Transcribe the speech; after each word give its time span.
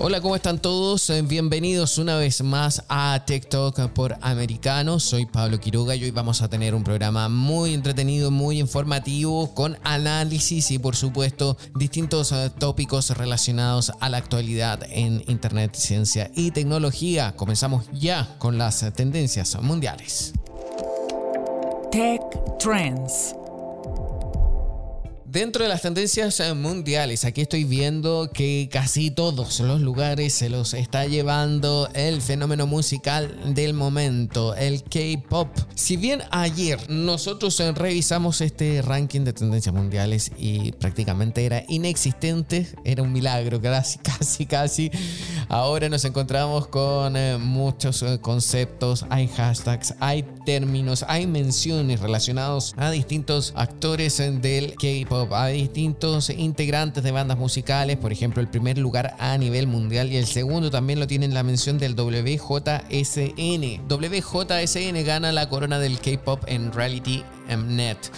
Hola, 0.00 0.20
¿cómo 0.20 0.36
están 0.36 0.60
todos? 0.60 1.10
Eh, 1.10 1.22
Bienvenidos 1.22 1.98
una 1.98 2.16
vez 2.16 2.40
más 2.44 2.84
a 2.88 3.24
TikTok 3.26 3.88
por 3.88 4.16
Americano. 4.20 5.00
Soy 5.00 5.26
Pablo 5.26 5.58
Quiroga 5.58 5.96
y 5.96 6.04
hoy 6.04 6.12
vamos 6.12 6.40
a 6.40 6.48
tener 6.48 6.72
un 6.76 6.84
programa 6.84 7.28
muy 7.28 7.74
entretenido, 7.74 8.30
muy 8.30 8.60
informativo, 8.60 9.52
con 9.56 9.76
análisis 9.82 10.70
y 10.70 10.78
por 10.78 10.94
supuesto 10.94 11.56
distintos 11.74 12.30
eh, 12.30 12.48
tópicos 12.56 13.10
relacionados 13.10 13.90
a 13.98 14.08
la 14.08 14.18
actualidad 14.18 14.84
en 14.88 15.24
Internet, 15.26 15.74
ciencia 15.74 16.30
y 16.32 16.52
tecnología. 16.52 17.34
Comenzamos 17.34 17.86
ya 17.92 18.36
con 18.38 18.56
las 18.56 18.92
tendencias 18.94 19.60
mundiales. 19.60 20.32
Tech 21.90 22.22
Trends. 22.60 23.34
Dentro 25.38 25.62
de 25.62 25.68
las 25.68 25.82
tendencias 25.82 26.40
eh, 26.40 26.52
mundiales, 26.52 27.24
aquí 27.24 27.42
estoy 27.42 27.62
viendo 27.62 28.28
que 28.34 28.68
casi 28.72 29.12
todos 29.12 29.60
los 29.60 29.80
lugares 29.80 30.34
se 30.34 30.48
los 30.48 30.74
está 30.74 31.06
llevando 31.06 31.88
el 31.94 32.20
fenómeno 32.20 32.66
musical 32.66 33.54
del 33.54 33.72
momento, 33.72 34.56
el 34.56 34.82
K-Pop. 34.82 35.46
Si 35.76 35.96
bien 35.96 36.22
ayer 36.32 36.90
nosotros 36.90 37.60
eh, 37.60 37.70
revisamos 37.70 38.40
este 38.40 38.82
ranking 38.82 39.20
de 39.20 39.32
tendencias 39.32 39.72
mundiales 39.72 40.32
y 40.36 40.72
prácticamente 40.72 41.46
era 41.46 41.62
inexistente, 41.68 42.66
era 42.82 43.04
un 43.04 43.12
milagro, 43.12 43.62
casi, 43.62 44.00
casi, 44.00 44.44
casi. 44.44 44.90
Ahora 45.48 45.88
nos 45.88 46.04
encontramos 46.04 46.66
con 46.66 47.16
eh, 47.16 47.38
muchos 47.38 48.04
conceptos, 48.22 49.06
hay 49.08 49.28
hashtags, 49.28 49.94
hay 50.00 50.24
términos, 50.44 51.04
hay 51.06 51.28
menciones 51.28 52.00
relacionados 52.00 52.74
a 52.76 52.90
distintos 52.90 53.52
actores 53.54 54.16
del 54.18 54.74
K-Pop 54.74 55.27
hay 55.32 55.62
distintos 55.62 56.30
integrantes 56.30 57.02
de 57.02 57.10
bandas 57.10 57.38
musicales, 57.38 57.96
por 57.96 58.12
ejemplo, 58.12 58.40
el 58.40 58.48
primer 58.48 58.78
lugar 58.78 59.14
a 59.18 59.36
nivel 59.38 59.66
mundial 59.66 60.12
y 60.12 60.16
el 60.16 60.26
segundo 60.26 60.70
también 60.70 61.00
lo 61.00 61.06
tiene 61.06 61.26
en 61.26 61.34
la 61.34 61.42
mención 61.42 61.78
del 61.78 61.94
WJSN. 61.94 63.88
WJSN 63.88 65.04
gana 65.04 65.32
la 65.32 65.48
corona 65.48 65.78
del 65.78 65.98
K-pop 66.00 66.44
en 66.46 66.72
Reality 66.72 67.24
Mnet. 67.48 68.10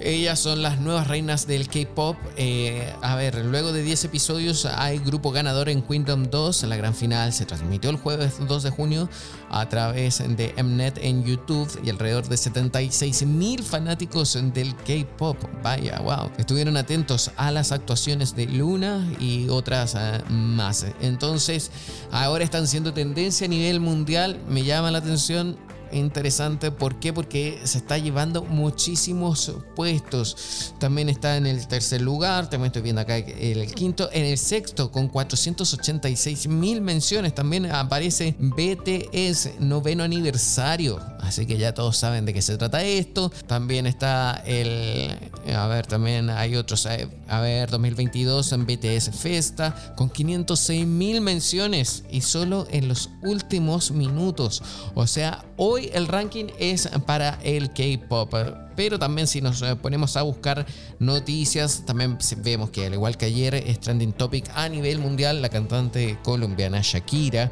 Ellas 0.00 0.38
son 0.38 0.62
las 0.62 0.80
nuevas 0.80 1.08
reinas 1.08 1.46
del 1.46 1.68
K-pop. 1.68 2.16
Eh, 2.36 2.92
a 3.02 3.16
ver, 3.16 3.44
luego 3.44 3.72
de 3.72 3.82
10 3.82 4.04
episodios 4.04 4.66
hay 4.66 4.98
grupo 4.98 5.32
ganador 5.32 5.68
en 5.68 5.82
Kingdom 5.82 6.30
2. 6.30 6.64
La 6.64 6.76
gran 6.76 6.94
final 6.94 7.32
se 7.32 7.46
transmitió 7.46 7.90
el 7.90 7.96
jueves 7.96 8.34
2 8.46 8.62
de 8.62 8.70
junio 8.70 9.08
a 9.50 9.68
través 9.68 10.18
de 10.18 10.54
Mnet 10.62 10.98
en 10.98 11.24
YouTube 11.24 11.68
y 11.82 11.90
alrededor 11.90 12.28
de 12.28 12.36
76 12.36 13.26
mil 13.26 13.62
fanáticos 13.62 14.38
del 14.52 14.74
K-pop. 14.76 15.36
Vaya, 15.62 15.98
wow. 16.00 16.30
Estuvieron 16.36 16.76
atentos 16.76 17.30
a 17.36 17.50
las 17.50 17.72
actuaciones 17.72 18.36
de 18.36 18.46
Luna 18.46 19.06
y 19.18 19.48
otras 19.48 19.94
eh, 19.98 20.22
más. 20.28 20.86
Entonces, 21.00 21.70
ahora 22.10 22.44
están 22.44 22.66
siendo 22.66 22.92
tendencia 22.92 23.46
a 23.46 23.48
nivel 23.48 23.80
mundial. 23.80 24.38
Me 24.48 24.62
llama 24.64 24.90
la 24.90 24.98
atención 24.98 25.56
interesante. 25.92 26.70
¿Por 26.70 26.98
qué? 27.00 27.12
Porque 27.12 27.60
se 27.64 27.78
está 27.78 27.98
llevando 27.98 28.44
muchísimos 28.44 29.52
puestos. 29.74 30.74
También 30.78 31.08
está 31.08 31.36
en 31.36 31.46
el 31.46 31.66
tercer 31.66 32.00
lugar, 32.00 32.48
también 32.50 32.66
estoy 32.66 32.82
viendo 32.82 33.00
acá 33.00 33.16
el 33.16 33.72
quinto, 33.74 34.08
en 34.12 34.24
el 34.24 34.38
sexto 34.38 34.90
con 34.90 35.08
486 35.08 36.48
mil 36.48 36.80
menciones. 36.80 37.34
También 37.34 37.66
aparece 37.66 38.36
BTS 38.38 39.60
noveno 39.60 40.04
aniversario. 40.04 41.00
Así 41.20 41.46
que 41.46 41.58
ya 41.58 41.74
todos 41.74 41.96
saben 41.96 42.24
de 42.24 42.32
qué 42.32 42.42
se 42.42 42.56
trata 42.56 42.82
esto. 42.84 43.30
También 43.46 43.86
está 43.86 44.42
el, 44.46 45.16
a 45.54 45.66
ver, 45.66 45.86
también 45.86 46.30
hay 46.30 46.56
otros, 46.56 46.86
eh, 46.86 47.08
a 47.28 47.40
ver, 47.40 47.70
2022 47.70 48.52
en 48.52 48.66
BTS 48.66 49.10
Festa 49.10 49.94
con 49.96 50.08
506 50.10 50.86
mil 50.86 51.20
menciones 51.20 52.04
y 52.10 52.20
solo 52.20 52.66
en 52.70 52.88
los 52.88 53.10
últimos 53.22 53.90
minutos. 53.90 54.62
O 54.94 55.06
sea, 55.06 55.44
hoy 55.56 55.75
Hoy 55.76 55.90
el 55.92 56.08
ranking 56.08 56.46
es 56.58 56.88
para 57.04 57.38
el 57.42 57.68
K-Pop. 57.68 58.34
Pero 58.76 58.98
también 58.98 59.26
si 59.26 59.42
nos 59.42 59.60
eh, 59.60 59.76
ponemos 59.76 60.16
a 60.16 60.22
buscar 60.22 60.64
noticias, 60.98 61.84
también 61.84 62.16
vemos 62.38 62.70
que 62.70 62.86
al 62.86 62.94
igual 62.94 63.18
que 63.18 63.26
ayer 63.26 63.54
es 63.54 63.80
trending 63.80 64.14
topic 64.14 64.50
a 64.54 64.70
nivel 64.70 65.00
mundial 65.00 65.42
la 65.42 65.50
cantante 65.50 66.18
colombiana 66.22 66.80
Shakira, 66.82 67.50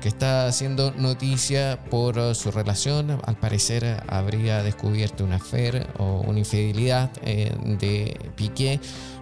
que 0.00 0.06
está 0.06 0.46
haciendo 0.46 0.92
noticia 0.92 1.80
por 1.90 2.16
eh, 2.16 2.36
su 2.36 2.52
relación. 2.52 3.20
Al 3.24 3.36
parecer 3.40 4.04
habría 4.06 4.62
descubierto 4.62 5.24
una 5.24 5.36
affair 5.36 5.88
o 5.98 6.20
una 6.20 6.38
infidelidad 6.38 7.10
eh, 7.24 7.52
de 7.80 8.16
Piqué 8.36 8.78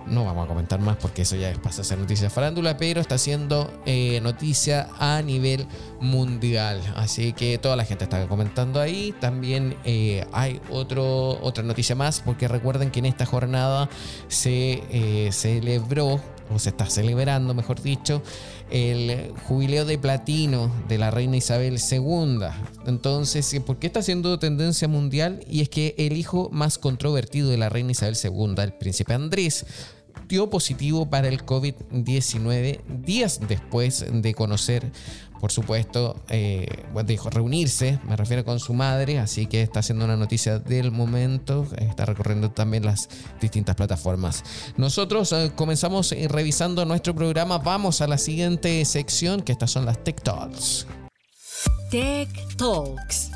no 0.07 0.25
vamos 0.25 0.45
a 0.45 0.49
comentar 0.49 0.81
más 0.81 0.97
porque 0.97 1.23
eso 1.23 1.37
ya 1.37 1.53
pasa 1.63 1.83
a 1.83 1.85
ser 1.85 1.99
noticia 1.99 2.31
farándula, 2.31 2.77
pero 2.77 3.01
está 3.01 3.17
haciendo 3.17 3.73
eh, 3.87 4.21
noticia 4.23 4.89
a 4.99 5.23
nivel 5.23 5.67
mundial. 6.01 6.81
Así 6.97 7.33
que 7.33 7.59
toda 7.59 7.77
la 7.77 7.85
gente 7.85 8.05
está 8.05 8.27
comentando 8.29 8.81
ahí. 8.81 9.15
También 9.21 9.77
eh, 9.85 10.27
hay 10.33 10.61
otro, 10.71 11.39
otra 11.43 11.63
noticia 11.65 11.95
más, 11.95 12.21
porque 12.21 12.49
recuerden 12.49 12.91
que 12.91 13.01
en 13.01 13.07
esta 13.07 13.27
jornada 13.27 13.89
se 14.29 14.83
eh, 14.91 15.31
celebró, 15.33 16.21
o 16.51 16.59
se 16.59 16.71
está 16.71 16.87
celebrando, 16.87 17.55
mejor 17.55 17.83
dicho, 17.83 18.23
el 18.71 19.33
jubileo 19.47 19.85
de 19.85 19.99
platino 19.99 20.71
de 20.89 20.99
la 20.99 21.11
reina 21.11 21.37
Isabel 21.37 21.79
II. 21.79 22.39
Entonces, 22.87 23.55
¿por 23.67 23.79
qué 23.79 23.87
está 23.89 24.01
haciendo 24.01 24.39
tendencia 24.39 24.89
mundial? 24.89 25.45
Y 25.49 25.61
es 25.61 25.69
que 25.69 25.95
el 25.99 26.17
hijo 26.17 26.49
más 26.53 26.79
controvertido 26.79 27.51
de 27.51 27.59
la 27.59 27.69
reina 27.69 27.93
Isabel 27.93 28.17
II, 28.23 28.55
el 28.63 28.73
príncipe 28.73 29.15
Andrés, 29.15 29.67
positivo 30.49 31.09
para 31.11 31.29
el 31.29 31.45
COVID-19 31.45 32.81
días 33.05 33.41
después 33.47 34.05
de 34.11 34.35
conocer, 34.35 34.91
por 35.41 35.53
supuesto, 35.53 36.17
eh, 36.29 36.67
dijo 37.05 37.29
reunirse, 37.29 37.99
me 38.05 38.17
refiero 38.17 38.45
con 38.45 38.59
su 38.59 38.73
madre, 38.73 39.19
así 39.19 39.47
que 39.47 39.61
está 39.61 39.81
haciendo 39.81 40.05
una 40.05 40.17
noticia 40.17 40.59
del 40.59 40.91
momento, 40.91 41.67
está 41.77 42.07
recorriendo 42.07 42.51
también 42.51 42.85
las 42.85 43.09
distintas 43.41 43.77
plataformas. 43.77 44.43
Nosotros 44.77 45.33
eh, 45.33 45.53
comenzamos 45.55 46.15
revisando 46.29 46.85
nuestro 46.85 47.15
programa, 47.15 47.59
vamos 47.59 48.01
a 48.01 48.07
la 48.07 48.19
siguiente 48.19 48.85
sección, 48.85 49.43
que 49.43 49.53
estas 49.53 49.71
son 49.71 49.85
las 49.85 50.03
Tech 50.03 50.23
Talks. 50.23 50.87
Tech 51.91 52.57
Talks. 52.57 53.31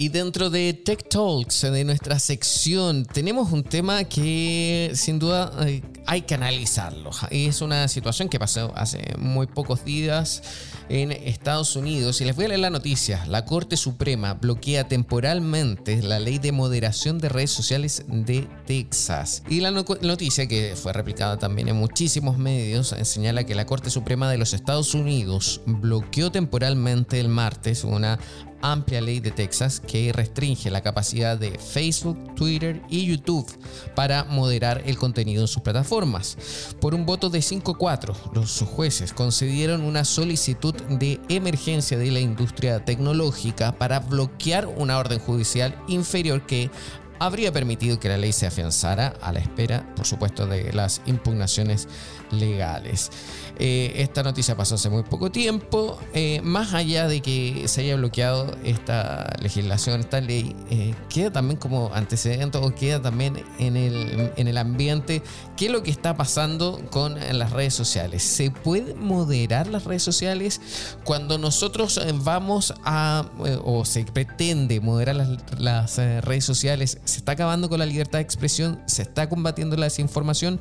Y 0.00 0.10
dentro 0.10 0.48
de 0.48 0.74
Tech 0.74 1.08
Talks, 1.08 1.62
de 1.62 1.82
nuestra 1.82 2.20
sección, 2.20 3.04
tenemos 3.04 3.50
un 3.50 3.64
tema 3.64 4.04
que 4.04 4.92
sin 4.94 5.18
duda 5.18 5.52
eh, 5.66 5.82
hay 6.06 6.22
que 6.22 6.34
analizarlo. 6.34 7.10
Es 7.30 7.62
una 7.62 7.88
situación 7.88 8.28
que 8.28 8.38
pasó 8.38 8.72
hace 8.76 9.16
muy 9.18 9.48
pocos 9.48 9.84
días 9.84 10.40
en 10.88 11.10
Estados 11.10 11.74
Unidos. 11.74 12.20
Y 12.20 12.26
les 12.26 12.36
voy 12.36 12.44
a 12.44 12.48
leer 12.48 12.60
la 12.60 12.70
noticia. 12.70 13.26
La 13.26 13.44
Corte 13.44 13.76
Suprema 13.76 14.34
bloquea 14.34 14.86
temporalmente 14.86 16.00
la 16.00 16.20
ley 16.20 16.38
de 16.38 16.52
moderación 16.52 17.18
de 17.18 17.30
redes 17.30 17.50
sociales 17.50 18.04
de 18.06 18.48
Texas. 18.66 19.42
Y 19.48 19.58
la 19.62 19.72
noticia, 19.72 20.46
que 20.46 20.76
fue 20.76 20.92
replicada 20.92 21.40
también 21.40 21.66
en 21.66 21.76
muchísimos 21.76 22.38
medios, 22.38 22.94
señala 23.02 23.42
que 23.42 23.56
la 23.56 23.66
Corte 23.66 23.90
Suprema 23.90 24.30
de 24.30 24.38
los 24.38 24.54
Estados 24.54 24.94
Unidos 24.94 25.60
bloqueó 25.66 26.30
temporalmente 26.30 27.18
el 27.18 27.28
martes 27.28 27.82
una 27.82 28.20
amplia 28.62 29.00
ley 29.00 29.20
de 29.20 29.30
Texas 29.30 29.80
que 29.80 30.12
restringe 30.12 30.70
la 30.70 30.82
capacidad 30.82 31.38
de 31.38 31.58
Facebook, 31.58 32.34
Twitter 32.34 32.82
y 32.88 33.06
YouTube 33.06 33.46
para 33.94 34.24
moderar 34.24 34.82
el 34.86 34.96
contenido 34.96 35.42
en 35.42 35.48
sus 35.48 35.62
plataformas. 35.62 36.36
Por 36.80 36.94
un 36.94 37.06
voto 37.06 37.30
de 37.30 37.40
5-4, 37.40 38.32
los 38.32 38.60
jueces 38.62 39.12
concedieron 39.12 39.82
una 39.82 40.04
solicitud 40.04 40.74
de 40.74 41.20
emergencia 41.28 41.98
de 41.98 42.10
la 42.10 42.20
industria 42.20 42.84
tecnológica 42.84 43.72
para 43.72 44.00
bloquear 44.00 44.66
una 44.66 44.98
orden 44.98 45.18
judicial 45.18 45.74
inferior 45.88 46.46
que 46.46 46.70
habría 47.18 47.52
permitido 47.52 47.98
que 47.98 48.08
la 48.08 48.16
ley 48.16 48.32
se 48.32 48.46
afianzara 48.46 49.14
a 49.20 49.32
la 49.32 49.40
espera, 49.40 49.92
por 49.94 50.06
supuesto, 50.06 50.46
de 50.46 50.72
las 50.72 51.00
impugnaciones 51.06 51.88
legales. 52.30 53.10
Eh, 53.58 53.94
esta 53.96 54.22
noticia 54.22 54.56
pasó 54.56 54.76
hace 54.76 54.88
muy 54.88 55.02
poco 55.02 55.30
tiempo. 55.30 55.98
Eh, 56.14 56.40
más 56.42 56.74
allá 56.74 57.08
de 57.08 57.20
que 57.20 57.64
se 57.66 57.80
haya 57.80 57.96
bloqueado 57.96 58.56
esta 58.64 59.32
legislación, 59.40 60.00
esta 60.00 60.20
ley, 60.20 60.54
eh, 60.70 60.94
queda 61.08 61.32
también 61.32 61.58
como 61.58 61.90
antecedente 61.92 62.58
o 62.58 62.72
queda 62.74 63.02
también 63.02 63.42
en 63.58 63.76
el, 63.76 64.32
en 64.36 64.48
el 64.48 64.58
ambiente 64.58 65.22
qué 65.56 65.66
es 65.66 65.72
lo 65.72 65.82
que 65.82 65.90
está 65.90 66.16
pasando 66.16 66.80
con 66.90 67.16
las 67.36 67.52
redes 67.52 67.74
sociales. 67.74 68.22
¿Se 68.22 68.50
puede 68.50 68.94
moderar 68.94 69.66
las 69.66 69.84
redes 69.84 70.04
sociales 70.04 70.60
cuando 71.04 71.36
nosotros 71.36 72.00
vamos 72.22 72.74
a 72.84 73.24
o 73.64 73.84
se 73.84 74.04
pretende 74.04 74.80
moderar 74.80 75.16
las, 75.16 75.28
las 75.58 75.96
redes 75.96 76.44
sociales? 76.44 76.98
Se 77.04 77.18
está 77.18 77.32
acabando 77.32 77.68
con 77.68 77.80
la 77.80 77.86
libertad 77.86 78.18
de 78.18 78.22
expresión, 78.22 78.80
se 78.86 79.02
está 79.02 79.28
combatiendo 79.28 79.76
la 79.76 79.86
desinformación. 79.86 80.60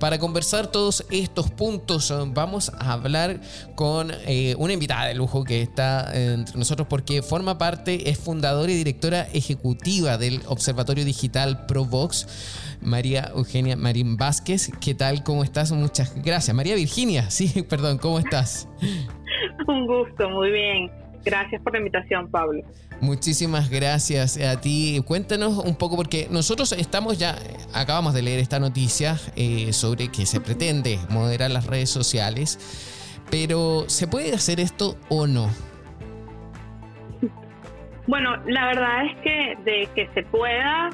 Para 0.00 0.18
conversar 0.18 0.68
todos 0.68 1.04
estos 1.10 1.50
puntos 1.50 2.10
vamos 2.38 2.70
a 2.78 2.92
hablar 2.92 3.40
con 3.74 4.12
eh, 4.24 4.54
una 4.58 4.72
invitada 4.72 5.06
de 5.06 5.14
lujo 5.14 5.42
que 5.42 5.60
está 5.60 6.08
entre 6.14 6.56
nosotros 6.56 6.86
porque 6.88 7.20
forma 7.20 7.58
parte, 7.58 8.10
es 8.10 8.18
fundadora 8.18 8.70
y 8.70 8.76
directora 8.76 9.26
ejecutiva 9.32 10.18
del 10.18 10.40
Observatorio 10.46 11.04
Digital 11.04 11.66
ProVox. 11.66 12.78
María 12.80 13.32
Eugenia 13.34 13.76
Marín 13.76 14.16
Vázquez. 14.16 14.70
¿Qué 14.80 14.94
tal? 14.94 15.24
¿Cómo 15.24 15.42
estás? 15.42 15.72
Muchas 15.72 16.14
gracias. 16.22 16.54
María 16.54 16.76
Virginia, 16.76 17.28
sí, 17.30 17.64
perdón, 17.68 17.98
¿cómo 17.98 18.20
estás? 18.20 18.68
Un 19.66 19.86
gusto, 19.88 20.30
muy 20.30 20.52
bien. 20.52 21.07
Gracias 21.28 21.60
por 21.60 21.74
la 21.74 21.80
invitación, 21.80 22.30
Pablo. 22.30 22.62
Muchísimas 23.02 23.68
gracias 23.68 24.38
a 24.38 24.58
ti. 24.58 25.02
Cuéntanos 25.06 25.58
un 25.58 25.76
poco, 25.76 25.94
porque 25.94 26.26
nosotros 26.30 26.72
estamos 26.72 27.18
ya, 27.18 27.36
acabamos 27.74 28.14
de 28.14 28.22
leer 28.22 28.40
esta 28.40 28.58
noticia 28.58 29.16
eh, 29.36 29.74
sobre 29.74 30.08
que 30.08 30.24
se 30.24 30.40
pretende 30.40 30.98
moderar 31.10 31.50
las 31.50 31.66
redes 31.66 31.90
sociales, 31.90 33.20
pero 33.30 33.84
¿se 33.88 34.08
puede 34.08 34.32
hacer 34.32 34.58
esto 34.58 34.96
o 35.10 35.26
no? 35.26 35.50
Bueno, 38.06 38.36
la 38.46 38.68
verdad 38.68 39.04
es 39.04 39.16
que 39.18 39.58
de 39.70 39.88
que 39.94 40.08
se 40.14 40.22
pueda, 40.22 40.88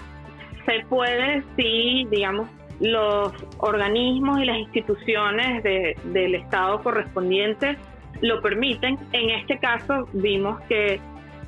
se 0.67 0.85
puede 0.89 1.45
si, 1.57 2.09
digamos, 2.11 2.49
los 2.81 3.33
organismos 3.59 4.41
y 4.41 4.47
las 4.47 4.57
instituciones 4.57 5.63
del 5.63 6.35
Estado 6.35 6.83
correspondientes 6.83 7.79
lo 8.25 8.41
permiten. 8.41 8.99
En 9.13 9.31
este 9.31 9.59
caso 9.59 10.09
vimos 10.13 10.61
que 10.63 11.01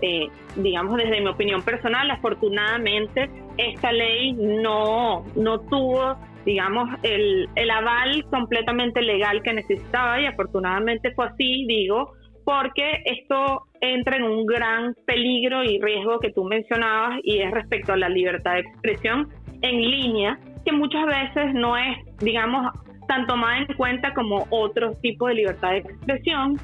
eh, 0.03 0.29
digamos 0.57 0.99
desde 0.99 1.21
mi 1.21 1.29
opinión 1.29 1.63
personal, 1.63 2.11
afortunadamente 2.11 3.31
esta 3.57 3.93
ley 3.93 4.35
no, 4.35 5.25
no 5.35 5.61
tuvo, 5.61 6.17
digamos, 6.45 6.91
el, 7.03 7.49
el 7.55 7.71
aval 7.71 8.25
completamente 8.31 9.01
legal 9.01 9.43
que 9.43 9.55
necesitaba 9.55 10.21
y 10.21 10.27
afortunadamente 10.27 11.13
fue 11.13 11.27
así, 11.27 11.65
digo, 11.67 12.13
porque 12.45 13.03
esto 13.07 13.63
entra 13.81 14.17
en 14.17 14.25
un 14.25 14.45
gran 14.45 14.95
peligro 15.07 15.65
y 15.65 15.81
riesgo 15.81 16.21
que 16.21 16.31
tú 16.33 16.45
mencionabas 16.45 17.21
y 17.23 17.39
es 17.39 17.51
respecto 17.51 17.95
a 17.95 17.97
la 17.97 18.09
libertad 18.09 18.55
de 18.55 18.61
expresión 18.61 19.29
en 19.63 19.81
línea, 19.81 20.39
que 20.65 20.73
muchas 20.73 21.07
veces 21.07 21.55
no 21.55 21.77
es, 21.77 21.97
digamos, 22.19 22.71
tan 23.07 23.27
tomada 23.27 23.59
en 23.59 23.67
cuenta 23.77 24.13
como 24.15 24.47
otros 24.51 25.01
tipos 25.01 25.29
de 25.29 25.35
libertad 25.35 25.71
de 25.71 25.79
expresión 25.79 26.59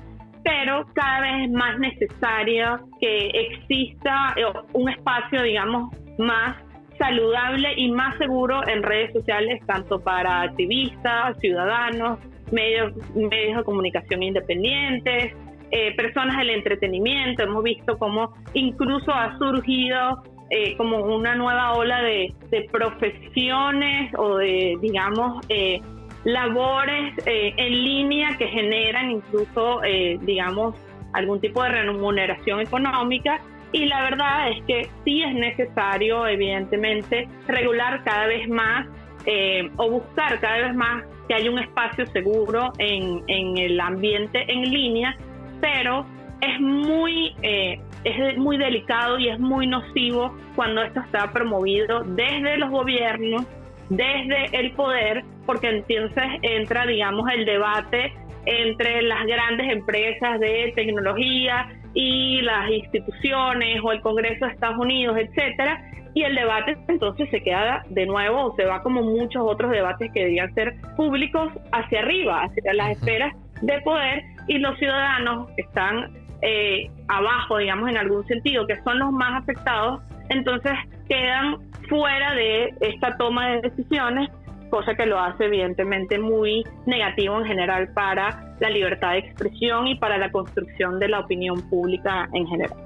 pero 0.45 0.85
cada 0.95 1.21
vez 1.21 1.47
es 1.47 1.51
más 1.53 1.79
necesario 1.79 2.89
que 3.01 3.29
exista 3.29 4.35
eh, 4.37 4.45
un 4.73 4.89
espacio, 4.89 5.43
digamos, 5.43 5.95
más 6.19 6.57
saludable 6.99 7.73
y 7.77 7.91
más 7.91 8.17
seguro 8.19 8.67
en 8.67 8.83
redes 8.83 9.13
sociales, 9.13 9.61
tanto 9.67 10.01
para 10.01 10.43
activistas, 10.43 11.39
ciudadanos, 11.41 12.19
medios, 12.51 12.93
medios 13.15 13.59
de 13.59 13.65
comunicación 13.65 14.23
independientes, 14.23 15.35
eh, 15.71 15.95
personas 15.97 16.39
del 16.39 16.51
entretenimiento. 16.51 17.45
Hemos 17.45 17.63
visto 17.63 17.99
cómo 17.99 18.35
incluso 18.53 19.13
ha 19.13 19.37
surgido 19.39 20.23
eh, 20.51 20.77
como 20.77 20.99
una 20.99 21.35
nueva 21.35 21.73
ola 21.73 22.03
de, 22.03 22.35
de 22.51 22.69
profesiones 22.71 24.13
o 24.19 24.37
de, 24.37 24.77
digamos, 24.81 25.45
eh, 25.49 25.81
labores 26.25 27.15
eh, 27.27 27.55
en 27.57 27.85
línea 27.85 28.37
que 28.39 28.47
generan 28.47 29.11
incluso, 29.11 29.83
eh, 29.85 30.19
digamos, 30.23 30.75
algún 31.13 31.41
tipo 31.41 31.63
de 31.63 31.71
remuneración 31.71 32.61
económica. 32.61 33.41
Y 33.73 33.87
la 33.87 34.03
verdad 34.03 34.51
es 34.51 34.63
que 34.65 34.89
sí 35.05 35.23
es 35.23 35.35
necesario, 35.35 36.27
evidentemente, 36.27 37.29
regular 37.49 38.05
cada 38.05 38.27
vez 38.27 38.49
más 38.49 38.87
eh, 39.25 39.71
o 39.77 39.91
buscar 39.91 40.41
cada 40.41 40.59
vez 40.59 40.75
más 40.75 41.05
que 41.27 41.35
haya 41.35 41.51
un 41.51 41.59
espacio 41.59 42.07
seguro 42.07 42.73
en, 42.79 43.23
en 43.29 43.57
el 43.57 43.81
ambiente 43.81 44.45
en 44.47 44.71
línea, 44.71 45.17
pero 45.61 46.05
es 46.41 46.61
muy, 46.61 47.35
es 47.43 48.37
muy 48.37 48.59
delicado 48.59 49.17
y 49.17 49.29
es 49.29 49.39
muy 49.39 49.69
nocivo 49.69 50.37
cuando 50.57 50.83
esto 50.83 51.01
está 51.01 51.31
promovido 51.33 52.03
desde 52.03 52.59
los 52.59 52.69
gobiernos, 52.69 53.47
desde 53.89 54.47
el 54.59 54.73
poder, 54.73 55.25
porque 55.47 55.69
entonces 55.69 56.25
entra, 56.43 56.87
digamos, 56.87 57.29
el 57.33 57.45
debate 57.45 58.13
entre 58.45 59.03
las 59.03 59.25
grandes 59.27 59.71
empresas 59.71 60.41
de 60.41 60.73
tecnología 60.75 61.69
y 61.95 62.41
las 62.43 62.71
instituciones 62.71 63.81
o 63.83 63.93
el 63.93 64.01
Congreso 64.01 64.47
de 64.47 64.53
Estados 64.53 64.79
Unidos, 64.79 65.17
etcétera, 65.19 65.85
y 66.15 66.23
el 66.23 66.35
debate 66.35 66.77
entonces 66.89 67.29
se 67.31 67.43
queda 67.43 67.85
de 67.89 68.07
nuevo 68.07 68.47
o 68.47 68.57
se 68.57 68.65
va 68.65 68.83
como 68.83 69.03
muchos 69.03 69.43
otros 69.45 69.71
debates 69.71 70.11
que 70.13 70.21
deberían 70.21 70.53
ser 70.55 70.75
públicos 70.97 71.53
hacia 71.73 72.01
arriba, 72.01 72.43
hacia 72.43 72.75
las 72.75 72.91
esferas 72.99 73.35
de 73.63 73.81
poder 73.81 74.23
y 74.49 74.59
los 74.59 74.77
ciudadanos 74.79 75.49
están 75.57 76.13
eh, 76.43 76.91
abajo, 77.09 77.59
digamos, 77.59 77.89
en 77.89 77.97
algún 77.97 78.27
sentido, 78.27 78.67
que 78.67 78.81
son 78.83 78.99
los 78.99 79.13
más 79.13 79.43
afectados, 79.43 80.03
entonces 80.29 80.73
quedan 81.09 81.59
fuera 81.89 82.35
de 82.35 82.75
esta 82.81 83.17
toma 83.17 83.51
de 83.51 83.61
decisiones, 83.63 84.29
cosa 84.73 84.95
que 84.95 85.05
lo 85.05 85.19
hace 85.19 85.45
evidentemente 85.45 86.19
muy 86.19 86.65
negativo 86.87 87.39
en 87.39 87.45
general 87.45 87.93
para 87.93 88.55
la 88.59 88.71
libertad 88.71 89.13
de 89.13 89.19
expresión 89.19 89.87
y 89.87 89.97
para 89.97 90.17
la 90.17 90.33
construcción 90.33 90.99
de 90.99 91.09
la 91.09 91.21
opinión 91.21 91.61
pública 91.69 92.27
en 92.33 92.47
general. 92.47 92.79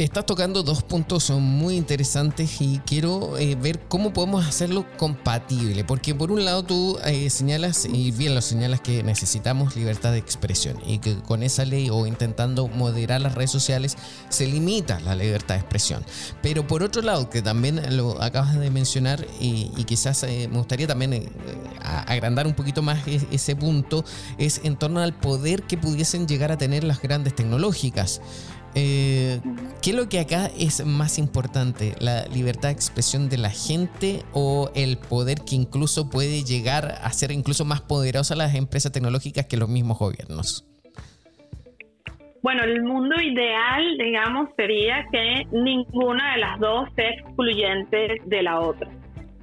Estás 0.00 0.24
tocando 0.24 0.62
dos 0.62 0.82
puntos 0.82 1.28
muy 1.28 1.76
interesantes 1.76 2.62
y 2.62 2.80
quiero 2.86 3.36
eh, 3.36 3.54
ver 3.54 3.80
cómo 3.80 4.14
podemos 4.14 4.46
hacerlo 4.46 4.86
compatible, 4.96 5.84
porque 5.84 6.14
por 6.14 6.32
un 6.32 6.42
lado 6.46 6.62
tú 6.62 6.98
eh, 7.04 7.28
señalas, 7.28 7.84
y 7.84 8.10
bien 8.10 8.34
lo 8.34 8.40
señalas, 8.40 8.80
que 8.80 9.02
necesitamos 9.02 9.76
libertad 9.76 10.12
de 10.12 10.16
expresión 10.16 10.78
y 10.86 11.00
que 11.00 11.16
con 11.16 11.42
esa 11.42 11.66
ley 11.66 11.90
o 11.90 12.06
intentando 12.06 12.66
moderar 12.66 13.20
las 13.20 13.34
redes 13.34 13.50
sociales 13.50 13.98
se 14.30 14.46
limita 14.46 15.00
la 15.00 15.14
libertad 15.14 15.56
de 15.56 15.60
expresión. 15.60 16.02
Pero 16.40 16.66
por 16.66 16.82
otro 16.82 17.02
lado, 17.02 17.28
que 17.28 17.42
también 17.42 17.94
lo 17.94 18.22
acabas 18.22 18.58
de 18.58 18.70
mencionar 18.70 19.26
y, 19.38 19.66
quizás 19.84 20.22
eh, 20.22 20.48
me 20.50 20.56
gustaría 20.56 20.86
también 20.86 21.30
agrandar 22.06 22.46
un 22.46 22.54
poquito 22.54 22.80
más 22.80 23.06
e, 23.06 23.20
ese 23.32 23.54
punto, 23.54 24.02
es 24.38 24.62
en 24.64 24.78
torno 24.78 25.00
al 25.00 25.12
poder 25.12 25.64
que 25.64 25.76
pudiesen 25.76 26.26
llegar 26.26 26.52
a 26.52 26.56
tener 26.56 26.84
las 26.84 27.02
grandes 27.02 27.34
tecnológicas. 27.34 28.22
Eh, 28.74 29.40
¿Qué 29.82 29.90
es 29.90 29.96
lo 29.96 30.08
que 30.08 30.20
acá 30.20 30.50
es 30.58 30.84
más 30.84 31.18
importante? 31.18 31.94
¿La 31.98 32.26
libertad 32.26 32.68
de 32.68 32.74
expresión 32.74 33.28
de 33.28 33.38
la 33.38 33.50
gente 33.50 34.22
o 34.32 34.70
el 34.74 34.98
poder 34.98 35.38
que 35.46 35.56
incluso 35.56 36.08
puede 36.08 36.44
llegar 36.44 36.98
a 37.02 37.10
ser 37.12 37.32
incluso 37.32 37.64
más 37.64 37.80
poderosa 37.80 38.36
las 38.36 38.54
empresas 38.54 38.92
tecnológicas 38.92 39.46
que 39.46 39.56
los 39.56 39.68
mismos 39.68 39.98
gobiernos? 39.98 40.66
Bueno, 42.42 42.64
el 42.64 42.82
mundo 42.82 43.16
ideal, 43.20 43.98
digamos, 43.98 44.48
sería 44.56 45.04
que 45.12 45.46
ninguna 45.50 46.32
de 46.32 46.38
las 46.38 46.58
dos 46.58 46.88
sea 46.96 47.10
excluyente 47.10 48.20
de 48.24 48.42
la 48.42 48.60
otra. 48.60 48.88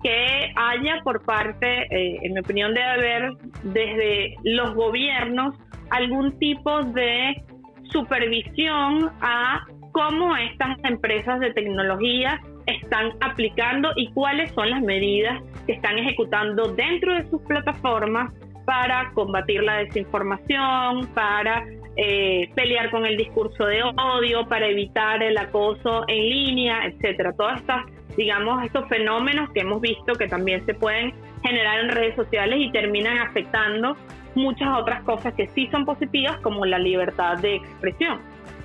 Que 0.01 0.51
haya 0.55 1.01
por 1.03 1.23
parte, 1.23 1.83
eh, 1.91 2.19
en 2.23 2.33
mi 2.33 2.39
opinión, 2.39 2.73
debe 2.73 2.87
haber 2.87 3.31
desde 3.63 4.35
los 4.43 4.73
gobiernos 4.73 5.55
algún 5.89 6.37
tipo 6.39 6.81
de 6.83 7.43
supervisión 7.91 9.11
a 9.21 9.65
cómo 9.91 10.35
estas 10.35 10.77
empresas 10.83 11.39
de 11.39 11.53
tecnología 11.53 12.39
están 12.65 13.13
aplicando 13.21 13.91
y 13.95 14.11
cuáles 14.11 14.51
son 14.51 14.69
las 14.69 14.81
medidas 14.81 15.41
que 15.65 15.73
están 15.73 15.97
ejecutando 15.97 16.73
dentro 16.73 17.15
de 17.15 17.27
sus 17.29 17.41
plataformas 17.43 18.31
para 18.65 19.11
combatir 19.13 19.63
la 19.63 19.77
desinformación, 19.77 21.07
para 21.13 21.65
eh, 21.95 22.49
pelear 22.53 22.91
con 22.91 23.05
el 23.05 23.17
discurso 23.17 23.65
de 23.65 23.81
odio, 23.81 24.47
para 24.47 24.67
evitar 24.67 25.23
el 25.23 25.37
acoso 25.37 26.03
en 26.07 26.29
línea, 26.29 26.85
etcétera. 26.85 27.33
Todas 27.35 27.61
estas, 27.61 27.85
digamos, 28.17 28.63
estos 28.63 28.87
fenómenos 28.89 29.49
que 29.51 29.61
hemos 29.61 29.81
visto 29.81 30.13
que 30.13 30.27
también 30.27 30.65
se 30.65 30.73
pueden 30.73 31.13
generar 31.43 31.79
en 31.79 31.89
redes 31.89 32.15
sociales 32.15 32.59
y 32.59 32.71
terminan 32.71 33.17
afectando 33.19 33.95
muchas 34.37 34.69
otras 34.77 35.03
cosas 35.03 35.33
que 35.33 35.47
sí 35.47 35.67
son 35.71 35.85
positivas, 35.85 36.37
como 36.39 36.65
la 36.65 36.79
libertad 36.79 37.37
de 37.39 37.55
expresión. 37.55 38.19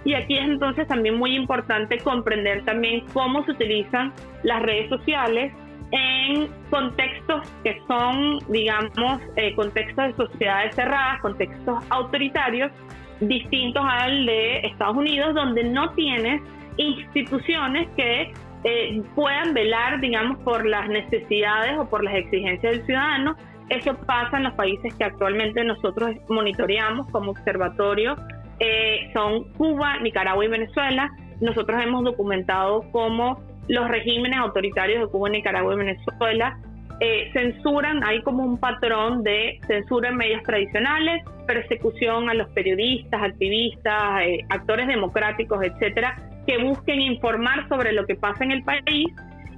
Y 0.05 0.15
aquí 0.15 0.37
es 0.37 0.45
entonces 0.45 0.87
también 0.89 1.17
muy 1.17 1.35
importante 1.35 1.99
comprender 1.99 2.65
también 2.65 3.05
cómo 3.13 3.45
se 3.45 3.53
utilizan 3.53 4.13
las 4.43 4.63
redes 4.63 4.89
sociales 4.89 5.53
en 5.93 6.49
contextos 6.71 7.47
que 7.63 7.81
son, 7.87 8.39
digamos, 8.49 9.21
eh, 9.37 9.55
contextos 9.55 10.07
de 10.09 10.27
sociedades 10.27 10.75
cerradas, 10.75 11.21
contextos 11.21 11.85
autoritarios, 11.91 12.73
distintos 13.21 13.85
al 13.87 14.27
de 14.27 14.61
Estados 14.61 14.97
Unidos, 14.97 15.35
donde 15.35 15.65
no 15.65 15.91
tienes 15.93 16.43
instituciones 16.79 17.89
que 17.97 18.33
eh, 18.65 19.03
puedan 19.15 19.55
velar, 19.55 20.01
digamos, 20.01 20.39
por 20.39 20.65
las 20.67 20.89
necesidades 20.89 21.79
o 21.79 21.89
por 21.89 22.03
las 22.03 22.15
exigencias 22.15 22.73
del 22.73 22.87
ciudadano. 22.87 23.37
Eso 23.73 23.95
pasa 24.07 24.37
en 24.37 24.45
los 24.45 24.53
países 24.53 24.95
que 24.95 25.05
actualmente 25.05 25.65
nosotros 25.65 26.11
monitoreamos 26.29 27.11
como 27.11 27.31
observatorio, 27.31 28.17
eh, 28.61 29.11
son 29.15 29.51
Cuba, 29.55 29.99
Nicaragua 30.01 30.45
y 30.45 30.49
Venezuela. 30.49 31.11
Nosotros 31.41 31.81
hemos 31.83 32.05
documentado 32.05 32.85
cómo 32.93 33.41
los 33.69 33.89
regímenes 33.89 34.39
autoritarios 34.39 35.01
de 35.01 35.09
Cuba, 35.11 35.31
Nicaragua 35.31 35.73
y 35.73 35.79
Venezuela 35.79 36.59
eh, 37.01 37.31
censuran, 37.33 38.05
hay 38.05 38.21
como 38.23 38.45
un 38.45 38.59
patrón 38.59 39.25
de 39.25 39.59
censura 39.67 40.11
en 40.11 40.17
medios 40.17 40.43
tradicionales, 40.43 41.25
persecución 41.47 42.29
a 42.29 42.35
los 42.35 42.51
periodistas, 42.51 43.23
activistas, 43.23 44.21
eh, 44.23 44.45
actores 44.51 44.87
democráticos, 44.87 45.65
etcétera, 45.65 46.15
que 46.47 46.63
busquen 46.63 47.01
informar 47.01 47.67
sobre 47.71 47.93
lo 47.93 48.05
que 48.05 48.17
pasa 48.17 48.45
en 48.45 48.51
el 48.51 48.63
país. 48.65 49.09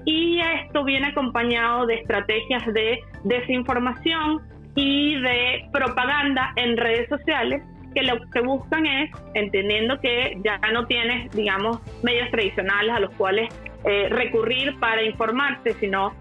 Y 0.04 0.40
esto 0.40 0.84
viene 0.84 1.08
acompañado 1.08 1.86
de 1.86 1.94
estrategias 1.94 2.64
de 2.72 3.00
desinformación 3.24 4.42
y 4.74 5.20
de 5.20 5.68
propaganda 5.72 6.52
en 6.56 6.76
redes 6.76 7.08
sociales 7.08 7.62
que 7.94 8.02
lo 8.02 8.18
que 8.30 8.40
buscan 8.40 8.86
es, 8.86 9.10
entendiendo 9.34 10.00
que 10.00 10.36
ya 10.44 10.58
no 10.72 10.86
tienes, 10.86 11.30
digamos, 11.30 11.78
medios 12.02 12.30
tradicionales 12.30 12.92
a 12.92 13.00
los 13.00 13.14
cuales 13.14 13.48
eh, 13.84 14.08
recurrir 14.10 14.78
para 14.80 15.02
informarte, 15.02 15.74
sino 15.74 16.12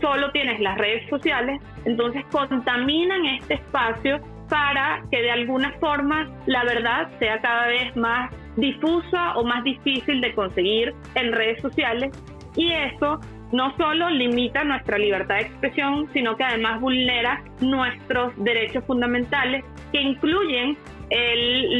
solo 0.00 0.30
tienes 0.32 0.60
las 0.60 0.76
redes 0.76 1.08
sociales, 1.08 1.62
entonces 1.84 2.24
contaminan 2.32 3.24
este 3.26 3.54
espacio 3.54 4.20
para 4.48 5.02
que 5.10 5.22
de 5.22 5.30
alguna 5.30 5.72
forma 5.78 6.28
la 6.46 6.64
verdad 6.64 7.08
sea 7.18 7.40
cada 7.40 7.68
vez 7.68 7.94
más 7.96 8.34
difusa 8.56 9.34
o 9.36 9.44
más 9.44 9.62
difícil 9.62 10.20
de 10.20 10.34
conseguir 10.34 10.92
en 11.14 11.32
redes 11.32 11.62
sociales 11.62 12.10
y 12.56 12.72
eso 12.72 13.20
no 13.52 13.76
solo 13.76 14.10
limita 14.10 14.62
nuestra 14.64 14.96
libertad 14.98 15.36
de 15.36 15.42
expresión, 15.42 16.08
sino 16.12 16.36
que 16.36 16.44
además 16.44 16.80
vulnera 16.80 17.42
nuestros 17.60 18.32
derechos 18.36 18.84
fundamentales 18.84 19.64
que 19.92 20.00
incluyen 20.00 20.76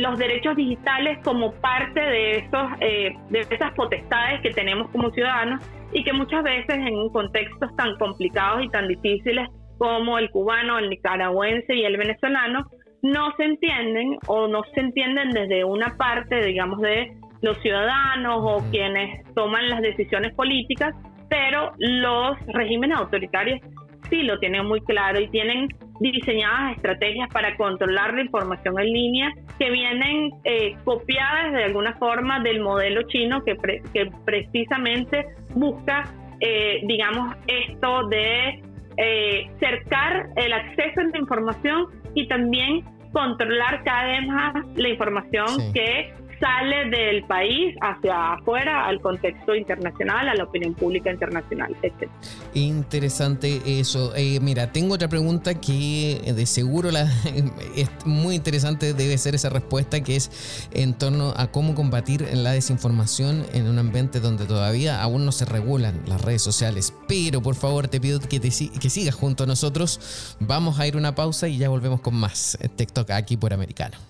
los 0.02 0.18
derechos 0.18 0.56
digitales 0.56 1.18
como 1.22 1.52
parte 1.52 2.00
de, 2.00 2.38
esos, 2.38 2.68
eh, 2.80 3.14
de 3.28 3.40
esas 3.48 3.72
potestades 3.74 4.40
que 4.42 4.50
tenemos 4.50 4.90
como 4.90 5.10
ciudadanos 5.12 5.62
y 5.92 6.02
que 6.02 6.12
muchas 6.12 6.42
veces 6.42 6.76
en 6.76 7.08
contextos 7.10 7.74
tan 7.76 7.96
complicados 7.96 8.64
y 8.64 8.68
tan 8.70 8.88
difíciles 8.88 9.48
como 9.78 10.18
el 10.18 10.30
cubano, 10.30 10.78
el 10.78 10.90
nicaragüense 10.90 11.74
y 11.74 11.84
el 11.84 11.96
venezolano, 11.96 12.66
no 13.02 13.32
se 13.36 13.44
entienden 13.44 14.18
o 14.26 14.48
no 14.48 14.62
se 14.74 14.80
entienden 14.80 15.30
desde 15.30 15.64
una 15.64 15.96
parte, 15.96 16.44
digamos, 16.44 16.80
de 16.80 17.12
los 17.42 17.58
ciudadanos 17.62 18.36
o 18.38 18.70
quienes 18.70 19.24
toman 19.34 19.68
las 19.68 19.80
decisiones 19.80 20.34
políticas, 20.34 20.94
pero 21.28 21.72
los 21.78 22.36
regímenes 22.48 22.98
autoritarios 22.98 23.60
sí 24.08 24.22
lo 24.22 24.38
tienen 24.38 24.66
muy 24.66 24.80
claro 24.82 25.20
y 25.20 25.28
tienen 25.28 25.68
diseñadas 26.00 26.76
estrategias 26.76 27.28
para 27.32 27.56
controlar 27.56 28.14
la 28.14 28.22
información 28.22 28.78
en 28.80 28.92
línea 28.92 29.32
que 29.58 29.70
vienen 29.70 30.30
eh, 30.44 30.74
copiadas 30.84 31.52
de 31.52 31.64
alguna 31.64 31.94
forma 31.94 32.40
del 32.40 32.60
modelo 32.60 33.02
chino 33.02 33.42
que, 33.44 33.56
que 33.92 34.10
precisamente 34.24 35.26
busca, 35.54 36.04
eh, 36.40 36.80
digamos, 36.86 37.36
esto 37.46 38.08
de 38.08 38.62
eh, 38.96 39.50
cercar 39.60 40.30
el 40.36 40.52
acceso 40.52 41.00
a 41.00 41.04
la 41.04 41.18
información 41.18 41.86
y 42.14 42.26
también 42.26 42.84
controlar 43.12 43.82
cada 43.84 44.04
vez 44.04 44.26
más 44.26 44.54
la 44.76 44.88
información 44.88 45.46
que 45.72 46.12
sale 46.40 46.88
del 46.88 47.22
país 47.24 47.76
hacia 47.80 48.32
afuera, 48.32 48.86
al 48.86 49.00
contexto 49.00 49.54
internacional, 49.54 50.28
a 50.28 50.34
la 50.34 50.44
opinión 50.44 50.74
pública 50.74 51.10
internacional, 51.10 51.76
etc. 51.82 52.08
Interesante 52.54 53.60
eso. 53.66 54.14
Eh, 54.16 54.40
mira, 54.40 54.72
tengo 54.72 54.94
otra 54.94 55.08
pregunta 55.08 55.60
que 55.60 56.12
eh, 56.24 56.32
de 56.32 56.46
seguro 56.46 56.90
la, 56.90 57.02
es 57.76 57.90
muy 58.06 58.34
interesante, 58.34 58.94
debe 58.94 59.18
ser 59.18 59.34
esa 59.34 59.50
respuesta, 59.50 60.02
que 60.02 60.16
es 60.16 60.68
en 60.72 60.94
torno 60.94 61.34
a 61.36 61.48
cómo 61.48 61.74
combatir 61.74 62.26
la 62.32 62.52
desinformación 62.52 63.44
en 63.52 63.68
un 63.68 63.78
ambiente 63.78 64.20
donde 64.20 64.46
todavía 64.46 65.02
aún 65.02 65.26
no 65.26 65.32
se 65.32 65.44
regulan 65.44 66.00
las 66.06 66.22
redes 66.22 66.42
sociales. 66.42 66.94
Pero 67.06 67.42
por 67.42 67.54
favor 67.54 67.88
te 67.88 68.00
pido 68.00 68.18
que, 68.18 68.40
te, 68.40 68.48
que 68.48 68.90
sigas 68.90 69.14
junto 69.14 69.44
a 69.44 69.46
nosotros. 69.46 70.36
Vamos 70.40 70.80
a 70.80 70.86
ir 70.86 70.96
una 70.96 71.14
pausa 71.14 71.48
y 71.48 71.58
ya 71.58 71.68
volvemos 71.68 72.00
con 72.00 72.14
más 72.14 72.58
TikTok 72.76 73.10
aquí 73.10 73.36
por 73.36 73.52
Americano. 73.52 74.09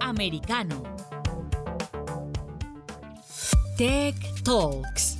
Americano. 0.00 0.82
Tech 3.76 4.16
Talks. 4.42 5.16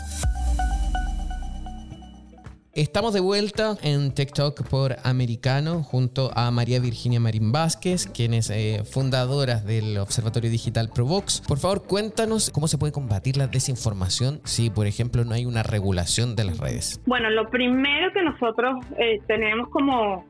Estamos 2.76 3.14
de 3.14 3.20
vuelta 3.20 3.76
en 3.82 4.12
TikTok 4.12 4.68
por 4.68 4.96
Americano 5.02 5.82
junto 5.82 6.30
a 6.34 6.50
María 6.50 6.78
Virginia 6.78 7.18
Marín 7.18 7.50
Vázquez, 7.50 8.06
quien 8.06 8.34
es 8.34 8.50
eh, 8.50 8.82
fundadora 8.84 9.60
del 9.60 9.96
Observatorio 9.96 10.50
Digital 10.50 10.90
Provox. 10.94 11.40
Por 11.48 11.56
favor, 11.56 11.84
cuéntanos 11.86 12.50
cómo 12.50 12.68
se 12.68 12.76
puede 12.76 12.92
combatir 12.92 13.38
la 13.38 13.46
desinformación 13.46 14.40
si, 14.44 14.68
por 14.68 14.86
ejemplo, 14.86 15.24
no 15.24 15.32
hay 15.32 15.46
una 15.46 15.62
regulación 15.62 16.36
de 16.36 16.44
las 16.44 16.58
redes. 16.58 17.00
Bueno, 17.06 17.30
lo 17.30 17.48
primero 17.48 18.12
que 18.12 18.22
nosotros 18.22 18.76
eh, 18.98 19.20
tenemos 19.26 19.70
como 19.70 20.26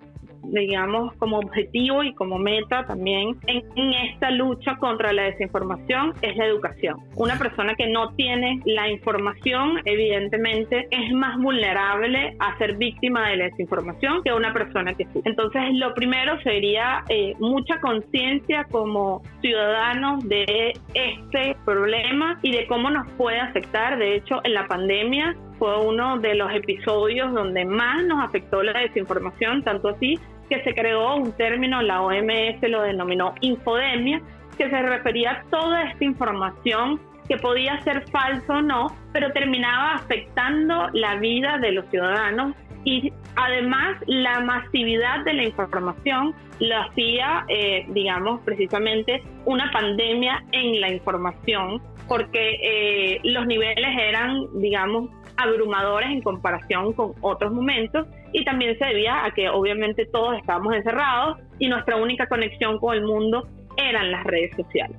digamos, 0.51 1.15
como 1.15 1.39
objetivo 1.39 2.03
y 2.03 2.15
como 2.15 2.39
meta 2.39 2.87
también 2.87 3.37
en, 3.47 3.65
esta 4.11 4.31
lucha 4.31 4.77
contra 4.77 5.13
la 5.13 5.25
desinformación 5.25 6.15
es 6.23 6.37
la 6.37 6.47
educación. 6.47 6.97
Una 7.15 7.39
persona 7.39 7.75
que 7.75 7.87
no 7.87 8.15
tiene 8.15 8.61
la 8.65 8.89
información, 8.89 9.81
evidentemente, 9.85 10.87
es 10.91 11.13
más 11.13 11.39
vulnerable 11.39 12.37
a 12.39 12.57
ser 12.59 12.77
víctima 12.77 13.29
de 13.31 13.37
la 13.37 13.45
desinformación 13.45 14.23
que 14.23 14.33
una 14.33 14.53
persona 14.53 14.95
que 14.95 15.05
sí. 15.07 15.21
Entonces, 15.25 15.63
lo 15.73 15.95
primero 15.95 16.41
sería 16.43 17.05
eh, 17.09 17.35
mucha 17.39 17.81
conciencia 17.81 18.65
como 18.71 19.23
ciudadanos 19.41 20.27
de 20.29 20.73
este 20.95 21.57
problema 21.65 22.39
y 22.43 22.53
de 22.53 22.67
cómo 22.67 22.91
nos 22.91 23.09
puede 23.13 23.41
afectar. 23.41 23.99
De 23.99 24.17
hecho, 24.17 24.41
en 24.45 24.55
la 24.55 24.67
pandemia 24.67 25.37
fue 25.59 25.79
uno 25.81 26.19
de 26.19 26.35
los 26.35 26.53
episodios 26.53 27.33
donde 27.33 27.65
más 27.65 28.05
nos 28.05 28.23
afectó 28.25 28.63
la 28.63 28.79
desinformación, 28.81 29.63
tanto 29.63 29.89
así 29.89 30.19
que 30.49 30.63
se 30.63 30.75
creó 30.75 31.17
un 31.17 31.33
término, 31.33 31.83
la 31.83 32.03
OMS 32.03 32.61
lo 32.63 32.83
denominó 32.83 33.35
infodemia, 33.41 34.21
que 34.57 34.71
se 34.71 34.83
refería 34.83 35.33
a 35.33 35.43
toda 35.51 35.85
esta 35.85 36.05
información 36.05 37.01
que 37.29 37.37
podía 37.37 37.83
ser 37.83 38.09
falso 38.11 38.53
o 38.53 38.63
no, 38.63 38.87
pero 39.13 39.33
terminaba 39.33 39.95
afectando 39.95 40.89
la 40.93 41.17
vida 41.17 41.59
de 41.59 41.73
los 41.73 41.87
ciudadanos. 41.91 42.55
Y 42.85 43.13
además 43.35 43.97
la 44.07 44.41
masividad 44.41 45.25
de 45.25 45.35
la 45.35 45.43
información 45.45 46.35
lo 46.61 46.79
hacía, 46.83 47.45
eh, 47.49 47.85
digamos, 47.89 48.41
precisamente 48.43 49.23
una 49.45 49.71
pandemia 49.73 50.45
en 50.53 50.81
la 50.81 50.91
información, 50.93 51.83
porque 52.07 52.59
eh, 52.63 53.21
los 53.25 53.45
niveles 53.47 53.91
eran, 53.99 54.47
digamos, 54.61 55.11
abrumadores 55.37 56.11
en 56.11 56.23
comparación 56.23 56.93
con 56.93 57.13
otros 57.21 57.53
momentos 57.53 58.07
y 58.33 58.45
también 58.45 58.79
se 58.79 58.85
debía 58.87 59.25
a 59.25 59.31
que 59.33 59.49
obviamente 59.49 60.07
todos 60.07 60.37
estábamos 60.39 60.75
encerrados 60.75 61.39
y 61.59 61.69
nuestra 61.69 61.97
única 61.97 62.27
conexión 62.27 62.79
con 62.79 62.95
el 62.95 63.03
mundo 63.03 63.49
eran 63.77 64.11
las 64.11 64.25
redes 64.25 64.55
sociales. 64.57 64.97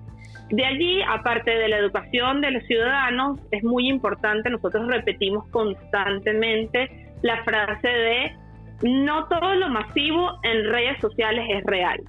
De 0.50 0.66
allí, 0.66 1.02
aparte 1.02 1.52
de 1.52 1.68
la 1.68 1.78
educación 1.78 2.40
de 2.40 2.52
los 2.52 2.64
ciudadanos, 2.64 3.40
es 3.52 3.64
muy 3.64 3.90
importante, 3.90 4.50
nosotros 4.50 4.88
repetimos 4.88 5.46
constantemente 5.50 6.90
la 7.22 7.44
frase 7.44 7.88
de 7.88 8.36
no 8.84 9.28
todo 9.28 9.56
lo 9.56 9.70
masivo 9.70 10.40
en 10.44 10.72
redes 10.72 11.00
sociales 11.02 11.46
es 11.50 11.64
real. 11.66 12.00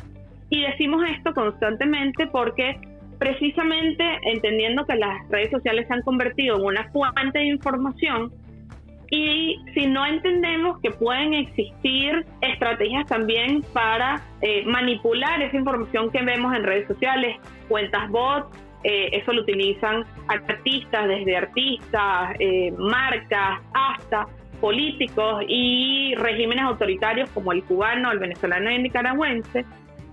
Y 0.50 0.62
decimos 0.62 1.02
esto 1.10 1.34
constantemente 1.34 2.26
porque 2.28 2.78
precisamente 3.18 4.04
entendiendo 4.22 4.84
que 4.86 4.96
las 4.96 5.28
redes 5.28 5.50
sociales 5.50 5.86
se 5.88 5.94
han 5.94 6.02
convertido 6.02 6.56
en 6.56 6.64
una 6.64 6.90
fuente 6.90 7.38
de 7.38 7.46
información 7.46 8.32
y 9.10 9.56
si 9.72 9.86
no 9.86 10.04
entendemos 10.04 10.80
que 10.80 10.90
pueden 10.90 11.32
existir 11.32 12.26
estrategias 12.42 13.06
también 13.06 13.62
para 13.72 14.22
eh, 14.42 14.64
manipular 14.66 15.40
esa 15.40 15.56
información 15.56 16.10
que 16.10 16.22
vemos 16.22 16.54
en 16.54 16.62
redes 16.62 16.86
sociales, 16.88 17.36
cuentas 17.68 18.10
bots, 18.10 18.54
eh, 18.84 19.08
eso 19.12 19.32
lo 19.32 19.42
utilizan 19.42 20.04
artistas, 20.28 21.08
desde 21.08 21.36
artistas, 21.36 22.36
eh, 22.38 22.70
marcas, 22.76 23.60
hasta 23.72 24.26
políticos 24.60 25.44
y 25.48 26.14
regímenes 26.16 26.64
autoritarios 26.64 27.30
como 27.30 27.52
el 27.52 27.64
cubano, 27.64 28.12
el 28.12 28.18
venezolano 28.18 28.70
y 28.70 28.74
el 28.74 28.82
nicaragüense, 28.82 29.64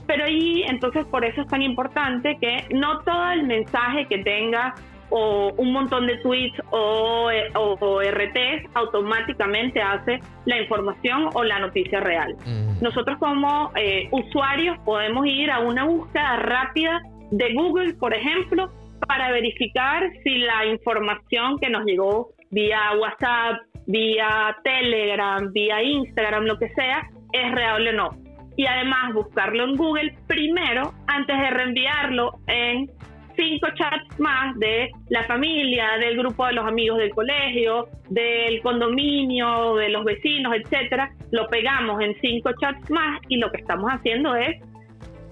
pero 0.07 0.25
ahí 0.25 0.63
entonces 0.67 1.05
por 1.05 1.25
eso 1.25 1.41
es 1.41 1.47
tan 1.47 1.61
importante 1.61 2.37
que 2.39 2.65
no 2.73 2.99
todo 3.01 3.31
el 3.31 3.43
mensaje 3.43 4.05
que 4.07 4.19
tenga 4.19 4.75
o 5.09 5.53
un 5.57 5.71
montón 5.71 6.07
de 6.07 6.17
tweets 6.17 6.59
o, 6.71 7.29
o, 7.53 8.01
RTs 8.01 8.69
automáticamente 8.73 9.81
hace 9.81 10.19
la 10.45 10.59
información 10.59 11.29
o 11.33 11.43
la 11.43 11.59
noticia 11.59 11.99
real. 11.99 12.35
Mm. 12.45 12.83
Nosotros 12.83 13.17
como 13.19 13.71
eh, 13.75 14.07
usuarios 14.11 14.77
podemos 14.79 15.25
ir 15.27 15.51
a 15.51 15.59
una 15.59 15.85
búsqueda 15.85 16.37
rápida 16.37 17.01
de 17.31 17.53
Google, 17.53 17.93
por 17.93 18.13
ejemplo, 18.13 18.71
para 19.07 19.31
verificar 19.31 20.09
si 20.23 20.39
la 20.39 20.65
información 20.65 21.59
que 21.59 21.69
nos 21.69 21.85
llegó 21.85 22.31
vía 22.49 22.91
WhatsApp, 22.99 23.61
vía 23.85 24.57
Telegram, 24.63 25.51
vía 25.53 25.83
Instagram, 25.83 26.45
lo 26.45 26.57
que 26.57 26.69
sea, 26.69 27.07
es 27.31 27.51
real 27.51 27.87
o 27.87 27.93
no 27.93 28.24
y 28.57 28.65
además 28.65 29.13
buscarlo 29.13 29.63
en 29.63 29.75
Google 29.75 30.17
primero 30.27 30.93
antes 31.07 31.37
de 31.37 31.49
reenviarlo 31.49 32.39
en 32.47 32.89
cinco 33.35 33.67
chats 33.75 34.19
más 34.19 34.57
de 34.59 34.89
la 35.09 35.23
familia, 35.23 35.97
del 35.99 36.17
grupo 36.17 36.45
de 36.47 36.53
los 36.53 36.65
amigos 36.65 36.97
del 36.99 37.09
colegio, 37.09 37.87
del 38.09 38.61
condominio, 38.61 39.75
de 39.75 39.89
los 39.89 40.05
vecinos, 40.05 40.53
etcétera, 40.55 41.11
lo 41.31 41.47
pegamos 41.47 42.01
en 42.01 42.15
cinco 42.21 42.51
chats 42.59 42.89
más 42.89 43.19
y 43.27 43.37
lo 43.37 43.51
que 43.51 43.57
estamos 43.57 43.91
haciendo 43.91 44.35
es 44.35 44.57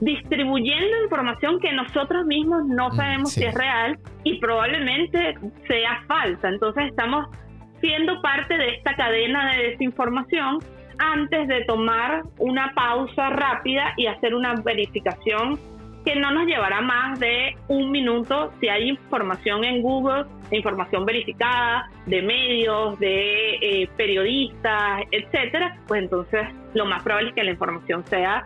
distribuyendo 0.02 1.04
información 1.04 1.60
que 1.60 1.72
nosotros 1.72 2.26
mismos 2.26 2.66
no 2.66 2.90
mm, 2.90 2.96
sabemos 2.96 3.32
si 3.32 3.46
es 3.46 3.54
real 3.54 3.98
y 4.24 4.38
probablemente 4.40 5.36
sea 5.68 6.04
falsa. 6.08 6.50
Entonces 6.50 6.88
estamos 6.88 7.28
siendo 7.80 8.22
parte 8.22 8.58
de 8.58 8.76
esta 8.76 8.96
cadena 8.96 9.54
de 9.54 9.70
desinformación 9.70 10.60
antes 11.12 11.48
de 11.48 11.66
tomar 11.66 12.24
una 12.38 12.74
pausa 12.74 13.30
rápida 13.30 13.94
y 13.98 14.08
hacer 14.08 14.34
una 14.34 14.56
verificación 14.56 15.60
que 16.04 16.16
no 16.16 16.32
nos 16.32 16.46
llevará 16.46 16.82
más 16.82 17.20
de 17.20 17.56
un 17.68 17.92
minuto 17.92 18.52
si 18.60 18.68
hay 18.68 18.90
información 18.90 19.64
en 19.64 19.82
Google, 19.82 20.26
información 20.52 21.06
verificada 21.06 21.90
de 22.06 22.22
medios, 22.22 23.00
de 23.00 23.56
eh, 23.62 23.90
periodistas, 23.96 25.04
etcétera, 25.12 25.78
pues 25.88 26.04
entonces 26.04 26.48
lo 26.74 26.86
más 26.86 27.04
probable 27.04 27.30
es 27.30 27.36
que 27.36 27.44
la 27.44 27.52
información 27.52 28.04
sea, 28.06 28.46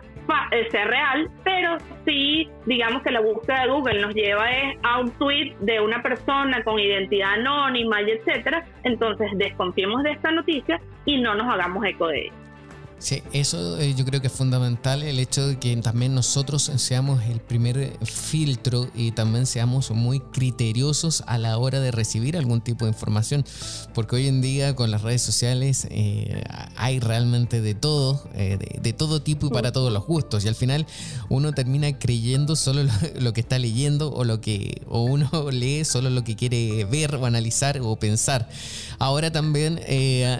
eh, 0.52 0.68
sea 0.70 0.84
real, 0.84 1.28
pero 1.42 1.78
si 2.04 2.48
digamos 2.66 3.02
que 3.02 3.10
la 3.10 3.20
búsqueda 3.20 3.62
de 3.62 3.70
Google 3.70 4.00
nos 4.00 4.14
lleva 4.14 4.46
a 4.82 5.00
un 5.00 5.10
tweet 5.18 5.54
de 5.60 5.80
una 5.80 6.02
persona 6.02 6.62
con 6.62 6.78
identidad 6.78 7.32
anónima 7.34 8.02
y 8.02 8.12
etcétera, 8.12 8.64
entonces 8.84 9.30
desconfiemos 9.34 10.02
de 10.04 10.12
esta 10.12 10.30
noticia 10.30 10.80
y 11.04 11.20
no 11.20 11.34
nos 11.34 11.52
hagamos 11.52 11.84
eco 11.84 12.06
de 12.08 12.26
ella. 12.26 12.47
Sí, 13.00 13.22
eso 13.32 13.78
eh, 13.78 13.94
yo 13.96 14.04
creo 14.04 14.20
que 14.20 14.26
es 14.26 14.32
fundamental, 14.32 15.04
el 15.04 15.20
hecho 15.20 15.46
de 15.46 15.58
que 15.60 15.76
también 15.76 16.16
nosotros 16.16 16.68
seamos 16.78 17.22
el 17.26 17.38
primer 17.38 17.96
filtro 18.04 18.88
y 18.92 19.12
también 19.12 19.46
seamos 19.46 19.92
muy 19.92 20.18
criteriosos 20.18 21.22
a 21.28 21.38
la 21.38 21.58
hora 21.58 21.78
de 21.78 21.92
recibir 21.92 22.36
algún 22.36 22.60
tipo 22.60 22.86
de 22.86 22.90
información, 22.90 23.44
porque 23.94 24.16
hoy 24.16 24.26
en 24.26 24.40
día 24.40 24.74
con 24.74 24.90
las 24.90 25.02
redes 25.02 25.22
sociales 25.22 25.86
eh, 25.90 26.42
hay 26.74 26.98
realmente 26.98 27.60
de 27.60 27.76
todo, 27.76 28.28
eh, 28.34 28.58
de, 28.82 28.92
todo 28.92 29.22
tipo 29.22 29.46
y 29.46 29.50
para 29.50 29.70
todos 29.70 29.92
los 29.92 30.04
gustos, 30.04 30.44
y 30.44 30.48
al 30.48 30.56
final 30.56 30.84
uno 31.28 31.52
termina 31.52 31.96
creyendo 32.00 32.56
solo 32.56 32.82
lo, 33.20 33.32
que 33.32 33.40
está 33.40 33.60
leyendo 33.60 34.12
o 34.12 34.24
lo 34.24 34.40
que 34.40 34.82
o 34.88 35.02
uno 35.02 35.30
lee 35.52 35.84
solo 35.84 36.10
lo 36.10 36.24
que 36.24 36.34
quiere 36.34 36.84
ver 36.84 37.14
o 37.14 37.26
analizar 37.26 37.78
o 37.80 37.94
pensar. 37.94 38.48
Ahora 38.98 39.30
también 39.30 39.80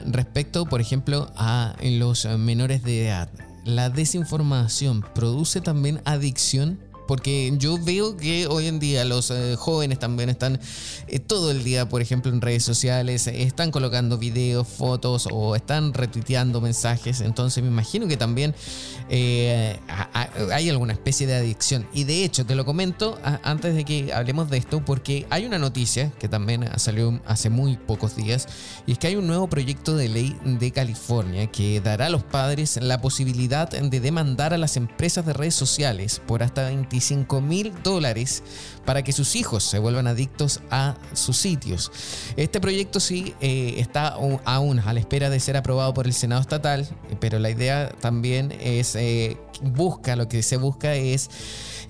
respecto, 0.07 0.67
por 0.67 0.81
ejemplo, 0.81 1.31
a 1.37 1.77
los 1.83 2.27
menores 2.49 2.83
de 2.83 3.09
edad. 3.09 3.29
La 3.67 3.91
desinformación 3.91 5.05
produce 5.15 5.61
también 5.61 6.01
adicción 6.07 6.79
porque 7.09 7.55
yo 7.57 7.79
veo 7.79 8.19
que 8.19 8.47
hoy 8.47 8.67
en 8.67 8.79
día 8.79 9.03
los 9.07 9.31
eh, 9.31 9.57
jóvenes 9.57 9.99
también 9.99 10.29
están 10.29 10.61
eh, 11.09 11.19
todo 11.19 11.51
el 11.51 11.65
día, 11.65 11.89
por 11.89 12.03
ejemplo, 12.03 12.31
en 12.31 12.43
redes 12.43 12.63
sociales, 12.63 13.27
están 13.29 13.71
colocando 13.71 14.19
videos, 14.19 14.69
fotos 14.69 15.27
o 15.33 15.57
están 15.57 15.95
retuiteando 15.95 16.61
mensajes. 16.61 17.23
Entonces 17.23 17.65
me 17.65 17.71
imagino 17.71 18.07
que 18.09 18.19
también 18.19 18.55
eh, 19.09 19.79
hay 20.53 20.69
alguna 20.69 20.93
especie 20.93 21.27
de 21.27 21.37
adicción. 21.37 21.89
Y 21.95 22.05
de 22.05 22.25
hecho, 22.25 22.45
te 22.45 22.55
lo 22.55 22.67
comento 22.67 23.19
antes 23.43 23.75
de 23.75 23.87
que 23.87 24.13
hablemos 24.13 24.51
de 24.51 24.59
esto, 24.59 24.85
porque 24.85 25.27
hay 25.31 25.47
una 25.47 25.59
noticia 25.59 26.13
que 26.21 26.29
también 26.29 26.69
salió 26.77 27.19
hace 27.25 27.49
muy 27.49 27.79
pocos 27.79 28.17
días, 28.17 28.47
y 28.87 28.93
es 28.93 28.99
que 28.99 29.07
hay 29.07 29.17
un 29.17 29.27
nuevo 29.27 29.49
proyecto 29.49 29.97
de 29.97 30.11
ley 30.11 30.37
de 30.45 30.71
California 30.73 31.47
que 31.47 31.81
dará 31.81 32.07
a 32.07 32.11
los 32.11 32.23
padres 32.23 32.79
la 32.83 33.01
posibilidad 33.01 33.71
de 33.71 34.01
demandar 34.01 34.53
a 34.53 34.59
las 34.59 34.77
empresas 34.77 35.25
de 35.25 35.33
redes 35.33 35.55
sociales 35.55 36.21
por 36.27 36.43
hasta 36.43 36.65
20 36.65 36.98
25 36.99 37.41
mil 37.41 37.73
dólares 37.83 38.43
para 38.85 39.03
que 39.03 39.13
sus 39.13 39.37
hijos 39.37 39.63
se 39.63 39.79
vuelvan 39.79 40.07
adictos 40.07 40.61
a 40.71 40.97
sus 41.13 41.37
sitios. 41.37 41.93
Este 42.37 42.61
proyecto 42.61 43.01
sí 43.01 43.35
eh, 43.41 43.75
está 43.79 44.09
aún 44.45 44.79
a 44.81 44.93
la 44.93 45.01
espera 45.01 45.31
de 45.31 45.39
ser 45.39 45.57
aprobado 45.57 45.95
por 45.95 46.07
el 46.07 46.15
Senado 46.15 46.41
estatal, 46.41 46.89
pero 47.21 47.39
la 47.39 47.51
idea 47.51 47.91
también 48.01 48.53
es, 48.61 48.97
eh, 48.97 49.37
busca, 49.63 50.17
lo 50.17 50.29
que 50.29 50.43
se 50.43 50.57
busca 50.57 50.95
es 50.95 51.31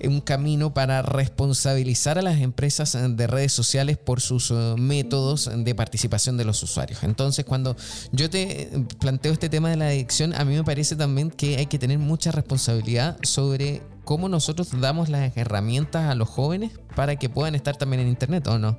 un 0.03 0.21
camino 0.21 0.73
para 0.73 1.01
responsabilizar 1.01 2.17
a 2.17 2.21
las 2.21 2.39
empresas 2.39 2.97
de 3.01 3.27
redes 3.27 3.51
sociales 3.51 3.97
por 3.97 4.21
sus 4.21 4.51
eh, 4.51 4.75
métodos 4.77 5.49
de 5.53 5.75
participación 5.75 6.37
de 6.37 6.45
los 6.45 6.61
usuarios. 6.61 7.03
Entonces, 7.03 7.45
cuando 7.45 7.75
yo 8.11 8.29
te 8.29 8.69
planteo 8.99 9.33
este 9.33 9.49
tema 9.49 9.69
de 9.69 9.77
la 9.77 9.87
adicción, 9.87 10.33
a 10.33 10.45
mí 10.45 10.55
me 10.55 10.63
parece 10.63 10.95
también 10.95 11.31
que 11.31 11.57
hay 11.57 11.65
que 11.65 11.79
tener 11.79 11.97
mucha 11.97 12.31
responsabilidad 12.31 13.17
sobre 13.23 13.81
cómo 14.09 14.27
nosotros 14.27 14.81
damos 14.81 15.07
las 15.07 15.37
herramientas 15.37 16.09
a 16.09 16.15
los 16.15 16.27
jóvenes 16.27 16.79
para 16.95 17.17
que 17.17 17.29
puedan 17.29 17.53
estar 17.53 17.77
también 17.77 18.01
en 18.01 18.07
Internet, 18.07 18.47
¿o 18.47 18.57
no? 18.57 18.75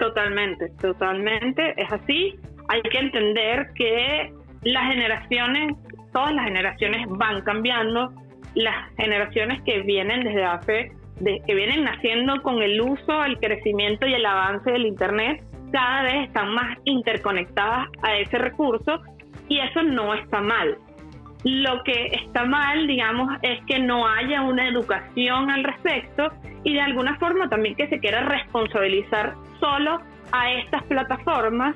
Totalmente, 0.00 0.68
totalmente, 0.80 1.80
es 1.80 1.92
así. 1.92 2.34
Hay 2.66 2.82
que 2.82 2.98
entender 2.98 3.70
que 3.76 4.32
las 4.62 4.90
generaciones, 4.90 5.76
todas 6.12 6.34
las 6.34 6.46
generaciones 6.46 7.06
van 7.08 7.42
cambiando. 7.42 8.12
Las 8.56 8.74
generaciones 8.96 9.62
que 9.62 9.82
vienen 9.82 10.24
desde 10.24 10.44
hace, 10.44 10.92
que 11.46 11.54
vienen 11.54 11.84
naciendo 11.84 12.42
con 12.42 12.60
el 12.62 12.80
uso, 12.80 13.24
el 13.24 13.38
crecimiento 13.38 14.08
y 14.08 14.14
el 14.14 14.26
avance 14.26 14.72
del 14.72 14.86
Internet, 14.86 15.40
cada 15.70 16.02
vez 16.02 16.26
están 16.26 16.52
más 16.52 16.78
interconectadas 16.82 17.86
a 18.02 18.16
ese 18.16 18.38
recurso 18.38 19.02
y 19.48 19.60
eso 19.60 19.84
no 19.84 20.14
está 20.14 20.40
mal. 20.40 20.78
Lo 21.44 21.82
que 21.82 22.06
está 22.12 22.44
mal, 22.44 22.86
digamos, 22.86 23.36
es 23.42 23.64
que 23.66 23.80
no 23.80 24.06
haya 24.06 24.42
una 24.42 24.68
educación 24.68 25.50
al 25.50 25.64
respecto 25.64 26.32
y 26.62 26.74
de 26.74 26.80
alguna 26.80 27.16
forma 27.18 27.48
también 27.48 27.74
que 27.74 27.88
se 27.88 27.98
quiera 27.98 28.20
responsabilizar 28.20 29.34
solo 29.58 30.00
a 30.30 30.52
estas 30.52 30.82
plataformas 30.84 31.74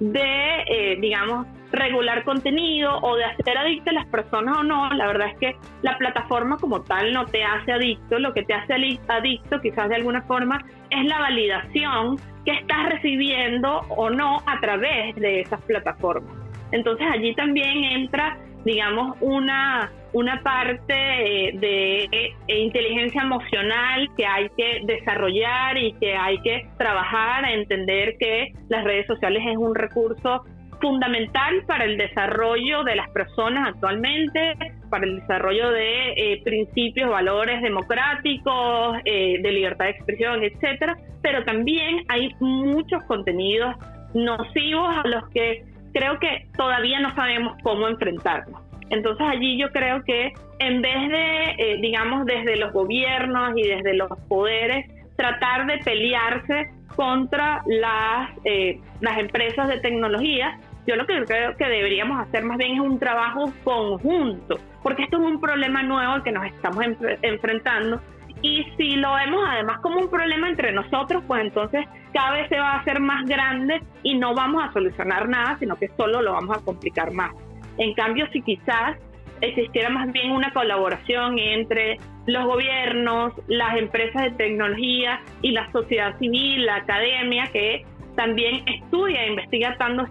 de, 0.00 0.62
eh, 0.68 0.98
digamos, 1.00 1.46
regular 1.72 2.24
contenido 2.24 2.98
o 2.98 3.16
de 3.16 3.24
hacer 3.24 3.56
adicto 3.58 3.90
a 3.90 3.94
las 3.94 4.06
personas 4.06 4.58
o 4.58 4.62
no. 4.62 4.90
La 4.90 5.06
verdad 5.06 5.28
es 5.28 5.38
que 5.38 5.56
la 5.82 5.96
plataforma 5.98 6.56
como 6.58 6.82
tal 6.82 7.12
no 7.12 7.24
te 7.26 7.42
hace 7.42 7.72
adicto, 7.72 8.18
lo 8.18 8.32
que 8.32 8.42
te 8.42 8.54
hace 8.54 8.74
adicto 9.08 9.60
quizás 9.60 9.88
de 9.88 9.96
alguna 9.96 10.22
forma 10.22 10.64
es 10.90 11.04
la 11.06 11.18
validación 11.18 12.16
que 12.44 12.52
estás 12.52 12.88
recibiendo 12.90 13.80
o 13.88 14.10
no 14.10 14.42
a 14.46 14.60
través 14.60 15.16
de 15.16 15.40
esas 15.40 15.60
plataformas. 15.62 16.34
Entonces 16.72 17.06
allí 17.10 17.34
también 17.34 17.84
entra 17.84 18.38
digamos, 18.66 19.16
una, 19.20 19.92
una 20.12 20.42
parte 20.42 20.92
eh, 20.92 21.52
de, 21.56 22.08
eh, 22.10 22.34
inteligencia 22.48 23.22
emocional 23.22 24.08
que 24.16 24.26
hay 24.26 24.48
que 24.56 24.80
desarrollar 24.84 25.78
y 25.78 25.92
que 25.92 26.16
hay 26.16 26.36
que 26.42 26.68
trabajar 26.76 27.44
a 27.44 27.52
entender 27.52 28.16
que 28.18 28.52
las 28.68 28.82
redes 28.82 29.06
sociales 29.06 29.40
es 29.46 29.56
un 29.56 29.72
recurso 29.72 30.44
fundamental 30.80 31.62
para 31.68 31.84
el 31.84 31.96
desarrollo 31.96 32.82
de 32.82 32.96
las 32.96 33.08
personas 33.10 33.68
actualmente, 33.68 34.54
para 34.90 35.06
el 35.06 35.20
desarrollo 35.20 35.70
de 35.70 36.10
eh, 36.16 36.42
principios, 36.42 37.08
valores 37.08 37.62
democráticos, 37.62 38.96
de 39.04 39.52
libertad 39.52 39.84
de 39.84 39.92
expresión, 39.92 40.42
etcétera, 40.42 40.98
pero 41.22 41.44
también 41.44 42.04
hay 42.08 42.34
muchos 42.40 43.00
contenidos 43.04 43.76
nocivos 44.12 44.96
a 44.96 45.06
los 45.06 45.28
que 45.30 45.64
creo 45.96 46.18
que 46.18 46.46
todavía 46.58 47.00
no 47.00 47.14
sabemos 47.14 47.56
cómo 47.62 47.88
enfrentarnos. 47.88 48.60
Entonces 48.90 49.26
allí 49.26 49.58
yo 49.58 49.70
creo 49.70 50.04
que 50.04 50.34
en 50.58 50.82
vez 50.82 51.08
de, 51.08 51.44
eh, 51.58 51.78
digamos, 51.80 52.26
desde 52.26 52.56
los 52.56 52.70
gobiernos 52.74 53.52
y 53.56 53.62
desde 53.62 53.94
los 53.94 54.10
poderes, 54.28 54.90
tratar 55.16 55.66
de 55.66 55.78
pelearse 55.78 56.70
contra 56.94 57.62
las, 57.66 58.30
eh, 58.44 58.78
las 59.00 59.16
empresas 59.18 59.68
de 59.68 59.80
tecnología, 59.80 60.58
yo 60.86 60.96
lo 60.96 61.06
que 61.06 61.24
creo 61.24 61.56
que 61.56 61.66
deberíamos 61.66 62.20
hacer 62.20 62.44
más 62.44 62.58
bien 62.58 62.74
es 62.74 62.80
un 62.80 62.98
trabajo 62.98 63.50
conjunto, 63.64 64.58
porque 64.82 65.04
esto 65.04 65.16
es 65.16 65.22
un 65.22 65.40
problema 65.40 65.82
nuevo 65.82 66.12
al 66.12 66.22
que 66.22 66.30
nos 66.30 66.44
estamos 66.44 66.84
enfrentando. 67.22 68.00
Y 68.42 68.64
si 68.76 68.96
lo 68.96 69.14
vemos 69.14 69.44
además 69.48 69.80
como 69.80 69.98
un 69.98 70.10
problema 70.10 70.48
entre 70.48 70.72
nosotros, 70.72 71.22
pues 71.26 71.42
entonces 71.42 71.86
cada 72.12 72.32
vez 72.32 72.48
se 72.48 72.58
va 72.58 72.72
a 72.72 72.80
hacer 72.80 73.00
más 73.00 73.24
grande 73.26 73.80
y 74.02 74.14
no 74.14 74.34
vamos 74.34 74.62
a 74.64 74.72
solucionar 74.72 75.28
nada, 75.28 75.56
sino 75.58 75.76
que 75.76 75.88
solo 75.96 76.22
lo 76.22 76.32
vamos 76.32 76.56
a 76.56 76.64
complicar 76.64 77.12
más. 77.12 77.32
En 77.78 77.94
cambio, 77.94 78.26
si 78.32 78.42
quizás 78.42 78.96
existiera 79.40 79.90
más 79.90 80.10
bien 80.12 80.32
una 80.32 80.52
colaboración 80.52 81.38
entre 81.38 81.98
los 82.26 82.44
gobiernos, 82.46 83.32
las 83.48 83.76
empresas 83.76 84.22
de 84.22 84.30
tecnología 84.32 85.20
y 85.42 85.52
la 85.52 85.70
sociedad 85.72 86.18
civil, 86.18 86.66
la 86.66 86.76
academia, 86.76 87.46
que 87.52 87.84
también 88.16 88.66
estudia 88.66 89.24
e 89.24 89.30
investiga 89.30 89.76
tanto 89.78 90.06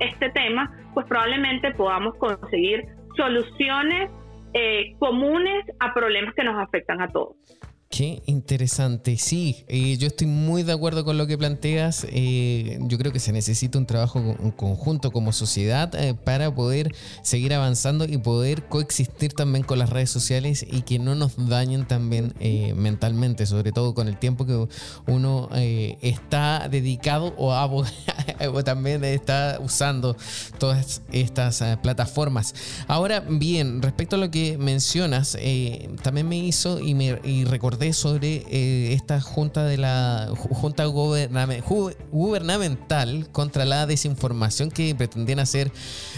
este 0.00 0.30
tema, 0.30 0.70
pues 0.92 1.06
probablemente 1.06 1.72
podamos 1.72 2.14
conseguir 2.16 2.84
soluciones 3.16 4.10
eh, 4.54 4.94
comunes 4.98 5.64
a 5.80 5.92
problemas 5.92 6.34
que 6.34 6.44
nos 6.44 6.56
afectan 6.56 7.02
a 7.02 7.08
todos. 7.08 7.36
Qué 7.90 8.24
interesante, 8.26 9.16
sí, 9.18 9.64
eh, 9.68 9.96
yo 9.98 10.08
estoy 10.08 10.26
muy 10.26 10.64
de 10.64 10.72
acuerdo 10.72 11.04
con 11.04 11.16
lo 11.16 11.28
que 11.28 11.38
planteas. 11.38 12.04
Eh, 12.10 12.80
yo 12.80 12.98
creo 12.98 13.12
que 13.12 13.20
se 13.20 13.30
necesita 13.30 13.78
un 13.78 13.86
trabajo 13.86 14.36
conjunto 14.56 15.12
como 15.12 15.32
sociedad 15.32 15.94
eh, 15.94 16.12
para 16.12 16.52
poder 16.52 16.92
seguir 17.22 17.54
avanzando 17.54 18.04
y 18.04 18.18
poder 18.18 18.64
coexistir 18.64 19.34
también 19.34 19.64
con 19.64 19.78
las 19.78 19.90
redes 19.90 20.10
sociales 20.10 20.66
y 20.68 20.82
que 20.82 20.98
no 20.98 21.14
nos 21.14 21.34
dañen 21.48 21.86
también 21.86 22.34
mentalmente, 22.74 23.46
sobre 23.46 23.70
todo 23.70 23.94
con 23.94 24.08
el 24.08 24.18
tiempo 24.18 24.44
que 24.44 24.66
uno 25.06 25.48
está 25.52 26.68
dedicado 26.68 27.32
o, 27.36 27.52
o, 28.52 28.64
también 28.64 29.04
está 29.04 29.58
usando 29.62 30.16
todas 30.58 31.02
estas 31.12 31.62
plataformas. 31.80 32.56
Ahora 32.88 33.20
bien, 33.20 33.82
respecto 33.82 34.16
a 34.16 34.18
lo 34.18 34.32
que 34.32 34.58
mencionas, 34.58 35.38
también 36.02 36.28
me 36.28 36.38
hizo 36.38 36.80
y 36.80 36.94
me 36.94 37.20
y 37.22 37.44
recordé 37.44 37.73
sobre 37.92 38.42
eh, 38.50 38.92
esta 38.92 39.20
junta 39.20 39.64
de 39.64 39.76
la 39.76 40.28
junta 40.34 40.84
gubernamental 40.86 43.28
contra 43.32 43.64
la 43.64 43.86
desinformación 43.86 44.70
que 44.70 44.94
pretendían 44.94 45.40
hacer 45.40 45.70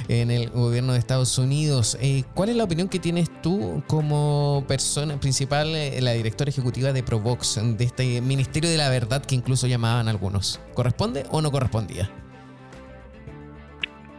en 0.08 0.30
el 0.30 0.50
gobierno 0.50 0.92
de 0.92 0.98
Estados 0.98 1.38
Unidos. 1.38 1.98
Eh, 2.00 2.24
¿Cuál 2.34 2.50
es 2.50 2.56
la 2.56 2.64
opinión 2.64 2.88
que 2.88 2.98
tienes 2.98 3.30
tú 3.42 3.82
como 3.86 4.64
persona 4.68 5.18
principal, 5.18 5.74
eh, 5.74 6.00
la 6.00 6.12
directora 6.12 6.50
ejecutiva 6.50 6.92
de 6.92 7.02
Provox, 7.02 7.60
de 7.76 7.84
este 7.84 8.20
Ministerio 8.20 8.70
de 8.70 8.76
la 8.76 8.88
Verdad 8.88 9.24
que 9.24 9.34
incluso 9.34 9.66
llamaban 9.66 10.08
algunos? 10.08 10.60
¿Corresponde 10.74 11.24
o 11.30 11.42
no 11.42 11.50
correspondía? 11.50 12.10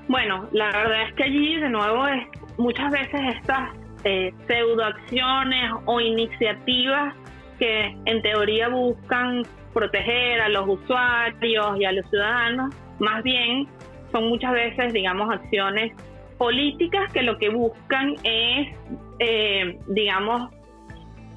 Bueno, 0.08 0.48
la 0.52 0.66
verdad 0.66 1.10
es 1.10 1.14
que 1.16 1.24
allí 1.24 1.58
de 1.58 1.70
nuevo 1.70 2.08
es, 2.08 2.28
muchas 2.58 2.92
veces 2.92 3.20
estas 3.38 3.70
eh, 4.04 4.34
pseudoacciones 4.48 5.72
o 5.86 6.00
iniciativas 6.00 7.14
que 7.58 7.96
en 8.06 8.22
teoría 8.22 8.70
buscan 8.70 9.44
proteger 9.74 10.42
a 10.42 10.50
los 10.50 10.68
usuarios 10.68 11.80
y 11.80 11.86
a 11.86 11.92
los 11.92 12.10
ciudadanos, 12.10 12.74
más 13.00 13.24
bien 13.24 13.68
son 14.12 14.30
muchas 14.30 14.54
veces, 14.54 14.94
digamos, 14.94 15.30
acciones 15.30 15.94
políticas 16.38 17.12
que 17.14 17.24
lo 17.24 17.38
que 17.38 17.50
buscan 17.50 18.16
es, 18.24 18.76
eh, 19.20 19.78
digamos, 19.88 20.52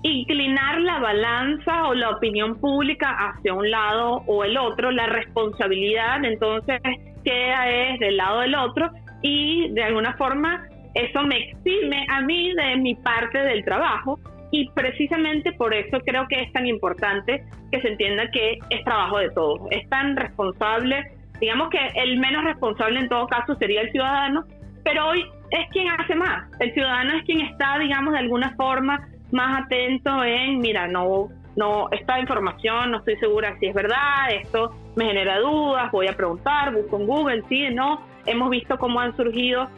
inclinar 0.02 0.80
la 0.80 0.98
balanza 0.98 1.88
o 1.88 1.94
la 1.94 2.11
opinión 2.11 2.56
pública 2.59 3.11
hacia 3.11 3.52
un 3.52 3.70
lado 3.70 4.22
o 4.26 4.44
el 4.44 4.56
otro, 4.56 4.90
la 4.90 5.06
responsabilidad 5.06 6.24
entonces 6.24 6.80
queda 7.22 7.68
es 7.68 8.00
del 8.00 8.16
lado 8.16 8.40
del 8.40 8.54
otro 8.54 8.90
y 9.20 9.68
de 9.72 9.83
alguna 9.83 10.14
forma 10.14 10.66
eso 10.94 11.22
me 11.22 11.37
exime 11.37 12.06
a 12.09 12.22
mí 12.22 12.52
de 12.54 12.76
mi 12.76 12.94
parte 12.94 13.38
del 13.38 13.62
trabajo 13.64 14.18
y 14.50 14.68
precisamente 14.70 15.52
por 15.52 15.74
eso 15.74 16.00
creo 16.00 16.26
que 16.28 16.42
es 16.42 16.52
tan 16.52 16.66
importante 16.66 17.44
que 17.70 17.80
se 17.80 17.88
entienda 17.88 18.30
que 18.30 18.58
es 18.70 18.84
trabajo 18.84 19.18
de 19.18 19.30
todos, 19.30 19.60
es 19.70 19.88
tan 19.88 20.16
responsable, 20.16 21.04
digamos 21.40 21.70
que 21.70 21.78
el 21.94 22.18
menos 22.18 22.44
responsable 22.44 23.00
en 23.00 23.08
todo 23.08 23.26
caso 23.26 23.54
sería 23.56 23.82
el 23.82 23.92
ciudadano, 23.92 24.44
pero 24.84 25.08
hoy 25.08 25.24
es 25.50 25.68
quien 25.70 25.88
hace 25.88 26.14
más, 26.14 26.50
el 26.60 26.72
ciudadano 26.74 27.14
es 27.16 27.24
quien 27.24 27.40
está, 27.42 27.78
digamos, 27.78 28.12
de 28.12 28.20
alguna 28.20 28.54
forma 28.56 29.08
más 29.30 29.64
atento 29.64 30.24
en, 30.24 30.58
mira, 30.58 30.88
no, 30.88 31.28
no, 31.56 31.88
esta 31.90 32.18
información 32.18 32.90
no 32.90 32.98
estoy 32.98 33.16
segura 33.16 33.56
si 33.60 33.66
es 33.66 33.74
verdad, 33.74 34.30
esto 34.32 34.74
me 34.96 35.06
genera 35.06 35.38
dudas, 35.38 35.90
voy 35.92 36.08
a 36.08 36.16
preguntar, 36.16 36.74
busco 36.74 36.98
en 36.98 37.06
Google, 37.06 37.42
sí, 37.48 37.68
no, 37.72 38.00
hemos 38.26 38.50
visto 38.50 38.78
cómo 38.78 39.00
han 39.00 39.16
surgido 39.16 39.68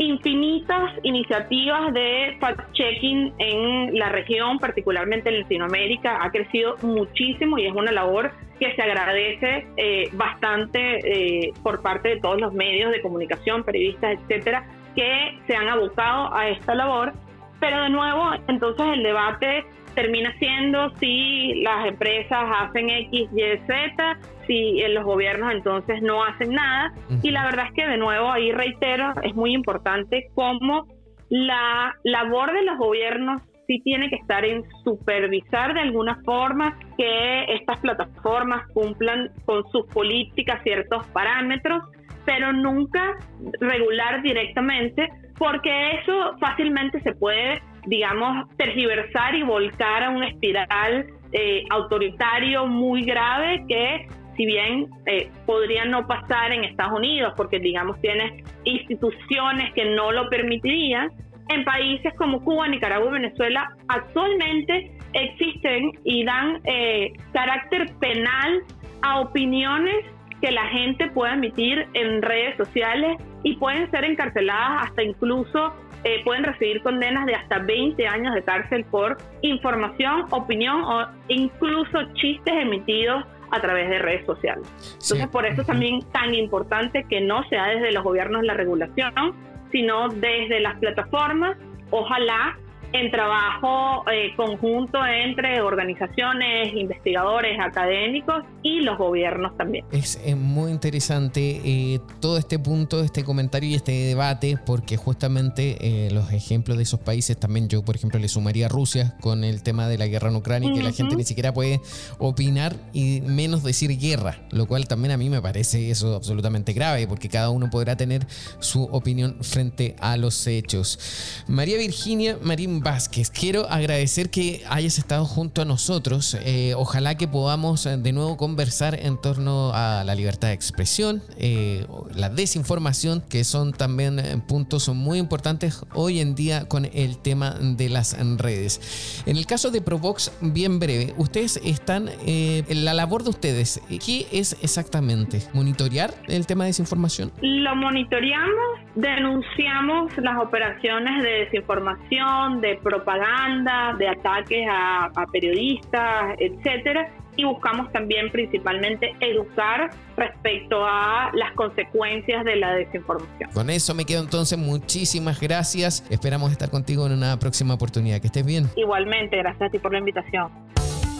infinitas 0.00 0.92
iniciativas 1.02 1.92
de 1.92 2.36
fact-checking 2.40 3.34
en 3.36 3.98
la 3.98 4.08
región, 4.08 4.58
particularmente 4.58 5.28
en 5.28 5.40
Latinoamérica, 5.42 6.24
ha 6.24 6.30
crecido 6.30 6.76
muchísimo 6.80 7.58
y 7.58 7.66
es 7.66 7.74
una 7.74 7.92
labor 7.92 8.32
que 8.58 8.74
se 8.74 8.82
agradece 8.82 9.66
eh, 9.76 10.08
bastante 10.12 10.80
eh, 11.04 11.52
por 11.62 11.82
parte 11.82 12.08
de 12.08 12.20
todos 12.20 12.40
los 12.40 12.54
medios 12.54 12.92
de 12.92 13.02
comunicación, 13.02 13.62
periodistas, 13.62 14.18
etcétera, 14.22 14.66
que 14.96 15.38
se 15.46 15.54
han 15.54 15.68
abocado 15.68 16.34
a 16.34 16.48
esta 16.48 16.74
labor. 16.74 17.12
Pero 17.60 17.82
de 17.82 17.90
nuevo, 17.90 18.30
entonces 18.48 18.86
el 18.94 19.02
debate 19.02 19.66
termina 19.94 20.32
siendo 20.38 20.90
si 20.96 21.62
las 21.62 21.86
empresas 21.86 22.44
hacen 22.60 22.90
X, 22.90 23.28
Y, 23.32 23.58
Z, 23.66 24.18
si 24.46 24.82
los 24.88 25.04
gobiernos 25.04 25.52
entonces 25.52 26.02
no 26.02 26.24
hacen 26.24 26.52
nada. 26.52 26.92
Y 27.22 27.30
la 27.30 27.44
verdad 27.44 27.66
es 27.66 27.72
que 27.72 27.86
de 27.86 27.96
nuevo 27.96 28.30
ahí 28.30 28.52
reitero, 28.52 29.12
es 29.22 29.34
muy 29.34 29.54
importante 29.54 30.28
cómo 30.34 30.86
la 31.28 31.94
labor 32.04 32.52
de 32.52 32.62
los 32.62 32.78
gobiernos 32.78 33.42
sí 33.66 33.80
tiene 33.84 34.10
que 34.10 34.16
estar 34.16 34.44
en 34.44 34.64
supervisar 34.82 35.74
de 35.74 35.80
alguna 35.80 36.20
forma 36.24 36.76
que 36.96 37.44
estas 37.54 37.78
plataformas 37.78 38.66
cumplan 38.72 39.30
con 39.44 39.62
sus 39.70 39.86
políticas 39.86 40.60
ciertos 40.64 41.06
parámetros, 41.08 41.84
pero 42.24 42.52
nunca 42.52 43.16
regular 43.60 44.22
directamente 44.22 45.08
porque 45.38 45.92
eso 45.92 46.36
fácilmente 46.38 47.00
se 47.00 47.14
puede, 47.14 47.62
digamos, 47.86 48.48
tergiversar 48.56 49.34
y 49.34 49.42
volcar 49.42 50.04
a 50.04 50.10
un 50.10 50.24
espiral 50.24 51.06
eh, 51.32 51.64
autoritario 51.70 52.66
muy 52.66 53.04
grave 53.04 53.64
que 53.68 54.08
si 54.36 54.46
bien 54.46 54.88
eh, 55.06 55.30
podría 55.44 55.84
no 55.84 56.06
pasar 56.06 56.52
en 56.52 56.64
Estados 56.64 56.98
Unidos, 56.98 57.34
porque 57.36 57.58
digamos 57.58 58.00
tiene 58.00 58.42
instituciones 58.64 59.72
que 59.74 59.84
no 59.84 60.12
lo 60.12 60.30
permitirían, 60.30 61.10
en 61.50 61.64
países 61.64 62.14
como 62.14 62.42
Cuba, 62.42 62.68
Nicaragua 62.68 63.08
y 63.08 63.12
Venezuela 63.12 63.76
actualmente 63.88 64.92
existen 65.12 65.92
y 66.04 66.24
dan 66.24 66.60
eh, 66.64 67.12
carácter 67.32 67.92
penal 67.98 68.62
a 69.02 69.20
opiniones 69.20 70.06
que 70.40 70.52
la 70.52 70.66
gente 70.68 71.08
pueda 71.10 71.34
emitir 71.34 71.86
en 71.94 72.22
redes 72.22 72.56
sociales 72.56 73.18
y 73.42 73.56
pueden 73.56 73.90
ser 73.90 74.04
encarceladas 74.04 74.86
hasta 74.86 75.02
incluso 75.02 75.74
eh, 76.04 76.22
pueden 76.24 76.44
recibir 76.44 76.82
condenas 76.82 77.26
de 77.26 77.34
hasta 77.34 77.58
20 77.58 78.06
años 78.06 78.34
de 78.34 78.42
cárcel 78.42 78.84
por 78.84 79.18
información, 79.42 80.26
opinión 80.30 80.82
o 80.82 81.06
incluso 81.28 81.98
chistes 82.14 82.54
emitidos 82.54 83.24
a 83.50 83.60
través 83.60 83.88
de 83.90 83.98
redes 83.98 84.24
sociales. 84.26 84.66
Entonces, 84.92 85.26
por 85.28 85.44
eso 85.44 85.64
también 85.64 86.00
tan 86.12 86.34
importante 86.34 87.04
que 87.08 87.20
no 87.20 87.46
sea 87.48 87.66
desde 87.66 87.92
los 87.92 88.04
gobiernos 88.04 88.44
la 88.44 88.54
regulación, 88.54 89.34
sino 89.72 90.08
desde 90.08 90.60
las 90.60 90.78
plataformas. 90.78 91.56
Ojalá 91.90 92.56
en 92.92 93.10
trabajo 93.10 94.04
eh, 94.10 94.34
conjunto 94.36 94.98
entre 95.06 95.60
organizaciones, 95.60 96.74
investigadores, 96.74 97.58
académicos 97.60 98.44
y 98.62 98.80
los 98.80 98.98
gobiernos 98.98 99.56
también. 99.56 99.84
Es, 99.92 100.18
muy 100.36 100.70
interesante 100.70 101.60
eh, 101.64 102.00
todo 102.20 102.38
este 102.38 102.58
punto, 102.58 103.02
este 103.02 103.24
comentario 103.24 103.70
y 103.70 103.74
este 103.74 103.92
debate, 103.92 104.58
porque 104.64 104.96
justamente 104.96 105.76
eh, 105.80 106.10
los 106.10 106.32
ejemplos 106.32 106.76
de 106.76 106.82
esos 106.82 107.00
países 107.00 107.38
también 107.38 107.68
yo, 107.68 107.84
por 107.84 107.96
ejemplo, 107.96 108.18
le 108.18 108.28
sumaría 108.28 108.66
a 108.66 108.68
Rusia 108.68 109.16
con 109.20 109.44
el 109.44 109.62
tema 109.62 109.88
de 109.88 109.98
la 109.98 110.06
guerra 110.06 110.30
en 110.30 110.36
Ucrania, 110.36 110.72
que 110.72 110.82
la 110.82 110.92
gente 110.92 111.16
ni 111.16 111.24
siquiera 111.24 111.52
puede 111.52 111.80
opinar 112.18 112.74
y 112.92 113.20
menos 113.20 113.62
decir 113.62 113.96
guerra, 113.98 114.38
lo 114.50 114.66
cual 114.66 114.88
también 114.88 115.12
a 115.12 115.16
mí 115.16 115.28
me 115.30 115.40
parece 115.40 115.90
eso 115.90 116.16
absolutamente 116.16 116.72
grave, 116.72 117.06
porque 117.06 117.28
cada 117.28 117.50
uno 117.50 117.70
podrá 117.70 117.96
tener 117.96 118.26
su 118.58 118.84
opinión 118.84 119.36
frente 119.42 119.96
a 120.00 120.16
los 120.16 120.46
hechos. 120.46 121.44
María 121.46 121.78
Virginia 121.78 122.36
Marín 122.42 122.79
Vázquez, 122.82 123.30
quiero 123.30 123.66
agradecer 123.68 124.30
que 124.30 124.62
hayas 124.68 124.98
estado 124.98 125.24
junto 125.24 125.62
a 125.62 125.64
nosotros. 125.64 126.38
Eh, 126.44 126.74
ojalá 126.76 127.16
que 127.16 127.28
podamos 127.28 127.86
eh, 127.86 127.96
de 127.96 128.12
nuevo 128.12 128.36
conversar 128.36 128.94
en 128.94 129.20
torno 129.20 129.72
a 129.74 130.02
la 130.04 130.14
libertad 130.14 130.48
de 130.48 130.54
expresión, 130.54 131.22
eh, 131.38 131.86
la 132.14 132.28
desinformación, 132.28 133.22
que 133.28 133.44
son 133.44 133.72
también 133.72 134.42
puntos 134.46 134.88
muy 134.88 135.18
importantes 135.18 135.84
hoy 135.94 136.20
en 136.20 136.34
día 136.34 136.66
con 136.68 136.86
el 136.86 137.18
tema 137.18 137.54
de 137.60 137.88
las 137.88 138.16
redes. 138.38 139.22
En 139.26 139.36
el 139.36 139.46
caso 139.46 139.70
de 139.70 139.80
Provox, 139.80 140.32
bien 140.40 140.78
breve, 140.78 141.14
ustedes 141.16 141.60
están, 141.64 142.08
en 142.26 142.84
la 142.84 142.94
labor 142.94 143.24
de 143.24 143.30
ustedes, 143.30 143.80
¿qué 143.88 144.26
es 144.32 144.56
exactamente? 144.62 145.42
¿Monitorear 145.52 146.12
el 146.28 146.46
tema 146.46 146.64
de 146.64 146.70
desinformación? 146.70 147.32
Lo 147.40 147.74
monitoreamos, 147.76 148.80
denunciamos 148.94 150.16
las 150.18 150.38
operaciones 150.38 151.22
de 151.22 151.30
desinformación, 151.44 152.60
de 152.60 152.69
propaganda, 152.78 153.94
de 153.98 154.08
ataques 154.08 154.66
a, 154.70 155.10
periodistas, 155.32 156.36
etcétera, 156.38 157.10
y 157.36 157.44
buscamos 157.44 157.90
también 157.92 158.30
principalmente 158.30 159.14
educar 159.20 159.90
respecto 160.16 160.84
a 160.84 161.30
las 161.34 161.52
consecuencias 161.52 162.44
de 162.44 162.56
la 162.56 162.74
desinformación. 162.74 163.50
Con 163.52 163.70
eso 163.70 163.94
me 163.94 164.04
quedo 164.04 164.22
entonces, 164.22 164.58
muchísimas 164.58 165.40
gracias. 165.40 166.04
Esperamos 166.10 166.52
estar 166.52 166.70
contigo 166.70 167.06
en 167.06 167.12
una 167.12 167.38
próxima 167.38 167.74
oportunidad. 167.74 168.20
Que 168.20 168.26
estés 168.26 168.44
bien. 168.44 168.68
Igualmente, 168.76 169.36
gracias 169.36 169.68
a 169.68 169.70
ti 169.70 169.78
por 169.78 169.92
la 169.92 169.98
invitación. 169.98 170.50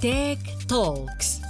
Tech 0.00 0.38
Talks. 0.68 1.47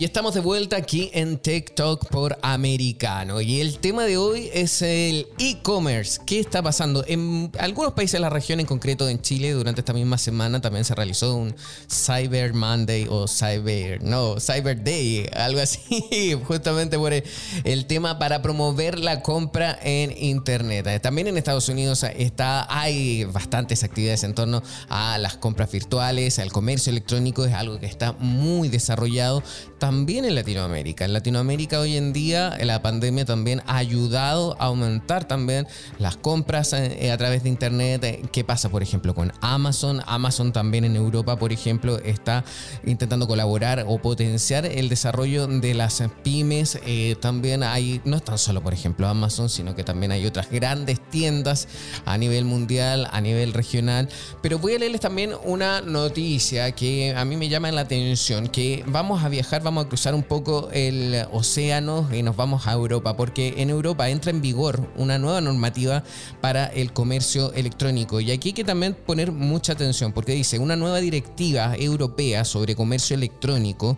Y 0.00 0.04
estamos 0.04 0.32
de 0.32 0.38
vuelta 0.38 0.76
aquí 0.76 1.10
en 1.12 1.38
TikTok 1.38 2.06
por 2.08 2.38
Americano. 2.42 3.40
Y 3.40 3.60
el 3.60 3.80
tema 3.80 4.04
de 4.04 4.16
hoy 4.16 4.48
es 4.54 4.80
el 4.80 5.26
e-commerce. 5.40 6.20
¿Qué 6.24 6.38
está 6.38 6.62
pasando? 6.62 7.04
En 7.08 7.50
algunos 7.58 7.94
países 7.94 8.12
de 8.12 8.20
la 8.20 8.30
región, 8.30 8.60
en 8.60 8.66
concreto 8.66 9.08
en 9.08 9.20
Chile, 9.20 9.50
durante 9.50 9.80
esta 9.80 9.92
misma 9.92 10.16
semana 10.16 10.60
también 10.60 10.84
se 10.84 10.94
realizó 10.94 11.34
un 11.34 11.52
Cyber 11.90 12.54
Monday 12.54 13.08
o 13.10 13.26
Cyber, 13.26 14.00
no, 14.04 14.38
Cyber 14.38 14.84
Day, 14.84 15.28
algo 15.34 15.60
así, 15.60 16.38
justamente 16.46 16.96
por 16.96 17.12
el, 17.12 17.86
tema 17.86 18.20
para 18.20 18.40
promover 18.40 19.00
la 19.00 19.20
compra 19.20 19.76
en 19.82 20.16
Internet. 20.16 21.02
También 21.02 21.26
en 21.26 21.36
Estados 21.38 21.68
Unidos 21.68 22.04
está, 22.04 22.68
hay 22.70 23.24
bastantes 23.24 23.82
actividades 23.82 24.22
en 24.22 24.34
torno 24.34 24.62
a 24.90 25.18
las 25.18 25.36
compras 25.38 25.72
virtuales, 25.72 26.38
al 26.38 26.52
comercio 26.52 26.90
electrónico, 26.90 27.44
es 27.44 27.52
algo 27.52 27.80
que 27.80 27.86
está 27.86 28.12
muy 28.12 28.68
desarrollado 28.68 29.42
también 29.88 30.26
en 30.26 30.34
Latinoamérica. 30.34 31.06
En 31.06 31.14
Latinoamérica 31.14 31.80
hoy 31.80 31.96
en 31.96 32.12
día 32.12 32.58
la 32.60 32.82
pandemia 32.82 33.24
también 33.24 33.62
ha 33.66 33.78
ayudado 33.78 34.54
a 34.60 34.66
aumentar 34.66 35.26
también 35.26 35.66
las 35.98 36.18
compras 36.18 36.74
eh, 36.74 37.10
a 37.10 37.16
través 37.16 37.42
de 37.42 37.48
Internet. 37.48 38.04
Eh, 38.04 38.22
¿Qué 38.30 38.44
pasa, 38.44 38.68
por 38.68 38.82
ejemplo, 38.82 39.14
con 39.14 39.32
Amazon? 39.40 40.02
Amazon 40.06 40.52
también 40.52 40.84
en 40.84 40.94
Europa, 40.94 41.38
por 41.38 41.54
ejemplo, 41.54 41.98
está 42.00 42.44
intentando 42.84 43.26
colaborar 43.26 43.86
o 43.88 43.96
potenciar 43.96 44.66
el 44.66 44.90
desarrollo 44.90 45.46
de 45.46 45.72
las 45.72 46.02
pymes. 46.22 46.78
Eh, 46.84 47.16
también 47.18 47.62
hay, 47.62 48.02
no 48.04 48.18
es 48.18 48.24
tan 48.24 48.36
solo, 48.36 48.62
por 48.62 48.74
ejemplo, 48.74 49.08
Amazon, 49.08 49.48
sino 49.48 49.74
que 49.74 49.84
también 49.84 50.12
hay 50.12 50.26
otras 50.26 50.50
grandes 50.50 51.00
tiendas 51.08 51.66
a 52.04 52.18
nivel 52.18 52.44
mundial, 52.44 53.08
a 53.10 53.22
nivel 53.22 53.54
regional. 53.54 54.10
Pero 54.42 54.58
voy 54.58 54.74
a 54.74 54.80
leerles 54.80 55.00
también 55.00 55.32
una 55.44 55.80
noticia 55.80 56.72
que 56.72 57.14
a 57.16 57.24
mí 57.24 57.38
me 57.38 57.48
llama 57.48 57.72
la 57.72 57.80
atención, 57.80 58.48
que 58.48 58.84
vamos 58.86 59.24
a 59.24 59.30
viajar, 59.30 59.62
vamos 59.62 59.77
a 59.80 59.88
cruzar 59.88 60.14
un 60.14 60.22
poco 60.22 60.68
el 60.72 61.26
océano 61.32 62.08
y 62.12 62.22
nos 62.22 62.36
vamos 62.36 62.66
a 62.66 62.72
Europa, 62.72 63.16
porque 63.16 63.54
en 63.58 63.70
Europa 63.70 64.08
entra 64.08 64.30
en 64.30 64.40
vigor 64.40 64.90
una 64.96 65.18
nueva 65.18 65.40
normativa 65.40 66.04
para 66.40 66.66
el 66.66 66.92
comercio 66.92 67.52
electrónico. 67.52 68.20
Y 68.20 68.30
aquí 68.30 68.50
hay 68.50 68.54
que 68.54 68.64
también 68.64 68.94
poner 68.94 69.32
mucha 69.32 69.72
atención, 69.72 70.12
porque 70.12 70.32
dice 70.32 70.58
una 70.58 70.76
nueva 70.76 70.98
directiva 71.00 71.74
europea 71.76 72.44
sobre 72.44 72.76
comercio 72.76 73.14
electrónico 73.14 73.96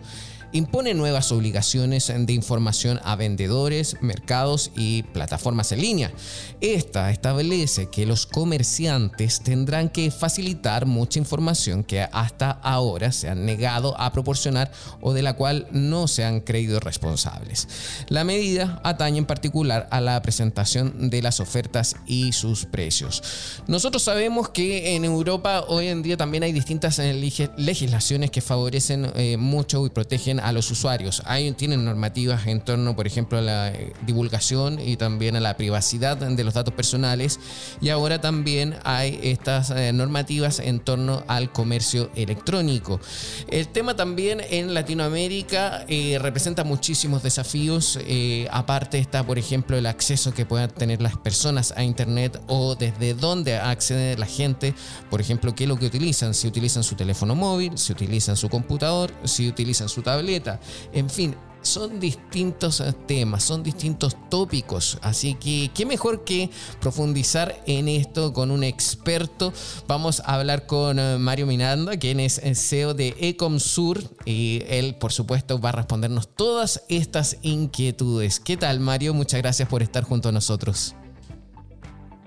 impone 0.51 0.93
nuevas 0.93 1.31
obligaciones 1.31 2.11
de 2.15 2.33
información 2.33 2.99
a 3.03 3.15
vendedores, 3.15 3.97
mercados 4.01 4.71
y 4.75 5.03
plataformas 5.03 5.71
en 5.71 5.81
línea. 5.81 6.11
Esta 6.59 7.11
establece 7.11 7.89
que 7.89 8.05
los 8.05 8.25
comerciantes 8.25 9.41
tendrán 9.41 9.89
que 9.89 10.11
facilitar 10.11 10.85
mucha 10.85 11.19
información 11.19 11.83
que 11.83 12.01
hasta 12.01 12.51
ahora 12.51 13.11
se 13.11 13.29
han 13.29 13.45
negado 13.45 13.99
a 13.99 14.11
proporcionar 14.11 14.71
o 15.01 15.13
de 15.13 15.21
la 15.21 15.33
cual 15.33 15.67
no 15.71 16.07
se 16.07 16.23
han 16.23 16.41
creído 16.41 16.79
responsables. 16.79 17.67
La 18.09 18.23
medida 18.23 18.79
atañe 18.83 19.17
en 19.17 19.25
particular 19.25 19.87
a 19.91 20.01
la 20.01 20.21
presentación 20.21 21.09
de 21.09 21.21
las 21.21 21.39
ofertas 21.39 21.95
y 22.05 22.33
sus 22.33 22.65
precios. 22.65 23.23
Nosotros 23.67 24.03
sabemos 24.03 24.49
que 24.49 24.95
en 24.95 25.05
Europa 25.05 25.65
hoy 25.67 25.87
en 25.87 26.01
día 26.01 26.17
también 26.17 26.43
hay 26.43 26.51
distintas 26.51 26.99
eh, 26.99 27.13
legislaciones 27.57 28.31
que 28.31 28.41
favorecen 28.41 29.11
eh, 29.15 29.37
mucho 29.37 29.85
y 29.85 29.89
protegen 29.89 30.39
a 30.41 30.51
los 30.51 30.69
usuarios. 30.71 31.21
Hay, 31.25 31.51
tienen 31.53 31.85
normativas 31.85 32.47
en 32.47 32.61
torno, 32.61 32.95
por 32.95 33.07
ejemplo, 33.07 33.37
a 33.37 33.41
la 33.41 33.69
eh, 33.69 33.93
divulgación 34.05 34.79
y 34.79 34.97
también 34.97 35.35
a 35.35 35.39
la 35.39 35.57
privacidad 35.57 36.17
de 36.17 36.43
los 36.43 36.53
datos 36.53 36.73
personales. 36.73 37.39
Y 37.81 37.89
ahora 37.89 38.19
también 38.21 38.75
hay 38.83 39.19
estas 39.23 39.71
eh, 39.71 39.93
normativas 39.93 40.59
en 40.59 40.79
torno 40.79 41.23
al 41.27 41.51
comercio 41.51 42.09
electrónico. 42.15 42.99
El 43.47 43.67
tema 43.67 43.95
también 43.95 44.41
en 44.49 44.73
Latinoamérica 44.73 45.85
eh, 45.87 46.17
representa 46.19 46.63
muchísimos 46.63 47.23
desafíos. 47.23 47.99
aparte 48.51 48.99
está, 48.99 49.23
por 49.23 49.37
ejemplo, 49.37 49.77
el 49.77 49.85
acceso 49.85 50.33
que 50.33 50.45
puedan 50.45 50.69
tener 50.71 51.01
las 51.01 51.17
personas 51.17 51.73
a 51.75 51.83
Internet 51.83 52.41
o 52.47 52.75
desde 52.75 53.13
dónde 53.13 53.57
accede 53.57 54.17
la 54.17 54.25
gente. 54.25 54.73
Por 55.09 55.21
ejemplo, 55.21 55.53
qué 55.55 55.63
es 55.65 55.69
lo 55.69 55.77
que 55.77 55.85
utilizan. 55.85 56.33
Si 56.33 56.47
utilizan 56.47 56.83
su 56.83 56.95
teléfono 56.95 57.35
móvil, 57.35 57.77
si 57.77 57.91
utilizan 57.93 58.37
su 58.37 58.49
computador, 58.49 59.11
si 59.23 59.47
utilizan 59.47 59.89
su 59.89 60.01
tableta. 60.01 60.30
En 60.93 61.09
fin, 61.09 61.35
son 61.61 61.99
distintos 61.99 62.83
temas, 63.07 63.43
son 63.43 63.63
distintos 63.63 64.17
tópicos, 64.29 64.99
así 65.01 65.35
que 65.35 65.69
qué 65.75 65.85
mejor 65.85 66.23
que 66.23 66.49
profundizar 66.79 67.53
en 67.67 67.87
esto 67.87 68.33
con 68.33 68.51
un 68.51 68.63
experto. 68.63 69.53
Vamos 69.87 70.21
a 70.21 70.35
hablar 70.35 70.65
con 70.65 70.99
eh, 70.99 71.17
Mario 71.19 71.45
Miranda, 71.45 71.97
quien 71.97 72.19
es 72.19 72.39
eh, 72.39 72.55
CEO 72.55 72.93
de 72.93 73.15
Ecomsur 73.19 73.99
y 74.25 74.63
él 74.69 74.95
por 74.99 75.11
supuesto 75.11 75.59
va 75.59 75.69
a 75.69 75.73
respondernos 75.73 76.33
todas 76.35 76.85
estas 76.89 77.39
inquietudes. 77.43 78.39
¿Qué 78.39 78.57
tal 78.57 78.79
Mario? 78.79 79.13
Muchas 79.13 79.41
gracias 79.41 79.69
por 79.69 79.81
estar 79.81 80.03
junto 80.03 80.29
a 80.29 80.31
nosotros. 80.31 80.95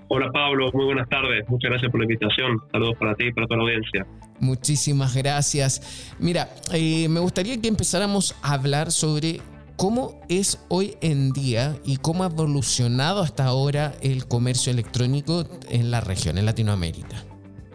Hola 0.07 0.31
Pablo, 0.31 0.69
muy 0.73 0.85
buenas 0.85 1.09
tardes. 1.09 1.49
Muchas 1.49 1.71
gracias 1.71 1.91
por 1.91 1.99
la 1.99 2.05
invitación. 2.05 2.61
Saludos 2.71 2.95
para 2.99 3.15
ti 3.15 3.25
y 3.25 3.33
para 3.33 3.47
toda 3.47 3.57
la 3.57 3.63
audiencia. 3.63 4.05
Muchísimas 4.39 5.15
gracias. 5.15 6.15
Mira, 6.19 6.49
eh, 6.73 7.07
me 7.09 7.19
gustaría 7.19 7.59
que 7.61 7.67
empezáramos 7.67 8.35
a 8.41 8.53
hablar 8.53 8.91
sobre 8.91 9.39
cómo 9.77 10.21
es 10.29 10.65
hoy 10.69 10.95
en 11.01 11.31
día 11.31 11.75
y 11.85 11.97
cómo 11.97 12.23
ha 12.23 12.27
evolucionado 12.27 13.21
hasta 13.21 13.45
ahora 13.45 13.93
el 14.01 14.27
comercio 14.27 14.71
electrónico 14.71 15.45
en 15.69 15.91
la 15.91 16.01
región, 16.01 16.37
en 16.37 16.45
Latinoamérica. 16.45 17.23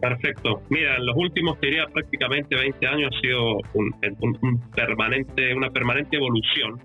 Perfecto. 0.00 0.62
Mira, 0.70 0.96
en 0.96 1.06
los 1.06 1.16
últimos, 1.16 1.60
diría, 1.60 1.86
prácticamente 1.92 2.56
20 2.56 2.86
años 2.86 3.10
ha 3.14 3.20
sido 3.20 3.58
un, 3.74 4.60
permanente, 4.74 5.54
una 5.54 5.70
permanente 5.70 6.16
evolución. 6.16 6.80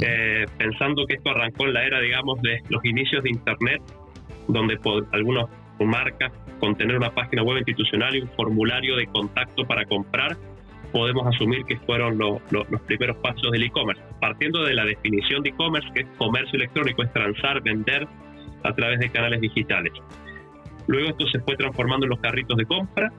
Eh, 0.00 0.46
pensando 0.56 1.04
que 1.06 1.14
esto 1.14 1.30
arrancó 1.30 1.64
en 1.66 1.74
la 1.74 1.84
era, 1.84 2.00
digamos, 2.00 2.40
de 2.40 2.62
los 2.68 2.84
inicios 2.84 3.24
de 3.24 3.30
Internet, 3.30 3.82
donde 4.46 4.78
algunas 5.78 6.04
marcas 6.04 6.32
con 6.60 6.74
tener 6.76 6.96
una 6.96 7.14
página 7.14 7.42
web 7.42 7.58
institucional 7.58 8.14
y 8.16 8.22
un 8.22 8.28
formulario 8.30 8.96
de 8.96 9.06
contacto 9.06 9.66
para 9.66 9.84
comprar, 9.84 10.36
podemos 10.92 11.26
asumir 11.26 11.64
que 11.64 11.76
fueron 11.80 12.18
los 12.18 12.80
primeros 12.86 13.16
pasos 13.18 13.50
del 13.52 13.64
e-commerce. 13.64 14.02
Partiendo 14.20 14.64
de 14.64 14.74
la 14.74 14.84
definición 14.84 15.42
de 15.42 15.50
e-commerce, 15.50 15.88
que 15.94 16.00
es 16.02 16.06
comercio 16.16 16.56
electrónico, 16.56 17.02
es 17.02 17.12
transar, 17.12 17.62
vender 17.62 18.08
a 18.62 18.72
través 18.72 18.98
de 19.00 19.10
canales 19.10 19.40
digitales. 19.40 19.92
Luego 20.86 21.10
esto 21.10 21.26
se 21.26 21.40
fue 21.40 21.56
transformando 21.56 22.06
en 22.06 22.10
los 22.10 22.20
carritos 22.20 22.56
de 22.56 22.64
compra, 22.64 23.12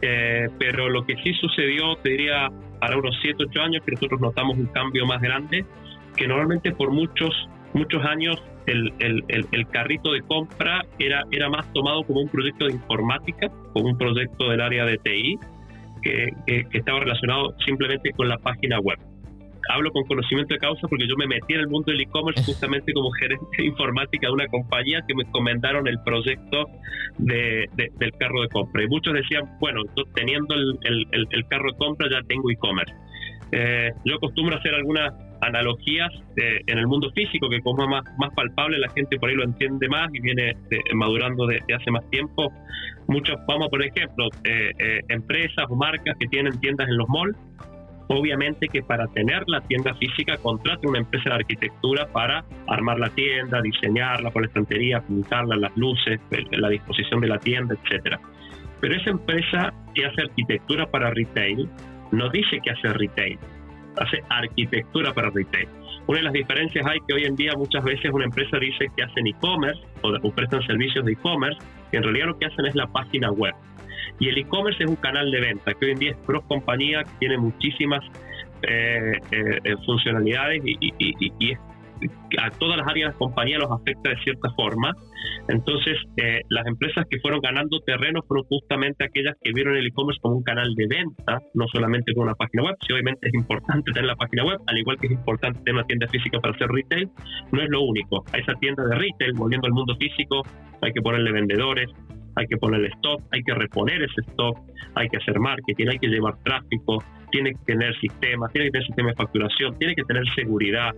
eh, 0.00 0.48
pero 0.58 0.88
lo 0.88 1.04
que 1.04 1.16
sí 1.16 1.32
sucedió, 1.34 1.96
te 1.96 2.10
diría, 2.10 2.48
para 2.78 2.96
unos 2.96 3.18
7, 3.20 3.44
8 3.48 3.62
años, 3.62 3.82
que 3.84 3.92
nosotros 3.92 4.20
notamos 4.20 4.56
un 4.56 4.66
cambio 4.66 5.06
más 5.06 5.20
grande, 5.20 5.64
que 6.16 6.28
normalmente 6.28 6.72
por 6.72 6.92
muchos, 6.92 7.48
muchos 7.72 8.04
años 8.04 8.40
el, 8.68 8.92
el, 9.00 9.46
el, 9.52 9.68
carrito 9.68 10.12
de 10.12 10.20
compra 10.22 10.84
era, 10.98 11.24
era 11.30 11.48
más 11.48 11.72
tomado 11.72 12.02
como 12.04 12.20
un 12.20 12.28
proyecto 12.28 12.66
de 12.66 12.72
informática, 12.72 13.48
como 13.72 13.88
un 13.88 13.98
proyecto 13.98 14.48
del 14.50 14.60
área 14.60 14.84
de 14.84 14.98
TI, 14.98 15.38
que, 16.02 16.32
que 16.46 16.78
estaba 16.78 17.00
relacionado 17.00 17.54
simplemente 17.66 18.12
con 18.12 18.28
la 18.28 18.38
página 18.38 18.78
web 18.80 18.98
hablo 19.68 19.92
con 19.92 20.04
conocimiento 20.04 20.54
de 20.54 20.60
causa 20.60 20.88
porque 20.88 21.06
yo 21.06 21.14
me 21.16 21.26
metí 21.26 21.54
en 21.54 21.60
el 21.60 21.68
mundo 21.68 21.92
del 21.92 22.00
e-commerce 22.00 22.42
justamente 22.44 22.92
como 22.92 23.10
gerente 23.12 23.46
de 23.56 23.66
informática 23.66 24.26
de 24.26 24.32
una 24.32 24.46
compañía 24.46 25.00
que 25.06 25.14
me 25.14 25.24
comentaron 25.30 25.86
el 25.86 25.98
proyecto 26.04 26.66
de, 27.18 27.68
del 27.74 28.12
carro 28.18 28.42
de 28.42 28.48
compra. 28.48 28.82
Y 28.82 28.88
muchos 28.88 29.14
decían, 29.14 29.44
bueno, 29.60 29.82
yo 29.96 30.04
teniendo 30.14 30.54
el, 30.54 31.06
el, 31.12 31.46
carro 31.48 31.72
de 31.72 31.78
compra 31.78 32.08
ya 32.10 32.22
tengo 32.26 32.50
e-commerce. 32.50 32.94
Eh, 33.52 33.92
yo 34.04 34.16
acostumbro 34.16 34.56
a 34.56 34.58
hacer 34.58 34.74
algunas 34.74 35.12
analogías 35.40 36.10
eh, 36.36 36.60
en 36.66 36.78
el 36.78 36.86
mundo 36.86 37.10
físico 37.12 37.48
que 37.48 37.60
como 37.60 37.86
más, 37.86 38.04
más 38.18 38.32
palpable, 38.34 38.78
la 38.78 38.88
gente 38.90 39.18
por 39.18 39.28
ahí 39.28 39.36
lo 39.36 39.44
entiende 39.44 39.88
más 39.88 40.08
y 40.12 40.20
viene 40.20 40.50
eh, 40.50 40.80
madurando 40.94 41.46
desde 41.46 41.74
hace 41.74 41.90
más 41.90 42.08
tiempo. 42.10 42.52
Muchos, 43.06 43.36
vamos 43.46 43.68
por 43.68 43.82
ejemplo, 43.82 44.28
empresas 45.08 45.64
o 45.70 45.74
marcas 45.74 46.14
que 46.20 46.26
tienen 46.26 46.60
tiendas 46.60 46.88
en 46.88 46.98
los 46.98 47.08
malls 47.08 47.38
Obviamente 48.08 48.68
que 48.68 48.82
para 48.82 49.06
tener 49.08 49.44
la 49.46 49.60
tienda 49.60 49.94
física 49.94 50.38
contrate 50.38 50.86
una 50.86 50.98
empresa 50.98 51.28
de 51.28 51.36
arquitectura 51.36 52.06
para 52.06 52.42
armar 52.66 52.98
la 52.98 53.10
tienda, 53.10 53.60
diseñarla 53.60 54.30
con 54.30 54.42
la 54.42 54.48
estantería, 54.48 55.00
pintarla, 55.02 55.56
las 55.56 55.76
luces, 55.76 56.18
la 56.52 56.70
disposición 56.70 57.20
de 57.20 57.28
la 57.28 57.38
tienda, 57.38 57.74
etcétera. 57.74 58.18
Pero 58.80 58.94
esa 58.94 59.10
empresa 59.10 59.74
que 59.94 60.06
hace 60.06 60.22
arquitectura 60.22 60.86
para 60.86 61.10
retail 61.10 61.68
no 62.10 62.30
dice 62.30 62.60
que 62.64 62.70
hace 62.70 62.88
retail, 62.94 63.38
hace 64.00 64.22
arquitectura 64.28 65.12
para 65.12 65.30
retail. 65.30 65.68
Una 66.06 66.18
de 66.18 66.24
las 66.24 66.32
diferencias 66.32 66.86
hay 66.86 66.98
que 67.06 67.14
hoy 67.14 67.24
en 67.24 67.36
día 67.36 67.52
muchas 67.56 67.84
veces 67.84 68.10
una 68.12 68.24
empresa 68.24 68.58
dice 68.58 68.86
que 68.96 69.02
hacen 69.02 69.26
e-commerce 69.26 69.80
o, 70.02 70.08
o 70.22 70.30
prestan 70.32 70.62
servicios 70.66 71.04
de 71.04 71.12
e-commerce, 71.12 71.58
que 71.90 71.98
en 71.98 72.02
realidad 72.02 72.26
lo 72.26 72.38
que 72.38 72.46
hacen 72.46 72.66
es 72.66 72.74
la 72.74 72.86
página 72.86 73.30
web. 73.30 73.54
Y 74.20 74.28
el 74.28 74.38
e-commerce 74.38 74.82
es 74.82 74.88
un 74.88 74.96
canal 74.96 75.30
de 75.30 75.40
venta 75.40 75.74
que 75.74 75.86
hoy 75.86 75.92
en 75.92 75.98
día 75.98 76.10
es 76.12 76.16
cross 76.26 76.44
compañía, 76.48 77.04
que 77.04 77.10
tiene 77.20 77.38
muchísimas 77.38 78.04
eh, 78.62 79.12
eh, 79.30 79.76
funcionalidades 79.86 80.62
y, 80.64 81.56
a 82.38 82.50
todas 82.50 82.76
las 82.76 82.86
áreas 82.86 83.08
de 83.08 83.12
la 83.12 83.18
compañía 83.18 83.58
los 83.58 83.70
afecta 83.70 84.10
de 84.10 84.16
cierta 84.18 84.50
forma. 84.56 84.92
Entonces, 85.48 85.96
eh, 86.16 86.40
las 86.48 86.66
empresas 86.66 87.04
que 87.10 87.18
fueron 87.20 87.40
ganando 87.40 87.80
terreno 87.80 88.20
fueron 88.26 88.44
justamente 88.46 89.04
aquellas 89.04 89.34
que 89.42 89.52
vieron 89.52 89.76
el 89.76 89.86
e-commerce 89.86 90.20
como 90.20 90.36
un 90.36 90.42
canal 90.42 90.74
de 90.74 90.86
venta, 90.86 91.40
no 91.54 91.66
solamente 91.72 92.12
con 92.14 92.24
una 92.24 92.34
página 92.34 92.64
web. 92.64 92.76
Si 92.86 92.92
obviamente 92.92 93.28
es 93.28 93.34
importante 93.34 93.92
tener 93.92 94.06
la 94.06 94.16
página 94.16 94.44
web, 94.44 94.58
al 94.66 94.78
igual 94.78 94.98
que 94.98 95.06
es 95.06 95.12
importante 95.12 95.60
tener 95.60 95.74
una 95.74 95.86
tienda 95.86 96.06
física 96.08 96.38
para 96.40 96.54
hacer 96.54 96.68
retail, 96.68 97.08
no 97.52 97.62
es 97.62 97.68
lo 97.70 97.82
único. 97.82 98.24
A 98.32 98.38
esa 98.38 98.54
tienda 98.54 98.84
de 98.84 98.94
retail, 98.94 99.32
volviendo 99.34 99.66
al 99.66 99.72
mundo 99.72 99.96
físico, 99.96 100.42
hay 100.82 100.92
que 100.92 101.00
ponerle 101.00 101.32
vendedores, 101.32 101.88
hay 102.36 102.46
que 102.46 102.56
ponerle 102.56 102.88
stock, 102.88 103.20
hay 103.32 103.42
que 103.42 103.54
reponer 103.54 104.02
ese 104.02 104.20
stock, 104.28 104.58
hay 104.94 105.08
que 105.08 105.16
hacer 105.16 105.38
marketing, 105.40 105.86
hay 105.90 105.98
que 105.98 106.06
llevar 106.06 106.36
tráfico, 106.44 107.02
tiene 107.30 107.52
que 107.52 107.58
tener 107.66 107.94
sistemas, 107.98 108.52
tiene 108.52 108.68
que 108.68 108.72
tener 108.72 108.86
sistema 108.86 109.08
de 109.10 109.16
facturación, 109.16 109.78
tiene 109.78 109.94
que 109.94 110.04
tener 110.04 110.22
seguridad, 110.34 110.92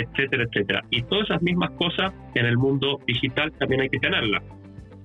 etcétera, 0.00 0.44
etcétera. 0.44 0.82
Y 0.90 1.02
todas 1.02 1.30
esas 1.30 1.42
mismas 1.42 1.70
cosas 1.72 2.12
en 2.34 2.46
el 2.46 2.56
mundo 2.56 2.98
digital 3.06 3.52
también 3.58 3.82
hay 3.82 3.88
que 3.88 3.98
tenerlas 3.98 4.42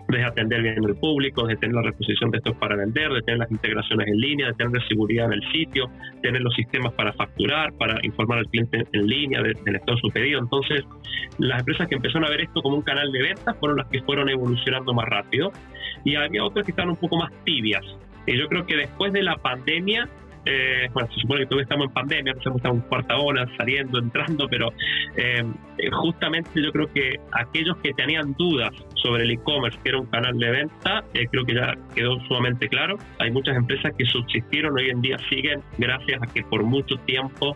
de 0.07 0.23
atender 0.23 0.61
bien 0.61 0.85
al 0.85 0.95
público, 0.95 1.47
de 1.47 1.55
tener 1.55 1.75
la 1.75 1.81
reposición 1.81 2.29
de 2.31 2.37
estos 2.37 2.55
para 2.57 2.75
vender, 2.75 3.11
de 3.11 3.21
tener 3.21 3.39
las 3.39 3.51
integraciones 3.51 4.07
en 4.07 4.17
línea, 4.19 4.47
de 4.47 4.53
tener 4.53 4.87
seguridad 4.87 5.25
en 5.27 5.33
el 5.33 5.51
sitio, 5.51 5.89
tener 6.21 6.41
los 6.41 6.53
sistemas 6.53 6.93
para 6.93 7.13
facturar, 7.13 7.73
para 7.73 7.97
informar 8.03 8.39
al 8.39 8.47
cliente 8.47 8.83
en 8.91 9.07
línea 9.07 9.41
del 9.41 9.75
estado 9.75 9.95
de 9.95 10.01
su 10.01 10.09
pedido. 10.09 10.39
Entonces, 10.39 10.83
las 11.39 11.59
empresas 11.59 11.87
que 11.87 11.95
empezaron 11.95 12.25
a 12.25 12.29
ver 12.29 12.41
esto 12.41 12.61
como 12.61 12.77
un 12.77 12.83
canal 12.83 13.11
de 13.11 13.21
ventas 13.21 13.57
fueron 13.59 13.77
las 13.77 13.87
que 13.87 14.01
fueron 14.01 14.29
evolucionando 14.29 14.93
más 14.93 15.05
rápido 15.07 15.51
y 16.03 16.15
había 16.15 16.43
otras 16.43 16.65
que 16.65 16.71
estaban 16.71 16.91
un 16.91 16.97
poco 16.97 17.17
más 17.17 17.31
tibias. 17.43 17.83
Y 18.25 18.37
yo 18.37 18.47
creo 18.47 18.65
que 18.65 18.77
después 18.77 19.11
de 19.13 19.23
la 19.23 19.35
pandemia 19.37 20.07
eh, 20.45 20.89
bueno, 20.93 21.09
se 21.13 21.21
supone 21.21 21.41
que 21.41 21.45
todavía 21.45 21.63
estamos 21.63 21.87
en 21.87 21.93
pandemia, 21.93 22.33
estamos 22.33 22.63
en 22.65 22.79
cuarta 22.81 23.17
ola, 23.17 23.47
saliendo, 23.57 23.99
entrando, 23.99 24.47
pero 24.49 24.73
eh, 25.15 25.43
justamente 25.91 26.61
yo 26.61 26.71
creo 26.71 26.91
que 26.91 27.19
aquellos 27.31 27.77
que 27.77 27.93
tenían 27.93 28.33
dudas 28.37 28.71
sobre 28.95 29.23
el 29.23 29.31
e-commerce, 29.31 29.79
que 29.83 29.89
era 29.89 29.99
un 29.99 30.07
canal 30.07 30.37
de 30.37 30.51
venta, 30.51 31.03
eh, 31.13 31.27
creo 31.31 31.45
que 31.45 31.55
ya 31.55 31.75
quedó 31.95 32.19
sumamente 32.27 32.67
claro. 32.67 32.97
Hay 33.19 33.31
muchas 33.31 33.55
empresas 33.55 33.93
que 33.97 34.05
subsistieron, 34.05 34.77
hoy 34.77 34.89
en 34.89 35.01
día 35.01 35.17
siguen, 35.29 35.61
gracias 35.77 36.21
a 36.21 36.33
que 36.33 36.43
por 36.43 36.63
mucho 36.63 36.95
tiempo 37.05 37.55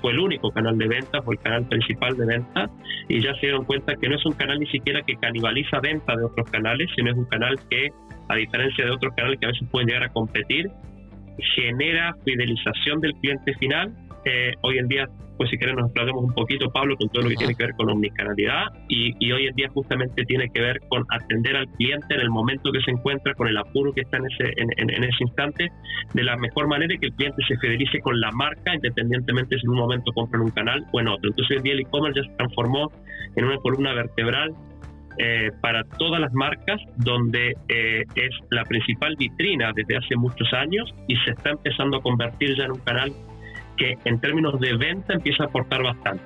fue 0.00 0.12
el 0.12 0.18
único 0.18 0.50
canal 0.50 0.76
de 0.76 0.86
venta, 0.86 1.22
fue 1.22 1.34
el 1.34 1.40
canal 1.40 1.66
principal 1.66 2.16
de 2.16 2.26
venta, 2.26 2.70
y 3.08 3.20
ya 3.20 3.34
se 3.34 3.46
dieron 3.46 3.64
cuenta 3.64 3.96
que 3.96 4.08
no 4.08 4.16
es 4.16 4.24
un 4.26 4.32
canal 4.32 4.60
ni 4.60 4.66
siquiera 4.66 5.02
que 5.02 5.16
canibaliza 5.16 5.80
venta 5.80 6.14
de 6.14 6.24
otros 6.24 6.48
canales, 6.50 6.88
sino 6.94 7.10
es 7.10 7.16
un 7.16 7.24
canal 7.24 7.58
que, 7.68 7.88
a 8.28 8.34
diferencia 8.36 8.84
de 8.84 8.90
otros 8.90 9.14
canales 9.16 9.40
que 9.40 9.46
a 9.46 9.48
veces 9.48 9.66
pueden 9.70 9.88
llegar 9.88 10.04
a 10.04 10.08
competir, 10.10 10.70
genera 11.54 12.14
fidelización 12.24 13.00
del 13.00 13.14
cliente 13.14 13.54
final. 13.54 13.92
Eh, 14.24 14.52
hoy 14.60 14.78
en 14.78 14.88
día, 14.88 15.08
pues 15.38 15.48
si 15.48 15.56
querés 15.56 15.74
nos 15.74 15.86
explayamos 15.86 16.24
un 16.24 16.34
poquito, 16.34 16.70
Pablo, 16.70 16.94
con 16.96 17.08
todo 17.08 17.22
lo 17.22 17.30
que 17.30 17.36
tiene 17.36 17.54
que 17.54 17.64
ver 17.64 17.74
con 17.74 17.88
omnicanalidad 17.88 18.66
y, 18.88 19.14
y, 19.18 19.32
hoy 19.32 19.46
en 19.46 19.54
día 19.54 19.70
justamente 19.70 20.24
tiene 20.26 20.50
que 20.50 20.60
ver 20.60 20.78
con 20.90 21.06
atender 21.08 21.56
al 21.56 21.66
cliente 21.68 22.14
en 22.14 22.20
el 22.20 22.28
momento 22.28 22.70
que 22.70 22.82
se 22.82 22.90
encuentra, 22.90 23.32
con 23.34 23.48
el 23.48 23.56
apuro 23.56 23.92
que 23.94 24.02
está 24.02 24.18
en 24.18 24.26
ese, 24.26 24.52
en, 24.56 25.04
ese 25.04 25.24
instante, 25.24 25.72
de 26.12 26.22
la 26.22 26.36
mejor 26.36 26.68
manera 26.68 26.94
que 27.00 27.06
el 27.06 27.14
cliente 27.14 27.42
se 27.48 27.56
fidelice 27.56 28.00
con 28.00 28.20
la 28.20 28.30
marca, 28.32 28.74
independientemente 28.74 29.58
si 29.58 29.64
en 29.64 29.70
un 29.70 29.78
momento 29.78 30.12
compra 30.12 30.38
en 30.38 30.44
un 30.44 30.50
canal 30.50 30.84
o 30.92 31.00
en 31.00 31.08
otro. 31.08 31.30
Entonces 31.30 31.50
hoy 31.52 31.56
en 31.56 31.62
día 31.62 31.72
el 31.72 31.80
e-commerce 31.80 32.20
ya 32.20 32.28
se 32.28 32.36
transformó 32.36 32.92
en 33.36 33.44
una 33.46 33.56
columna 33.56 33.94
vertebral 33.94 34.54
eh, 35.18 35.50
para 35.60 35.84
todas 35.84 36.20
las 36.20 36.32
marcas, 36.32 36.80
donde 36.96 37.54
eh, 37.68 38.04
es 38.14 38.30
la 38.50 38.64
principal 38.64 39.16
vitrina 39.16 39.72
desde 39.74 39.96
hace 39.96 40.16
muchos 40.16 40.52
años 40.52 40.94
y 41.08 41.16
se 41.16 41.32
está 41.32 41.50
empezando 41.50 41.98
a 41.98 42.02
convertir 42.02 42.56
ya 42.56 42.64
en 42.64 42.72
un 42.72 42.80
canal 42.80 43.12
que 43.76 43.98
en 44.04 44.20
términos 44.20 44.58
de 44.60 44.76
venta 44.76 45.14
empieza 45.14 45.44
a 45.44 45.46
aportar 45.46 45.82
bastante. 45.82 46.22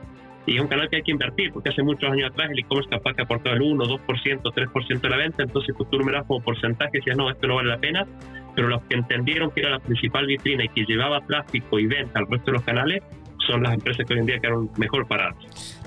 Y 0.46 0.56
es 0.56 0.60
un 0.60 0.68
canal 0.68 0.90
que 0.90 0.96
hay 0.96 1.02
que 1.02 1.12
invertir, 1.12 1.52
porque 1.52 1.70
hace 1.70 1.82
muchos 1.82 2.10
años 2.10 2.30
atrás 2.30 2.50
el 2.50 2.58
e-commerce 2.58 2.90
capaz 2.90 3.14
que 3.14 3.22
aportaba 3.22 3.56
el 3.56 3.62
1, 3.62 3.84
2%, 3.84 4.42
3% 4.42 5.00
de 5.00 5.08
la 5.08 5.16
venta, 5.16 5.42
entonces 5.42 5.74
tú 5.90 5.98
numerabas 5.98 6.26
como 6.26 6.44
porcentaje 6.44 6.90
y 6.94 6.98
decías, 6.98 7.16
no, 7.16 7.30
esto 7.30 7.46
no 7.46 7.54
vale 7.54 7.70
la 7.70 7.78
pena, 7.78 8.06
pero 8.54 8.68
los 8.68 8.82
que 8.82 8.96
entendieron 8.96 9.50
que 9.52 9.60
era 9.60 9.70
la 9.70 9.78
principal 9.78 10.26
vitrina 10.26 10.64
y 10.64 10.68
que 10.68 10.84
llevaba 10.84 11.20
tráfico 11.22 11.78
y 11.78 11.86
venta 11.86 12.18
al 12.18 12.26
resto 12.26 12.46
de 12.46 12.52
los 12.52 12.62
canales, 12.62 13.02
son 13.46 13.62
las 13.62 13.74
empresas 13.74 14.06
que 14.06 14.14
hoy 14.14 14.20
en 14.20 14.26
día 14.26 14.38
quedaron 14.40 14.70
mejor 14.76 15.06
paradas. 15.06 15.36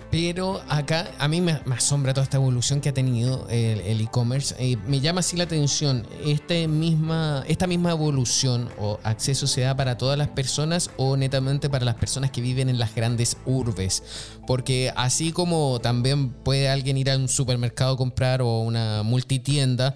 Pero 0.10 0.62
acá 0.70 1.12
a 1.20 1.28
mí 1.28 1.42
me, 1.42 1.60
asombra 1.70 2.14
toda 2.14 2.24
esta 2.24 2.38
evolución 2.38 2.80
que 2.80 2.90
ha 2.90 2.94
tenido 2.94 3.46
el 3.50 4.00
e-commerce. 4.00 4.56
Eh, 4.58 4.78
me 4.88 5.02
llama 5.02 5.20
así 5.20 5.36
la 5.36 5.44
atención, 5.44 6.08
este 6.26 6.70
misma, 6.70 7.44
esta 7.48 7.68
misma 7.68 7.92
evolución 7.92 8.70
o 8.80 9.00
acceso 9.04 9.48
se 9.48 9.62
da 9.62 9.76
para 9.76 9.98
todas 9.98 10.18
las 10.18 10.30
personas 10.30 10.92
o 10.96 11.18
netamente 11.18 11.70
para 11.70 11.84
las 11.84 11.96
personas 11.96 12.32
que 12.32 12.40
viven 12.40 12.70
en 12.70 12.80
las 12.80 12.96
grandes 12.96 13.38
urbes. 13.46 14.38
Porque 14.48 14.94
así 14.96 15.34
como 15.34 15.80
también 15.82 16.30
puede 16.30 16.70
alguien 16.70 16.98
ir 16.98 17.12
a 17.12 17.18
un 17.18 17.28
supermercado 17.28 17.96
a 17.96 17.98
comprar 17.98 18.42
o 18.42 18.62
una 18.62 19.04
multitienda, 19.04 19.96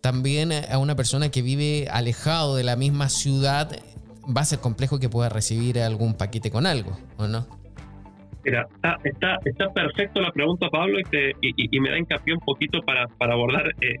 también 0.00 0.50
a 0.52 0.78
una 0.78 0.96
persona 0.96 1.30
que 1.30 1.40
vive 1.40 1.86
alejado 1.92 2.56
de 2.56 2.64
la 2.64 2.74
misma 2.74 3.08
ciudad 3.08 3.78
va 4.24 4.42
a 4.42 4.44
ser 4.44 4.60
complejo 4.60 4.98
que 4.98 5.08
pueda 5.08 5.28
recibir 5.28 5.78
algún 5.78 6.16
paquete 6.16 6.50
con 6.50 6.66
algo, 6.66 6.96
¿o 7.16 7.26
no? 7.26 7.46
Mira, 8.44 8.66
está, 8.74 9.38
está, 9.44 9.72
perfecto 9.72 10.20
la 10.20 10.32
pregunta, 10.32 10.68
Pablo, 10.68 10.98
y, 11.40 11.80
me 11.80 11.90
da 11.90 11.98
hincapié 11.98 12.34
un 12.34 12.40
poquito 12.40 12.80
para, 12.82 13.06
para 13.06 13.34
abordar 13.34 13.72
eh, 13.80 13.96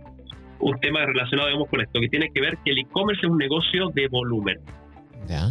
un 0.58 0.78
tema 0.80 1.04
relacionado 1.04 1.48
digamos, 1.48 1.68
con 1.68 1.80
esto, 1.80 2.00
que 2.00 2.08
tiene 2.08 2.28
que 2.32 2.40
ver 2.40 2.58
que 2.64 2.72
el 2.72 2.78
e-commerce 2.78 3.24
es 3.24 3.30
un 3.30 3.38
negocio 3.38 3.90
de 3.94 4.08
volumen. 4.08 4.58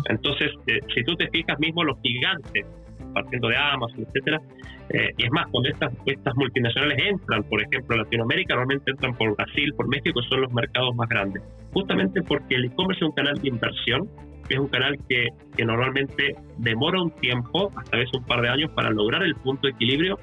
Entonces, 0.10 0.52
eh, 0.68 0.80
si 0.94 1.04
tú 1.04 1.16
te 1.16 1.30
fijas 1.30 1.58
mismo 1.60 1.84
los 1.84 1.98
gigantes, 2.02 2.66
partiendo 3.14 3.48
de 3.48 3.58
Amazon, 3.58 4.06
etcétera, 4.06 4.42
eh, 4.90 5.10
y 5.18 5.26
es 5.26 5.32
más, 5.32 5.48
cuando 5.48 5.70
estas, 5.70 5.94
estas 6.06 6.36
multinacionales 6.36 6.98
entran, 7.00 7.44
por 7.44 7.62
ejemplo, 7.62 7.96
a 7.96 8.00
Latinoamérica, 8.00 8.56
normalmente 8.56 8.92
entran 8.92 9.16
por 9.16 9.36
Brasil, 9.36 9.74
por 9.76 9.88
México, 9.88 10.22
son 10.24 10.42
los 10.42 10.52
mercados 10.52 10.94
más 10.96 11.08
grandes. 11.08 11.42
Justamente 11.74 12.22
porque 12.22 12.56
el 12.56 12.66
e-commerce 12.66 13.04
es 13.04 13.10
un 13.10 13.16
canal 13.16 13.36
de 13.36 13.48
inversión 13.48 14.10
es 14.50 14.60
un 14.60 14.68
canal 14.68 14.98
que, 15.08 15.30
normalmente 15.64 16.36
demora 16.58 17.02
un 17.02 17.12
tiempo, 17.12 17.72
hasta 17.76 17.98
vez 17.98 18.10
un 18.14 18.24
par 18.26 18.42
de 18.42 18.50
años, 18.50 18.72
para 18.72 18.90
lograr 18.90 19.24
el 19.24 19.36
punto 19.36 19.68
de 19.68 19.74
equilibrio 19.74 20.18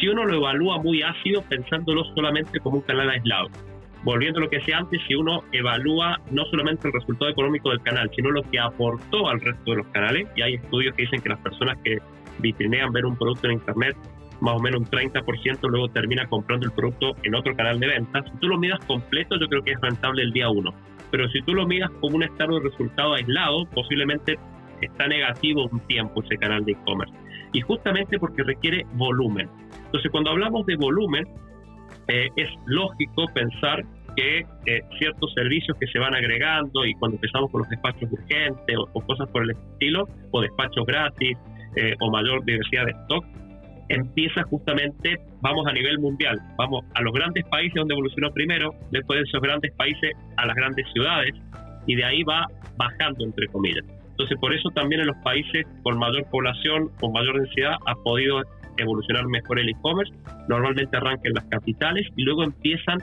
si 0.00 0.08
uno 0.08 0.24
lo 0.24 0.36
evalúa 0.36 0.78
muy 0.78 1.02
ácido 1.02 1.42
pensándolo 1.42 2.04
solamente 2.14 2.60
como 2.60 2.76
un 2.76 2.82
canal 2.82 3.10
aislado. 3.10 3.48
Volviendo 4.04 4.38
a 4.38 4.42
lo 4.42 4.48
que 4.48 4.58
decía 4.58 4.78
antes, 4.78 5.00
si 5.08 5.14
uno 5.14 5.42
evalúa 5.52 6.20
no 6.30 6.44
solamente 6.46 6.86
el 6.86 6.94
resultado 6.94 7.30
económico 7.30 7.70
del 7.70 7.82
canal, 7.82 8.10
sino 8.14 8.30
lo 8.30 8.42
que 8.42 8.58
aportó 8.58 9.28
al 9.28 9.40
resto 9.40 9.72
de 9.72 9.76
los 9.78 9.86
canales, 9.88 10.28
y 10.36 10.42
hay 10.42 10.54
estudios 10.54 10.94
que 10.94 11.02
dicen 11.02 11.20
que 11.20 11.30
las 11.30 11.40
personas 11.40 11.78
que 11.82 11.98
vitrinean 12.38 12.92
ver 12.92 13.04
un 13.04 13.16
producto 13.16 13.48
en 13.48 13.54
Internet 13.54 13.96
más 14.40 14.54
o 14.54 14.60
menos 14.60 14.80
un 14.80 14.86
30%, 14.86 15.68
luego 15.68 15.88
termina 15.88 16.26
comprando 16.26 16.66
el 16.66 16.72
producto 16.72 17.14
en 17.22 17.34
otro 17.34 17.54
canal 17.56 17.80
de 17.80 17.88
ventas. 17.88 18.24
Si 18.30 18.38
tú 18.38 18.48
lo 18.48 18.58
miras 18.58 18.78
completo, 18.84 19.36
yo 19.38 19.48
creo 19.48 19.62
que 19.62 19.72
es 19.72 19.80
rentable 19.80 20.22
el 20.22 20.32
día 20.32 20.48
uno. 20.48 20.72
Pero 21.10 21.28
si 21.28 21.40
tú 21.42 21.54
lo 21.54 21.66
miras 21.66 21.90
como 22.00 22.16
un 22.16 22.22
estado 22.22 22.58
de 22.58 22.68
resultado 22.68 23.14
aislado, 23.14 23.64
posiblemente 23.66 24.38
está 24.80 25.06
negativo 25.06 25.68
un 25.70 25.80
tiempo 25.80 26.22
ese 26.22 26.36
canal 26.36 26.64
de 26.64 26.72
e-commerce. 26.72 27.14
Y 27.52 27.60
justamente 27.60 28.18
porque 28.18 28.42
requiere 28.42 28.84
volumen. 28.94 29.48
Entonces, 29.86 30.10
cuando 30.10 30.30
hablamos 30.30 30.66
de 30.66 30.76
volumen, 30.76 31.24
eh, 32.08 32.28
es 32.36 32.48
lógico 32.66 33.26
pensar 33.34 33.84
que 34.16 34.40
eh, 34.66 34.82
ciertos 34.98 35.32
servicios 35.34 35.76
que 35.78 35.86
se 35.86 35.98
van 35.98 36.14
agregando 36.14 36.84
y 36.84 36.94
cuando 36.94 37.16
empezamos 37.16 37.50
con 37.50 37.60
los 37.60 37.68
despachos 37.68 38.10
urgentes 38.10 38.76
o, 38.76 39.00
cosas 39.00 39.28
por 39.30 39.44
el 39.44 39.50
estilo, 39.50 40.08
o 40.30 40.40
despachos 40.40 40.84
gratis 40.86 41.36
eh, 41.76 41.94
o 42.00 42.10
mayor 42.10 42.44
diversidad 42.44 42.86
de 42.86 42.92
stock, 43.02 43.24
empieza 43.88 44.42
justamente, 44.44 45.16
vamos 45.40 45.66
a 45.66 45.72
nivel 45.72 45.98
mundial, 45.98 46.38
vamos 46.56 46.84
a 46.94 47.02
los 47.02 47.12
grandes 47.12 47.44
países 47.46 47.74
donde 47.74 47.94
evolucionó 47.94 48.30
primero, 48.32 48.74
después 48.90 49.20
de 49.20 49.24
esos 49.24 49.40
grandes 49.40 49.72
países 49.72 50.12
a 50.36 50.46
las 50.46 50.54
grandes 50.54 50.86
ciudades 50.92 51.34
y 51.86 51.96
de 51.96 52.04
ahí 52.04 52.22
va 52.22 52.46
bajando 52.76 53.24
entre 53.24 53.46
comillas. 53.48 53.84
Entonces 54.10 54.36
por 54.40 54.52
eso 54.52 54.68
también 54.70 55.00
en 55.00 55.06
los 55.06 55.16
países 55.18 55.66
con 55.82 55.98
mayor 55.98 56.24
población, 56.30 56.90
con 57.00 57.12
mayor 57.12 57.40
densidad, 57.40 57.76
ha 57.86 57.94
podido 58.02 58.42
evolucionar 58.76 59.26
mejor 59.26 59.58
el 59.58 59.68
e-commerce. 59.68 60.12
Normalmente 60.48 60.96
arranca 60.96 61.22
en 61.24 61.34
las 61.34 61.44
capitales 61.44 62.06
y 62.16 62.22
luego 62.22 62.42
empiezan 62.44 62.98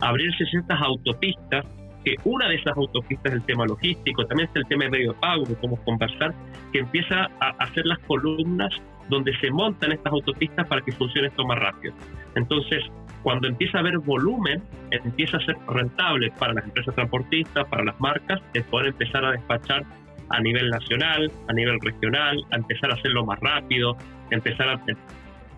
a 0.00 0.08
abrirse 0.08 0.44
ciertas 0.46 0.80
autopistas 0.80 1.64
que 2.04 2.16
una 2.24 2.48
de 2.48 2.56
esas 2.56 2.76
autopistas 2.76 3.32
es 3.32 3.38
el 3.38 3.46
tema 3.46 3.64
logístico, 3.64 4.26
también 4.26 4.48
es 4.50 4.56
el 4.56 4.66
tema 4.66 4.84
de 4.84 4.90
medio 4.90 5.12
de 5.12 5.18
pago 5.18 5.44
que 5.44 5.54
podemos 5.54 5.80
conversar, 5.80 6.34
que 6.72 6.80
empieza 6.80 7.30
a 7.40 7.48
hacer 7.60 7.86
las 7.86 7.98
columnas 8.00 8.70
donde 9.08 9.36
se 9.38 9.50
montan 9.50 9.92
estas 9.92 10.12
autopistas 10.12 10.66
para 10.66 10.80
que 10.82 10.92
funcione 10.92 11.28
esto 11.28 11.44
más 11.44 11.58
rápido. 11.58 11.94
Entonces, 12.34 12.82
cuando 13.22 13.48
empieza 13.48 13.78
a 13.78 13.80
haber 13.80 13.98
volumen, 13.98 14.62
empieza 14.90 15.38
a 15.38 15.40
ser 15.44 15.56
rentable 15.68 16.30
para 16.38 16.52
las 16.52 16.64
empresas 16.64 16.94
transportistas, 16.94 17.66
para 17.68 17.84
las 17.84 17.98
marcas, 18.00 18.40
el 18.52 18.64
poder 18.64 18.88
empezar 18.88 19.24
a 19.24 19.32
despachar 19.32 19.84
a 20.28 20.40
nivel 20.40 20.68
nacional, 20.70 21.30
a 21.48 21.52
nivel 21.52 21.78
regional, 21.80 22.36
a 22.50 22.56
empezar 22.56 22.90
a 22.90 22.94
hacerlo 22.94 23.24
más 23.24 23.38
rápido, 23.40 23.96
empezar 24.30 24.68
a... 24.68 24.80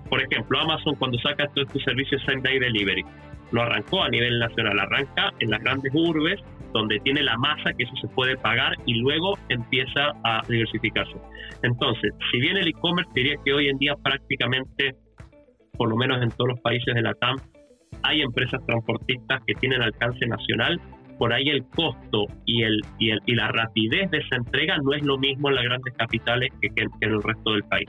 Por 0.09 0.23
ejemplo, 0.23 0.61
Amazon 0.61 0.95
cuando 0.95 1.19
saca 1.19 1.49
todo 1.49 1.65
este 1.65 1.81
servicio 1.81 2.19
Same 2.21 2.41
Day 2.41 2.61
Delivery, 2.61 3.05
lo 3.51 3.63
arrancó 3.63 4.03
a 4.03 4.09
nivel 4.09 4.39
nacional, 4.39 4.79
arranca 4.79 5.33
en 5.41 5.51
las 5.51 5.61
grandes 5.63 5.93
urbes 5.95 6.41
donde 6.77 7.01
tiene 7.01 7.23
la 7.23 7.37
masa 7.39 7.73
que 7.73 7.85
eso 7.85 7.95
se 8.01 8.09
puede 8.09 8.37
pagar 8.37 8.75
y 8.85 8.95
luego 8.95 9.39
empieza 9.49 10.13
a 10.25 10.43
diversificarse. 10.49 11.17
Entonces, 11.63 12.13
si 12.31 12.41
bien 12.41 12.57
el 12.57 12.69
e-commerce 12.69 13.11
diría 13.15 13.35
que 13.45 13.53
hoy 13.53 13.69
en 13.69 13.79
día 13.79 13.95
prácticamente, 14.03 14.95
por 15.77 15.89
lo 15.89 15.97
menos 15.97 16.23
en 16.23 16.31
todos 16.31 16.51
los 16.51 16.61
países 16.61 16.95
de 16.95 17.03
la 17.03 17.15
TAM, 17.15 17.37
hay 18.03 18.23
empresas 18.23 18.61
transportistas 18.67 19.41
que 19.47 19.55
tienen 19.55 19.83
alcance 19.83 20.27
nacional, 20.27 20.81
por 21.19 21.33
ahí 21.33 21.49
el 21.49 21.65
costo 21.69 22.27
y, 22.45 22.63
el, 22.63 22.81
y, 22.99 23.11
el, 23.11 23.21
y 23.25 23.35
la 23.35 23.49
rapidez 23.49 24.11
de 24.11 24.19
esa 24.19 24.37
entrega 24.37 24.77
no 24.79 24.93
es 24.93 25.03
lo 25.03 25.17
mismo 25.17 25.49
en 25.49 25.55
las 25.55 25.65
grandes 25.65 25.95
capitales 25.95 26.51
que, 26.61 26.69
que 26.69 26.85
en 27.01 27.11
el 27.11 27.23
resto 27.23 27.53
del 27.53 27.63
país. 27.65 27.89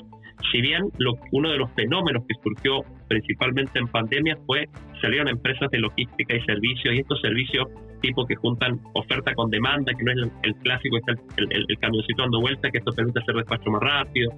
Si 0.52 0.62
bien 0.62 0.84
lo, 0.98 1.14
uno 1.32 1.52
de 1.52 1.58
los 1.58 1.72
fenómenos 1.74 2.24
que 2.28 2.36
surgió 2.44 2.82
principalmente 3.08 3.80
en 3.80 3.88
pandemia 3.88 4.38
fue 4.46 4.66
salieron 5.02 5.28
empresas 5.28 5.70
de 5.72 5.80
logística 5.80 6.36
y 6.36 6.42
servicios 6.42 6.94
y 6.94 7.00
estos 7.00 7.20
servicios 7.22 7.68
tipo 8.02 8.26
que 8.26 8.36
juntan 8.36 8.80
oferta 8.94 9.34
con 9.34 9.50
demanda, 9.50 9.92
que 9.98 10.04
no 10.04 10.12
es 10.12 10.32
el, 10.44 10.56
clásico, 10.56 10.98
está 10.98 11.14
el, 11.38 11.78
camioncito 11.80 12.22
dando 12.22 12.42
vuelta, 12.42 12.70
que 12.70 12.78
esto 12.78 12.92
permite 12.92 13.20
hacer 13.20 13.36
despacho 13.36 13.70
más 13.72 13.82
rápido, 13.82 14.32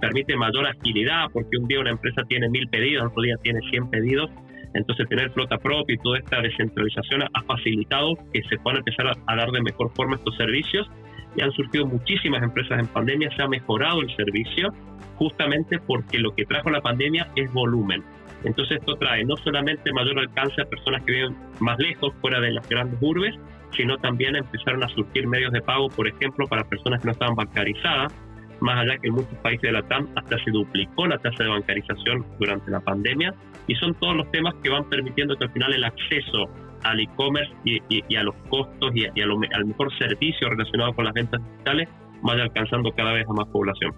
permite 0.00 0.36
mayor 0.36 0.66
agilidad, 0.66 1.26
porque 1.32 1.56
un 1.58 1.68
día 1.68 1.80
una 1.80 1.90
empresa 1.90 2.22
tiene 2.28 2.48
mil 2.48 2.66
pedidos, 2.68 3.06
otro 3.06 3.22
día 3.22 3.36
tiene 3.42 3.60
100 3.70 3.90
pedidos, 3.90 4.30
entonces 4.74 5.06
tener 5.08 5.30
flota 5.32 5.58
propia 5.58 5.94
y 5.94 5.98
toda 5.98 6.18
esta 6.18 6.40
descentralización 6.40 7.22
ha 7.22 7.42
facilitado 7.42 8.14
que 8.32 8.42
se 8.44 8.56
puedan 8.58 8.78
empezar 8.78 9.12
a 9.26 9.36
dar 9.36 9.50
de 9.50 9.60
mejor 9.60 9.90
forma 9.94 10.16
estos 10.16 10.34
servicios 10.36 10.88
y 11.36 11.42
han 11.42 11.52
surgido 11.52 11.86
muchísimas 11.86 12.42
empresas 12.42 12.78
en 12.78 12.86
pandemia, 12.86 13.30
se 13.36 13.42
ha 13.42 13.48
mejorado 13.48 14.00
el 14.00 14.14
servicio 14.16 14.72
justamente 15.16 15.78
porque 15.78 16.18
lo 16.18 16.34
que 16.34 16.44
trajo 16.44 16.70
la 16.70 16.80
pandemia 16.80 17.28
es 17.36 17.52
volumen. 17.52 18.02
Entonces 18.44 18.78
esto 18.78 18.94
trae 18.96 19.24
no 19.24 19.36
solamente 19.36 19.92
mayor 19.92 20.18
alcance 20.18 20.62
a 20.62 20.64
personas 20.64 21.02
que 21.04 21.12
viven 21.12 21.36
más 21.60 21.78
lejos, 21.78 22.12
fuera 22.20 22.40
de 22.40 22.52
las 22.52 22.68
grandes 22.68 22.98
urbes, 23.00 23.34
sino 23.76 23.96
también 23.98 24.36
empezaron 24.36 24.82
a 24.82 24.88
surgir 24.88 25.26
medios 25.26 25.52
de 25.52 25.60
pago, 25.62 25.88
por 25.88 26.08
ejemplo, 26.08 26.46
para 26.46 26.64
personas 26.64 27.00
que 27.00 27.06
no 27.06 27.12
estaban 27.12 27.34
bancarizadas, 27.34 28.12
más 28.60 28.78
allá 28.78 28.96
que 28.98 29.08
en 29.08 29.14
muchos 29.14 29.34
países 29.42 29.62
de 29.62 29.72
la 29.72 29.82
TAM 29.82 30.08
hasta 30.16 30.38
se 30.44 30.50
duplicó 30.50 31.06
la 31.06 31.18
tasa 31.18 31.44
de 31.44 31.50
bancarización 31.50 32.24
durante 32.38 32.70
la 32.70 32.80
pandemia, 32.80 33.34
y 33.66 33.74
son 33.76 33.94
todos 33.94 34.16
los 34.16 34.30
temas 34.30 34.54
que 34.62 34.70
van 34.70 34.88
permitiendo 34.88 35.36
que 35.36 35.44
al 35.44 35.52
final 35.52 35.72
el 35.72 35.84
acceso 35.84 36.48
al 36.82 37.00
e-commerce 37.00 37.52
y, 37.64 38.16
a 38.16 38.22
los 38.24 38.34
costos 38.48 38.92
y, 38.94 39.06
al 39.20 39.64
mejor 39.66 39.96
servicio 39.98 40.48
relacionado 40.48 40.92
con 40.94 41.04
las 41.04 41.14
ventas 41.14 41.40
digitales 41.44 41.88
vaya 42.22 42.44
alcanzando 42.44 42.92
cada 42.96 43.12
vez 43.12 43.26
a 43.28 43.32
más 43.32 43.48
población. 43.48 43.94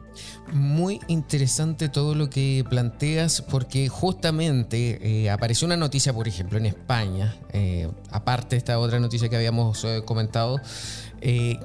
Muy 0.53 1.01
interesante 1.09 1.89
todo 1.89 2.15
lo 2.15 2.31
que 2.31 2.65
planteas 2.69 3.43
porque 3.43 3.89
justamente 3.89 5.25
eh, 5.25 5.31
apareció 5.31 5.67
una 5.67 5.77
noticia, 5.77 6.13
por 6.13 6.27
ejemplo, 6.27 6.59
en 6.59 6.67
España, 6.67 7.37
eh, 7.53 7.89
aparte 8.11 8.57
de 8.57 8.59
esta 8.59 8.79
otra 8.79 8.99
noticia 8.99 9.29
que 9.29 9.37
habíamos 9.37 9.85
eh, 9.85 10.03
comentado, 10.05 10.61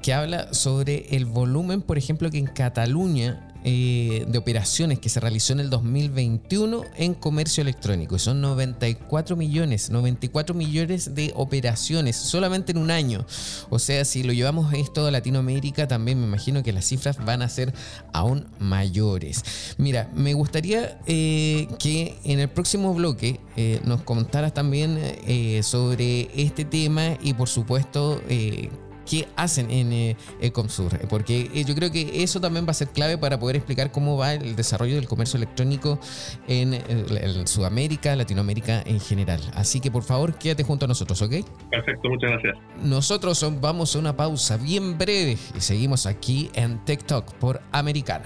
que 0.01 0.13
habla 0.13 0.53
sobre 0.53 1.07
el 1.15 1.25
volumen, 1.25 1.81
por 1.81 1.97
ejemplo, 1.97 2.31
que 2.31 2.37
en 2.37 2.47
Cataluña 2.47 3.49
eh, 3.65 4.23
de 4.29 4.37
operaciones 4.37 4.99
que 4.99 5.09
se 5.09 5.19
realizó 5.19 5.51
en 5.51 5.59
el 5.59 5.69
2021 5.69 6.81
en 6.95 7.13
comercio 7.13 7.61
electrónico. 7.61 8.17
Son 8.17 8.39
94 8.39 9.35
millones, 9.35 9.89
94 9.89 10.55
millones 10.55 11.13
de 11.13 11.33
operaciones 11.35 12.15
solamente 12.15 12.71
en 12.71 12.77
un 12.77 12.89
año. 12.89 13.25
O 13.69 13.77
sea, 13.77 14.05
si 14.05 14.23
lo 14.23 14.31
llevamos 14.31 14.73
esto 14.73 15.05
a 15.05 15.11
Latinoamérica, 15.11 15.89
también 15.89 16.21
me 16.21 16.25
imagino 16.25 16.63
que 16.63 16.71
las 16.71 16.85
cifras 16.85 17.17
van 17.25 17.41
a 17.41 17.49
ser 17.49 17.73
aún 18.13 18.47
mayores. 18.59 19.75
Mira, 19.77 20.09
me 20.15 20.33
gustaría 20.35 20.97
eh, 21.05 21.67
que 21.79 22.17
en 22.23 22.39
el 22.39 22.47
próximo 22.47 22.93
bloque 22.93 23.41
eh, 23.57 23.81
nos 23.83 24.03
contaras 24.03 24.53
también 24.53 24.99
sobre 25.63 26.29
este 26.33 26.63
tema 26.63 27.17
y 27.21 27.33
por 27.33 27.49
supuesto 27.49 28.21
qué 29.09 29.27
hacen 29.35 29.71
en 29.71 29.91
eh, 29.91 30.17
Ecomsur, 30.39 30.97
porque 31.07 31.49
eh, 31.53 31.63
yo 31.65 31.73
creo 31.73 31.91
que 31.91 32.23
eso 32.23 32.39
también 32.39 32.65
va 32.67 32.71
a 32.71 32.75
ser 32.75 32.89
clave 32.89 33.17
para 33.17 33.39
poder 33.39 33.55
explicar 33.55 33.91
cómo 33.91 34.17
va 34.17 34.35
el 34.35 34.55
desarrollo 34.55 34.95
del 34.95 35.07
comercio 35.07 35.37
electrónico 35.37 35.99
en, 36.47 36.75
en 36.75 37.47
Sudamérica, 37.47 38.15
Latinoamérica 38.15 38.83
en 38.85 38.99
general. 38.99 39.41
Así 39.55 39.79
que 39.79 39.89
por 39.89 40.03
favor, 40.03 40.35
quédate 40.35 40.63
junto 40.63 40.85
a 40.85 40.87
nosotros, 40.87 41.21
¿ok? 41.21 41.31
Perfecto, 41.71 42.09
muchas 42.09 42.31
gracias. 42.31 42.57
Nosotros 42.83 43.45
vamos 43.59 43.95
a 43.95 43.99
una 43.99 44.15
pausa 44.15 44.57
bien 44.57 44.97
breve 44.97 45.37
y 45.55 45.61
seguimos 45.61 46.05
aquí 46.05 46.51
en 46.53 46.83
TikTok 46.85 47.33
por 47.35 47.61
Americano. 47.71 48.25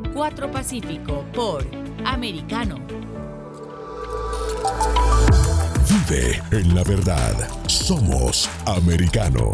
4 0.13 0.51
Pacífico 0.51 1.25
por 1.33 1.65
Americano. 2.05 2.75
Vive 5.87 6.41
en 6.51 6.75
la 6.75 6.83
verdad. 6.83 7.33
Somos 7.67 8.49
Americano. 8.65 9.53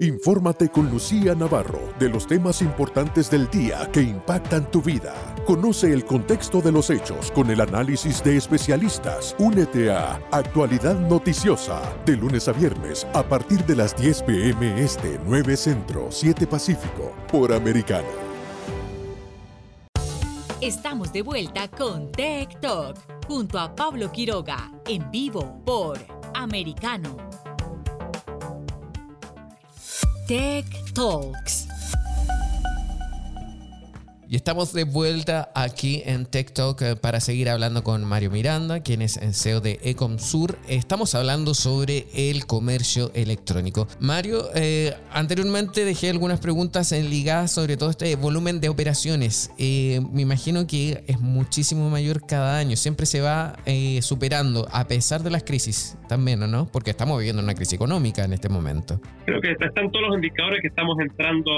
Infórmate 0.00 0.68
con 0.68 0.90
Lucía 0.90 1.34
Navarro 1.34 1.80
de 1.98 2.10
los 2.10 2.26
temas 2.26 2.60
importantes 2.60 3.30
del 3.30 3.48
día 3.48 3.90
que 3.90 4.02
impactan 4.02 4.70
tu 4.70 4.82
vida. 4.82 5.35
Conoce 5.46 5.92
el 5.92 6.04
contexto 6.04 6.60
de 6.60 6.72
los 6.72 6.90
hechos 6.90 7.30
con 7.30 7.48
el 7.52 7.60
análisis 7.60 8.20
de 8.24 8.36
especialistas. 8.36 9.36
Únete 9.38 9.92
a 9.92 10.20
Actualidad 10.32 10.98
Noticiosa 10.98 11.80
de 12.04 12.16
lunes 12.16 12.48
a 12.48 12.52
viernes 12.52 13.06
a 13.14 13.22
partir 13.22 13.64
de 13.64 13.76
las 13.76 13.96
10 13.96 14.24
pm 14.24 14.82
este 14.82 15.20
9 15.24 15.56
Centro 15.56 16.08
7 16.10 16.48
Pacífico 16.48 17.14
por 17.30 17.52
Americano. 17.52 18.08
Estamos 20.60 21.12
de 21.12 21.22
vuelta 21.22 21.68
con 21.68 22.10
Tech 22.10 22.58
Talk 22.58 22.96
junto 23.28 23.60
a 23.60 23.72
Pablo 23.72 24.10
Quiroga 24.10 24.72
en 24.84 25.08
vivo 25.12 25.62
por 25.64 25.96
Americano. 26.34 27.16
Tech 30.26 30.66
Talks. 30.92 31.75
Y 34.28 34.34
estamos 34.34 34.72
de 34.72 34.82
vuelta 34.82 35.52
aquí 35.54 36.02
en 36.04 36.26
TikTok 36.26 36.82
eh, 36.82 36.96
para 36.96 37.20
seguir 37.20 37.48
hablando 37.48 37.84
con 37.84 38.04
Mario 38.04 38.32
Miranda, 38.32 38.82
quien 38.82 39.00
es 39.00 39.18
el 39.18 39.34
CEO 39.34 39.60
de 39.60 39.78
Ecomsur. 39.84 40.58
Estamos 40.68 41.14
hablando 41.14 41.54
sobre 41.54 42.06
el 42.12 42.44
comercio 42.44 43.12
electrónico. 43.14 43.86
Mario, 44.00 44.48
eh, 44.56 44.94
anteriormente 45.12 45.84
dejé 45.84 46.10
algunas 46.10 46.40
preguntas 46.40 46.90
ligadas 46.90 47.52
sobre 47.52 47.76
todo 47.76 47.90
este 47.90 48.16
volumen 48.16 48.60
de 48.60 48.68
operaciones. 48.68 49.52
Eh, 49.58 50.00
me 50.12 50.22
imagino 50.22 50.66
que 50.66 51.04
es 51.06 51.20
muchísimo 51.20 51.88
mayor 51.88 52.26
cada 52.26 52.58
año, 52.58 52.74
siempre 52.74 53.06
se 53.06 53.20
va 53.20 53.54
superando 54.00 54.66
a 54.72 54.88
pesar 54.88 55.22
de 55.22 55.30
las 55.30 55.44
crisis 55.44 55.96
también, 56.08 56.40
¿no? 56.50 56.66
Porque 56.66 56.90
estamos 56.90 57.18
viviendo 57.18 57.42
una 57.42 57.54
crisis 57.54 57.74
económica 57.74 58.24
en 58.24 58.32
este 58.32 58.48
momento. 58.48 59.00
Creo 59.24 59.40
que 59.40 59.52
están 59.52 59.90
todos 59.92 60.08
los 60.08 60.16
indicadores 60.16 60.60
que 60.62 60.68
estamos 60.68 60.98
entrando 60.98 61.52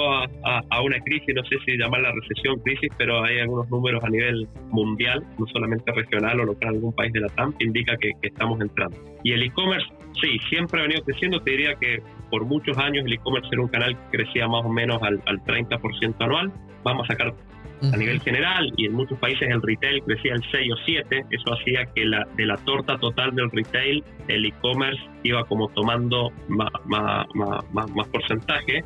a, 0.44 0.62
a 0.70 0.82
una 0.82 0.98
crisis, 1.00 1.34
no 1.34 1.42
sé 1.44 1.56
si 1.64 1.78
llamarla 1.78 2.12
recesión 2.12 2.57
crisis, 2.60 2.90
pero 2.96 3.24
hay 3.24 3.40
algunos 3.40 3.68
números 3.70 4.02
a 4.04 4.08
nivel 4.08 4.48
mundial, 4.70 5.24
no 5.38 5.46
solamente 5.46 5.92
regional 5.92 6.40
o 6.40 6.44
local 6.44 6.70
en 6.70 6.74
algún 6.76 6.92
país 6.92 7.12
de 7.12 7.20
la 7.20 7.28
TAM, 7.28 7.52
que 7.58 7.64
indica 7.64 7.96
que, 7.96 8.12
estamos 8.22 8.60
entrando. 8.60 8.96
Y 9.24 9.32
el 9.32 9.42
e-commerce, 9.42 9.86
sí, 10.20 10.38
siempre 10.48 10.80
ha 10.80 10.82
venido 10.84 11.02
creciendo. 11.02 11.40
Te 11.40 11.52
diría 11.52 11.74
que 11.74 12.02
por 12.30 12.44
muchos 12.44 12.76
años 12.78 13.04
el 13.06 13.12
e-commerce 13.12 13.48
era 13.52 13.62
un 13.62 13.68
canal 13.68 13.96
que 13.96 14.18
crecía 14.18 14.46
más 14.48 14.64
o 14.64 14.68
menos 14.68 15.02
al, 15.02 15.22
al 15.26 15.40
30% 15.44 16.14
anual. 16.20 16.52
Vamos 16.84 17.04
a 17.08 17.12
sacar 17.12 17.34
a 17.80 17.96
nivel 17.96 18.20
general 18.20 18.72
y 18.76 18.86
en 18.86 18.94
muchos 18.94 19.18
países 19.18 19.48
el 19.48 19.62
retail 19.62 20.02
crecía 20.02 20.34
el 20.34 20.42
6 20.50 20.72
o 20.72 20.76
7, 20.84 21.26
eso 21.30 21.52
hacía 21.52 21.86
que 21.94 22.04
la, 22.04 22.26
de 22.36 22.46
la 22.46 22.56
torta 22.56 22.98
total 22.98 23.34
del 23.34 23.50
retail 23.50 24.02
el 24.26 24.46
e-commerce 24.46 25.00
iba 25.22 25.44
como 25.44 25.68
tomando 25.68 26.32
más, 26.48 26.70
más, 26.86 27.26
más, 27.34 27.90
más 27.90 28.08
porcentaje 28.08 28.82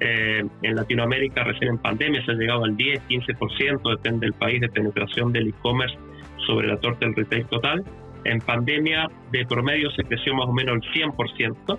eh, 0.00 0.44
en 0.62 0.76
Latinoamérica 0.76 1.44
recién 1.44 1.70
en 1.70 1.78
pandemia 1.78 2.24
se 2.24 2.32
ha 2.32 2.34
llegado 2.34 2.64
al 2.64 2.76
10, 2.76 3.02
15%, 3.08 3.90
depende 3.90 4.26
del 4.26 4.34
país, 4.34 4.60
de 4.60 4.68
penetración 4.68 5.32
del 5.32 5.48
e-commerce 5.48 5.96
sobre 6.46 6.68
la 6.68 6.78
torta 6.78 7.06
del 7.06 7.14
retail 7.14 7.46
total. 7.46 7.84
En 8.24 8.40
pandemia 8.40 9.08
de 9.30 9.46
promedio 9.46 9.90
se 9.92 10.02
creció 10.02 10.34
más 10.34 10.46
o 10.46 10.52
menos 10.52 10.76
el 10.76 10.92
100% 10.92 11.78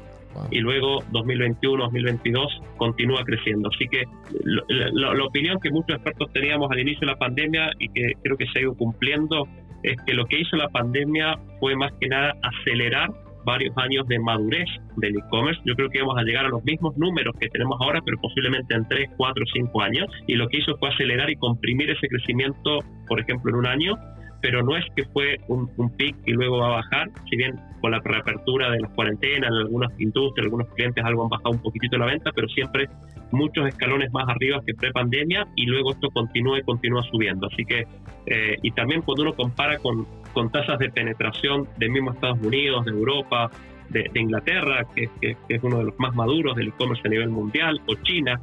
y 0.51 0.59
luego 0.59 1.03
2021, 1.11 1.83
2022 1.85 2.61
continúa 2.77 3.23
creciendo. 3.23 3.69
Así 3.73 3.87
que 3.87 4.03
la 4.43 5.23
opinión 5.23 5.59
que 5.59 5.71
muchos 5.71 5.95
expertos 5.95 6.31
teníamos 6.31 6.71
al 6.71 6.79
inicio 6.79 7.01
de 7.01 7.07
la 7.07 7.17
pandemia 7.17 7.71
y 7.79 7.89
que 7.89 8.13
creo 8.23 8.37
que 8.37 8.45
se 8.47 8.59
ha 8.59 8.61
ido 8.63 8.75
cumpliendo 8.75 9.47
es 9.83 9.95
que 10.05 10.13
lo 10.13 10.25
que 10.25 10.39
hizo 10.39 10.55
la 10.55 10.69
pandemia 10.69 11.37
fue 11.59 11.75
más 11.75 11.91
que 11.99 12.07
nada 12.07 12.33
acelerar 12.41 13.09
varios 13.47 13.75
años 13.77 14.05
de 14.09 14.19
madurez 14.19 14.67
del 14.97 15.15
e-commerce. 15.17 15.61
Yo 15.63 15.73
creo 15.75 15.89
que 15.89 16.01
vamos 16.01 16.17
a 16.17 16.23
llegar 16.23 16.45
a 16.45 16.49
los 16.49 16.63
mismos 16.65 16.97
números 16.97 17.33
que 17.39 17.47
tenemos 17.47 17.79
ahora, 17.81 18.01
pero 18.03 18.17
posiblemente 18.19 18.75
en 18.75 18.85
3, 18.85 19.11
4, 19.15 19.45
5 19.53 19.81
años. 19.81 20.05
Y 20.27 20.35
lo 20.35 20.49
que 20.49 20.57
hizo 20.57 20.75
fue 20.77 20.89
acelerar 20.89 21.29
y 21.29 21.37
comprimir 21.37 21.89
ese 21.89 22.09
crecimiento, 22.09 22.79
por 23.07 23.21
ejemplo, 23.21 23.49
en 23.51 23.55
un 23.55 23.65
año, 23.65 23.95
pero 24.41 24.63
no 24.63 24.77
es 24.77 24.85
que 24.95 25.03
fue 25.05 25.37
un, 25.47 25.69
un 25.77 25.89
pic 25.95 26.15
y 26.25 26.31
luego 26.31 26.59
va 26.59 26.67
a 26.67 26.75
bajar, 26.77 27.09
si 27.29 27.37
bien 27.37 27.59
con 27.81 27.91
la 27.91 27.99
reapertura 27.99 28.71
de 28.71 28.79
las 28.79 28.91
cuarentenas, 28.91 29.49
en 29.49 29.55
algunas 29.55 29.91
industrias, 29.99 30.45
algunos 30.45 30.67
clientes 30.73 31.03
algo 31.03 31.23
han 31.23 31.29
bajado 31.29 31.51
un 31.51 31.61
poquitito 31.61 31.97
la 31.97 32.05
venta, 32.05 32.31
pero 32.33 32.47
siempre 32.49 32.89
muchos 33.31 33.67
escalones 33.67 34.11
más 34.11 34.27
arriba 34.27 34.61
que 34.65 34.73
pre-pandemia 34.73 35.47
y 35.55 35.65
luego 35.65 35.91
esto 35.91 36.09
continúa 36.09 36.59
y 36.59 36.63
continúa 36.63 37.03
subiendo. 37.03 37.47
Así 37.47 37.65
que, 37.65 37.85
eh, 38.25 38.57
y 38.61 38.71
también 38.71 39.01
cuando 39.01 39.23
uno 39.23 39.33
compara 39.33 39.77
con, 39.79 40.07
con 40.33 40.51
tasas 40.51 40.79
de 40.79 40.89
penetración 40.89 41.67
de 41.77 41.89
mismo 41.89 42.11
Estados 42.11 42.39
Unidos, 42.41 42.85
de 42.85 42.91
Europa, 42.91 43.51
de, 43.89 44.09
Inglaterra, 44.15 44.85
que, 44.95 45.09
que, 45.21 45.35
es 45.49 45.63
uno 45.63 45.79
de 45.79 45.85
los 45.85 45.99
más 45.99 46.13
maduros 46.15 46.55
del 46.55 46.69
e-commerce 46.69 47.03
a 47.05 47.09
nivel 47.09 47.29
mundial, 47.29 47.81
o 47.87 47.95
China, 48.03 48.39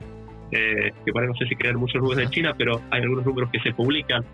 eh, 0.54 0.92
que 1.04 1.12
para 1.12 1.26
no 1.26 1.34
sé 1.34 1.46
si 1.46 1.56
crear 1.56 1.76
muchos 1.76 2.00
números 2.00 2.16
de 2.16 2.30
China, 2.30 2.54
pero 2.56 2.80
hay 2.92 3.02
algunos 3.02 3.26
números 3.26 3.50
que 3.50 3.58
se 3.58 3.72
publican. 3.72 4.24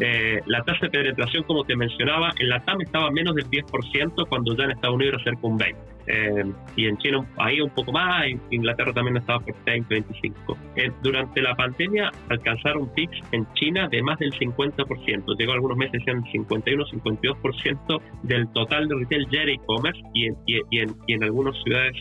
Eh, 0.00 0.40
la 0.46 0.62
tasa 0.62 0.86
de 0.86 0.90
penetración, 0.90 1.42
como 1.42 1.64
te 1.64 1.76
mencionaba, 1.76 2.30
en 2.38 2.48
la 2.48 2.60
TAM 2.60 2.80
estaba 2.80 3.10
menos 3.10 3.34
del 3.34 3.44
10% 3.50 4.26
cuando 4.26 4.56
ya 4.56 4.64
en 4.64 4.70
Estados 4.70 4.96
Unidos 4.96 5.16
era 5.16 5.24
cerca 5.24 5.46
un 5.46 5.58
20%. 5.58 5.76
Eh, 6.08 6.44
y 6.76 6.86
en 6.86 6.96
China 6.98 7.26
ahí 7.36 7.60
un 7.60 7.70
poco 7.70 7.90
más, 7.90 8.26
en 8.26 8.40
Inglaterra 8.52 8.92
también 8.92 9.16
estaba 9.16 9.40
por 9.40 9.56
20, 9.64 9.92
25. 9.92 10.56
durante 11.02 11.42
la 11.42 11.52
pandemia 11.56 12.12
alcanzaron 12.28 12.88
pics 12.94 13.18
en 13.32 13.44
China 13.54 13.88
de 13.90 14.02
más 14.04 14.16
del 14.20 14.32
50%, 14.32 15.36
llegó 15.36 15.52
algunos 15.52 15.76
meses 15.76 16.00
en 16.06 16.22
51, 16.22 16.84
52% 16.86 18.00
del 18.22 18.48
total 18.52 18.86
de 18.86 18.94
retail 18.94 19.26
ya 19.32 19.42
e-commerce 19.42 20.00
y 20.14 20.26
en, 20.26 20.36
y, 20.46 20.78
en, 20.78 20.94
y 21.08 21.14
en 21.14 21.24
algunas 21.24 21.60
ciudades 21.64 21.96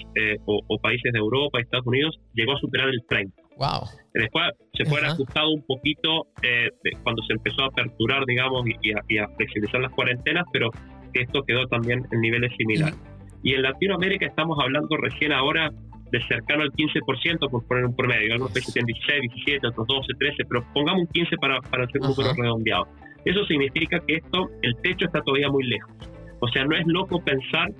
o, 0.46 0.62
o, 0.68 0.78
países 0.78 1.12
de 1.12 1.18
Europa 1.18 1.58
y 1.58 1.64
Estados 1.64 1.88
Unidos 1.88 2.16
llegó 2.36 2.54
a 2.54 2.60
superar 2.60 2.90
el 2.90 3.02
30%. 3.10 3.45
Wow. 3.58 3.88
Después 4.14 4.51
se 4.74 4.86
fue 4.86 4.99
ajustado 5.01 5.49
un 5.49 5.66
poquito 5.66 6.28
eh, 6.41 6.70
cuando 7.03 7.22
se 7.24 7.34
empezó 7.34 7.64
a 7.64 7.68
aperturar, 7.68 8.26
digamos, 8.26 8.66
y, 8.82 9.18
a, 9.18 9.28
flexibilizar 9.36 9.82
las 9.82 9.91
cuarentenas, 9.91 10.45
pero 10.51 10.70
esto 11.14 11.43
quedó 11.43 11.66
también 11.68 12.06
en 12.12 12.22
niveles 12.22 12.51
similares. 12.58 12.99
Y 13.43 13.53
en 13.53 13.62
Latinoamérica 13.62 14.26
estamos 14.26 14.58
hablando 14.62 14.97
recién 14.97 15.32
ahora 15.32 15.70
de 16.12 16.22
cercano 16.28 16.64
al 16.64 16.72
15%, 16.72 17.49
por 17.49 17.66
poner 17.68 17.86
un 17.86 17.95
promedio. 17.95 18.34
Algunos 18.34 18.53
países 18.53 18.74
tienen 18.74 18.88
16, 18.88 19.22
17, 19.22 19.68
otros 19.68 19.88
12, 19.88 20.14
13, 20.20 20.43
pero 20.49 20.66
pongamos 20.74 21.01
un 21.01 21.08
15 21.08 21.38
para, 21.38 21.62
para 21.62 21.86
hacer 21.86 22.01
un 22.01 22.10
número 22.10 22.34
redondeado. 22.34 22.88
Eso 23.26 23.43
significa 23.45 23.99
que 24.06 24.16
esto, 24.16 24.49
el 24.62 24.76
techo 24.82 25.06
está 25.06 25.22
todavía 25.22 25.49
muy 25.49 25.64
lejos. 25.66 25.91
O 26.39 26.47
sea, 26.49 26.66
no 26.66 26.76
es 26.76 26.86
loco 26.86 27.24
pensar 27.24 27.72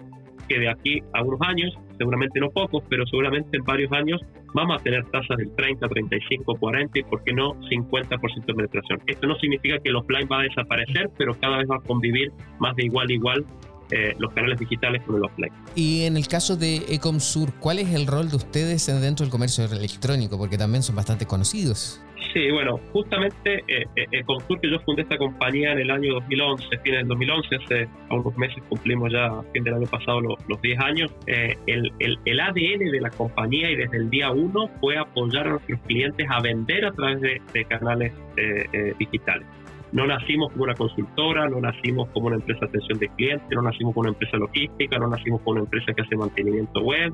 que 0.48 0.60
de 0.60 0.70
aquí 0.70 1.02
a 1.14 1.24
unos 1.24 1.40
años, 1.42 1.74
seguramente 1.98 2.40
no 2.40 2.50
pocos, 2.50 2.84
pero 2.90 3.06
seguramente 3.08 3.58
en 3.58 3.64
varios 3.64 3.92
años 3.92 4.22
vamos 4.54 4.80
a 4.80 4.84
tener 4.84 5.04
tasas 5.06 5.38
del 5.38 5.54
30, 5.56 5.88
35, 5.88 6.56
40 6.56 7.00
y, 7.00 7.04
¿por 7.04 7.24
qué 7.24 7.34
no, 7.34 7.56
50% 7.56 8.46
de 8.46 8.54
penetración? 8.54 9.02
Esto 9.08 9.28
no 9.28 9.36
significa 9.36 9.80
que 9.80 9.90
el 9.90 9.96
offline 9.96 10.28
va 10.32 10.40
a 10.40 10.44
desaparecer, 10.44 11.10
pero 11.18 11.34
cada 11.40 11.58
vez 11.58 11.68
va 11.70 11.78
a 11.78 11.82
convivir 11.82 12.32
más 12.60 12.76
de 12.76 12.86
igual 12.86 13.08
a 13.10 13.14
igual 13.14 13.46
eh, 13.92 14.16
los 14.18 14.34
canales 14.34 14.60
digitales 14.60 15.04
con 15.04 15.18
el 15.18 15.24
offline. 15.24 15.52
Y 15.76 16.06
en 16.06 16.18
el 16.18 16.28
caso 16.28 16.56
de 16.56 16.78
Ecomsur, 16.90 17.54
¿cuál 17.60 17.80
es 17.80 17.94
el 17.94 18.08
rol 18.08 18.30
de 18.30 18.38
ustedes 18.38 18.86
dentro 18.88 19.24
del 19.24 19.32
comercio 19.32 19.66
electrónico? 19.66 20.38
Porque 20.38 20.58
también 20.58 20.82
son 20.82 20.96
bastante 20.96 21.28
conocidos. 21.28 22.02
Sí, 22.36 22.52
bueno, 22.52 22.82
justamente 22.92 23.64
eh, 23.66 23.86
eh 23.96 24.24
Consur, 24.26 24.60
que 24.60 24.70
yo 24.70 24.78
fundé 24.82 25.04
esta 25.04 25.18
compañía 25.18 25.72
en 25.72 25.80
el 25.80 25.90
año 25.90 26.16
2011, 26.16 26.68
fines 26.84 27.00
del 27.00 27.08
2011, 27.08 27.56
hace 27.56 27.88
unos 28.10 28.38
meses 28.38 28.62
cumplimos 28.68 29.10
ya, 29.14 29.42
fin 29.54 29.64
del 29.64 29.76
año 29.76 29.88
pasado, 29.88 30.20
los 30.20 30.62
10 30.62 30.80
años. 30.82 31.16
Eh, 31.28 31.56
el, 31.68 31.94
el, 32.00 32.40
ADN 32.42 32.92
de 32.92 33.00
la 33.00 33.10
compañía 33.10 33.72
y 33.72 33.78
desde 33.78 33.96
el 33.96 34.10
día 34.10 34.32
uno 34.32 34.68
fue 34.82 34.98
apoyar 34.98 35.48
a 35.48 35.52
nuestros 35.52 35.80
clientes 35.88 36.28
a 36.30 36.42
vender 36.42 36.84
a 36.84 36.92
través 36.92 37.22
de, 37.22 37.66
canales 37.70 38.12
eh, 38.36 38.94
digitales. 39.00 39.48
No 39.94 40.06
nacimos 40.06 40.52
como 40.52 40.66
una 40.66 40.74
consultora, 40.74 41.48
no 41.48 41.62
nacimos 41.62 42.10
como 42.10 42.28
una 42.28 42.36
empresa 42.36 42.60
de 42.66 42.66
atención 42.66 43.00
de 43.00 43.08
clientes, 43.16 43.48
no 43.50 43.62
nacimos 43.62 43.94
como 43.94 44.10
una 44.10 44.12
empresa 44.12 44.36
logística, 44.36 44.98
no 44.98 45.08
nacimos 45.08 45.40
como 45.40 45.54
una 45.54 45.62
empresa 45.62 45.94
que 45.94 46.02
hace 46.02 46.18
mantenimiento 46.18 46.82
web 46.82 47.14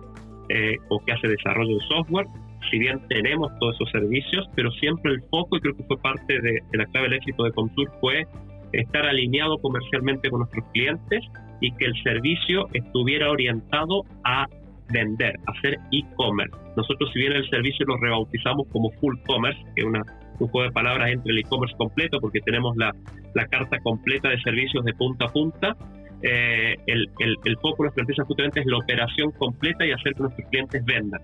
o 0.90 1.00
que 1.00 1.12
hace 1.14 1.28
desarrollo 1.28 1.76
de 1.76 1.86
software 1.88 2.28
si 2.70 2.80
bien 2.80 3.02
tenemos 3.08 3.52
todos 3.60 3.76
esos 3.76 3.90
servicios, 3.92 4.48
pero 4.56 4.72
siempre 4.72 5.12
el 5.12 5.22
foco, 5.24 5.58
y 5.58 5.62
creo 5.62 5.76
que 5.76 5.84
fue 5.84 5.98
parte 5.98 6.40
de, 6.40 6.60
la 6.74 6.86
clave 6.88 7.10
del 7.10 7.18
éxito 7.18 7.44
de 7.44 7.52
Comtur, 7.52 7.92
fue 8.00 8.28
estar 8.72 9.06
alineado 9.06 9.58
comercialmente 9.58 10.30
con 10.30 10.40
nuestros 10.40 10.66
clientes 10.72 11.24
y 11.60 11.72
que 11.74 11.86
el 11.86 12.04
servicio 12.04 12.68
estuviera 12.74 13.30
orientado 13.30 14.04
a 14.24 14.48
vender, 14.90 15.36
a 15.48 15.52
hacer 15.52 15.80
e-commerce. 15.92 16.56
Nosotros, 16.78 17.10
si 17.14 17.20
bien 17.20 17.34
el 17.34 17.50
servicio 17.50 17.86
lo 17.86 17.98
rebautizamos 17.98 18.68
como 18.72 18.90
full 18.92 19.16
commerce, 19.26 19.60
que 19.76 19.82
es 19.82 19.88
una, 19.88 20.04
un 20.40 20.48
juego 20.48 20.68
de 20.68 20.72
palabras 20.72 21.12
entre 21.12 21.32
el 21.34 21.40
e-commerce 21.40 21.76
completo, 21.78 22.20
porque 22.20 22.40
tenemos 22.42 22.76
la, 22.78 22.94
la, 23.36 23.46
carta 23.48 23.80
completa 23.80 24.30
de 24.30 24.40
servicios 24.42 24.84
de 24.86 24.94
punta 24.94 25.26
a 25.26 25.30
punta, 25.30 25.76
eh, 26.24 26.76
el, 26.88 27.10
el, 27.20 27.36
el 27.44 27.56
foco 27.58 27.84
de 27.84 27.88
nuestra 27.88 28.02
empresa 28.02 28.24
justamente 28.26 28.60
es 28.60 28.66
la 28.66 28.78
operación 28.78 29.32
completa 29.32 29.86
y 29.86 29.92
hacer 29.92 30.14
que 30.14 30.24
nuestros 30.24 30.48
clientes 30.50 30.86
vendan. 30.86 31.22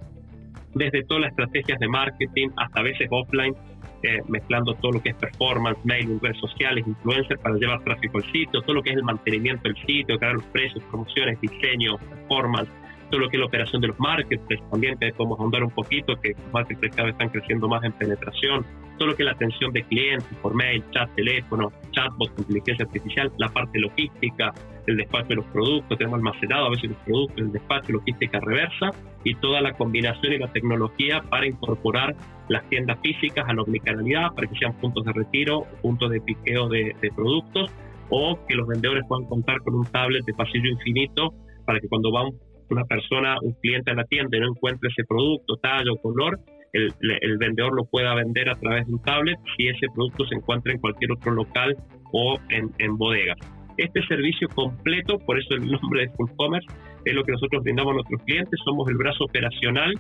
Desde 0.73 1.03
todas 1.03 1.21
las 1.21 1.31
estrategias 1.31 1.79
de 1.79 1.87
marketing 1.87 2.49
hasta 2.57 2.79
a 2.79 2.83
veces 2.83 3.07
offline, 3.09 3.55
eh, 4.03 4.21
mezclando 4.27 4.75
todo 4.75 4.91
lo 4.93 5.01
que 5.01 5.09
es 5.09 5.15
performance, 5.15 5.79
mailing, 5.83 6.19
redes 6.21 6.37
sociales, 6.37 6.85
influencers 6.85 7.41
para 7.41 7.55
llevar 7.55 7.83
tráfico 7.83 8.19
al 8.19 8.25
sitio, 8.31 8.61
todo 8.61 8.75
lo 8.75 8.83
que 8.83 8.91
es 8.91 8.95
el 8.95 9.03
mantenimiento 9.03 9.63
del 9.63 9.75
sitio, 9.85 10.19
crear 10.19 10.35
los 10.35 10.45
precios, 10.45 10.83
promociones, 10.85 11.41
diseño, 11.41 11.97
performance, 11.97 12.69
todo 13.09 13.21
lo 13.21 13.29
que 13.29 13.37
es 13.37 13.39
la 13.39 13.47
operación 13.47 13.81
de 13.81 13.87
los 13.87 13.99
marketplaces 13.99 14.69
también, 14.69 14.97
que 14.99 15.11
podemos 15.13 15.39
ahondar 15.39 15.63
un 15.63 15.71
poquito, 15.71 16.15
que 16.21 16.29
los 16.29 16.53
marketplaces 16.53 16.95
cada 16.95 17.05
vez 17.05 17.13
están 17.13 17.29
creciendo 17.29 17.67
más 17.67 17.83
en 17.83 17.91
penetración, 17.93 18.65
todo 18.97 19.09
lo 19.09 19.15
que 19.15 19.23
es 19.23 19.25
la 19.25 19.33
atención 19.33 19.71
de 19.73 19.83
clientes 19.83 20.27
por 20.41 20.53
mail, 20.53 20.83
chat, 20.91 21.09
teléfono, 21.15 21.71
chatbot, 21.91 22.31
inteligencia 22.37 22.85
artificial, 22.85 23.31
la 23.37 23.49
parte 23.49 23.79
logística, 23.79 24.53
el 24.87 24.97
despacho 24.97 25.27
de 25.29 25.35
los 25.35 25.45
productos, 25.45 25.97
tenemos 25.97 26.17
almacenado 26.17 26.65
a 26.65 26.69
veces 26.69 26.89
los 26.89 26.99
productos, 26.99 27.37
el 27.37 27.51
despacho, 27.51 27.91
logística 27.93 28.39
reversa 28.39 28.91
y 29.23 29.35
toda 29.35 29.61
la 29.61 29.73
combinación 29.73 30.33
y 30.33 30.37
la 30.37 30.51
tecnología 30.51 31.21
para 31.29 31.45
incorporar 31.45 32.15
las 32.49 32.67
tiendas 32.69 32.97
físicas 33.01 33.45
a 33.47 33.53
la 33.53 33.63
omnicanalidad, 33.63 34.33
para 34.35 34.47
que 34.47 34.57
sean 34.57 34.73
puntos 34.79 35.03
de 35.05 35.13
retiro, 35.13 35.65
puntos 35.81 36.09
de 36.09 36.21
piqueo 36.21 36.69
de, 36.69 36.95
de 37.01 37.11
productos 37.11 37.71
o 38.09 38.39
que 38.47 38.55
los 38.55 38.67
vendedores 38.67 39.03
puedan 39.07 39.25
contar 39.27 39.61
con 39.61 39.75
un 39.75 39.85
tablet 39.85 40.23
de 40.25 40.33
pasillo 40.33 40.69
infinito 40.69 41.33
para 41.65 41.79
que 41.79 41.89
cuando 41.89 42.11
va 42.11 42.23
una 42.69 42.83
persona, 42.85 43.37
un 43.41 43.53
cliente 43.53 43.91
a 43.91 43.95
la 43.95 44.03
tienda 44.05 44.37
y 44.37 44.39
no 44.39 44.47
encuentre 44.47 44.89
ese 44.89 45.03
producto, 45.05 45.55
talla 45.57 45.91
o 45.91 46.01
color, 46.01 46.39
el, 46.77 47.37
vendedor 47.37 47.73
lo 47.75 47.85
pueda 47.85 48.13
vender 48.15 48.49
a 48.49 48.55
través 48.55 48.85
de 48.87 48.93
un 48.93 49.01
tablet 49.01 49.37
si 49.55 49.67
ese 49.67 49.87
producto 49.93 50.25
se 50.25 50.35
encuentra 50.35 50.71
en 50.71 50.79
cualquier 50.79 51.11
otro 51.11 51.31
local 51.31 51.75
o 52.11 52.37
en, 52.49 52.71
en 52.79 52.97
bodegas. 52.97 53.37
Este 53.77 54.01
servicio 54.07 54.47
completo, 54.49 55.19
por 55.19 55.39
eso 55.39 55.53
el 55.53 55.69
nombre 55.69 56.01
de 56.01 56.09
Full 56.09 56.31
Commerce, 56.35 56.67
es 57.05 57.13
lo 57.13 57.23
que 57.23 57.31
nosotros 57.31 57.63
brindamos 57.63 57.91
a 57.91 57.95
nuestros 57.95 58.21
clientes. 58.23 58.59
Somos 58.65 58.89
el 58.89 58.97
brazo 58.97 59.25
operacional 59.25 59.93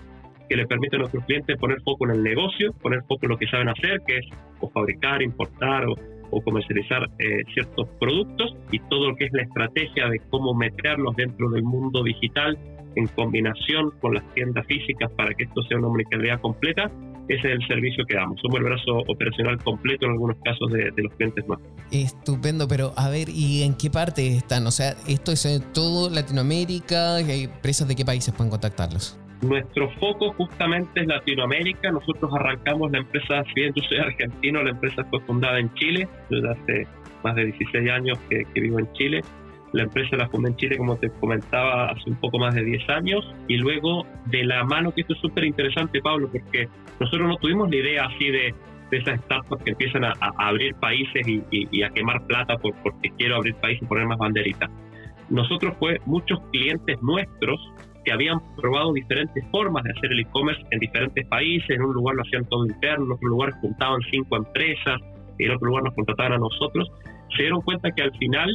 que 0.49 0.55
le 0.55 0.65
permite 0.65 0.95
a 0.95 0.99
nuestros 0.99 1.23
clientes 1.25 1.57
poner 1.57 1.81
foco 1.81 2.05
en 2.05 2.15
el 2.15 2.23
negocio, 2.23 2.71
poner 2.81 3.01
foco 3.01 3.19
en 3.23 3.29
lo 3.29 3.37
que 3.37 3.47
saben 3.47 3.69
hacer, 3.69 4.01
que 4.07 4.17
es 4.17 4.25
o 4.59 4.69
fabricar, 4.69 5.21
importar 5.21 5.85
o, 5.87 5.95
comercializar 6.43 7.09
eh, 7.19 7.43
ciertos 7.53 7.87
productos 7.99 8.55
y 8.71 8.79
todo 8.89 9.09
lo 9.09 9.15
que 9.15 9.25
es 9.25 9.31
la 9.33 9.43
estrategia 9.43 10.09
de 10.09 10.19
cómo 10.29 10.53
meterlos 10.53 11.15
dentro 11.15 11.49
del 11.49 11.63
mundo 11.63 12.03
digital 12.03 12.57
en 12.97 13.07
combinación 13.07 13.91
con 14.01 14.15
las 14.15 14.23
tiendas 14.33 14.65
físicas 14.65 15.11
para 15.15 15.33
que 15.33 15.43
esto 15.43 15.61
sea 15.63 15.77
una 15.77 15.87
omnicanalidad 15.87 16.41
completa, 16.41 16.91
ese 17.29 17.47
es 17.49 17.59
el 17.59 17.67
servicio 17.67 18.05
que 18.05 18.15
damos. 18.15 18.39
Somos 18.41 18.59
el 18.59 18.65
brazo 18.65 18.97
operacional 19.07 19.57
completo 19.63 20.05
en 20.05 20.13
algunos 20.13 20.37
casos 20.43 20.71
de, 20.71 20.91
los 20.97 21.13
clientes 21.13 21.47
más. 21.47 21.59
Estupendo, 21.91 22.67
pero 22.67 22.93
a 22.95 23.09
ver, 23.09 23.29
¿y 23.29 23.63
en 23.63 23.75
qué 23.75 23.89
parte 23.89 24.35
están? 24.35 24.65
O 24.65 24.71
sea, 24.71 24.95
¿esto 25.07 25.31
es 25.31 25.45
en 25.45 25.61
todo 25.73 26.09
Latinoamérica? 26.09 27.15
¿Hay 27.17 27.43
empresas 27.43 27.87
de 27.87 27.95
qué 27.95 28.05
países 28.05 28.33
pueden 28.33 28.49
contactarlos? 28.49 29.19
Nuestro 29.41 29.89
foco 29.99 30.33
justamente 30.33 31.01
es 31.01 31.07
Latinoamérica. 31.07 31.91
Nosotros 31.91 32.31
arrancamos 32.33 32.91
la 32.91 32.99
empresa, 32.99 33.43
si 33.53 33.61
bien 33.61 33.73
yo 33.75 33.83
soy 33.87 33.97
argentino, 33.99 34.63
la 34.63 34.71
empresa 34.71 35.03
fue 35.09 35.19
fundada 35.21 35.59
en 35.59 35.71
Chile, 35.75 36.07
desde 36.29 36.49
hace 36.49 36.87
más 37.23 37.35
de 37.35 37.45
16 37.45 37.91
años 37.91 38.17
que, 38.29 38.43
que 38.53 38.61
vivo 38.61 38.79
en 38.79 38.91
Chile. 38.93 39.21
La 39.73 39.83
empresa 39.83 40.15
la 40.15 40.29
fundé 40.29 40.49
en 40.49 40.55
Chile, 40.55 40.77
como 40.77 40.95
te 40.95 41.09
comentaba, 41.09 41.89
hace 41.89 42.09
un 42.09 42.15
poco 42.15 42.39
más 42.39 42.55
de 42.55 42.63
10 42.63 42.89
años. 42.89 43.35
Y 43.47 43.57
luego, 43.57 44.05
de 44.25 44.45
la 44.45 44.63
mano, 44.63 44.93
que 44.93 45.01
esto 45.01 45.13
es 45.13 45.19
súper 45.19 45.43
interesante, 45.43 46.01
Pablo, 46.01 46.29
porque 46.31 46.69
nosotros 46.99 47.27
no 47.27 47.35
tuvimos 47.37 47.69
la 47.69 47.75
idea 47.75 48.05
así 48.05 48.29
de, 48.29 48.55
de 48.91 48.97
esas 48.97 49.19
startups 49.21 49.63
que 49.63 49.71
empiezan 49.71 50.05
a, 50.05 50.13
abrir 50.37 50.75
países 50.75 51.27
y, 51.27 51.83
a 51.83 51.89
quemar 51.89 52.25
plata 52.27 52.57
por, 52.57 52.73
porque 52.83 53.09
quiero 53.17 53.35
abrir 53.35 53.55
países 53.55 53.83
y 53.83 53.85
poner 53.85 54.05
más 54.05 54.17
banderitas. 54.17 54.69
Nosotros 55.29 55.75
fue 55.77 55.99
muchos 56.05 56.39
clientes 56.51 57.01
nuestros 57.01 57.59
que 58.05 58.13
habían 58.13 58.39
probado 58.55 58.93
diferentes 58.93 59.43
formas 59.51 59.83
de 59.83 59.91
hacer 59.91 60.13
el 60.13 60.21
e-commerce 60.21 60.61
en 60.71 60.79
diferentes 60.79 61.27
países. 61.27 61.69
En 61.69 61.81
un 61.81 61.93
lugar 61.93 62.15
lo 62.15 62.21
hacían 62.21 62.45
todo 62.45 62.65
interno, 62.65 63.05
en 63.05 63.11
otro 63.11 63.27
lugar 63.27 63.51
juntaban 63.59 63.99
cinco 64.09 64.37
empresas, 64.37 65.01
en 65.37 65.51
otro 65.51 65.67
lugar 65.67 65.83
nos 65.83 65.93
contrataban 65.93 66.33
a 66.33 66.37
nosotros. 66.37 66.89
Se 67.35 67.43
dieron 67.43 67.61
cuenta 67.61 67.91
que 67.91 68.03
al 68.03 68.17
final 68.17 68.49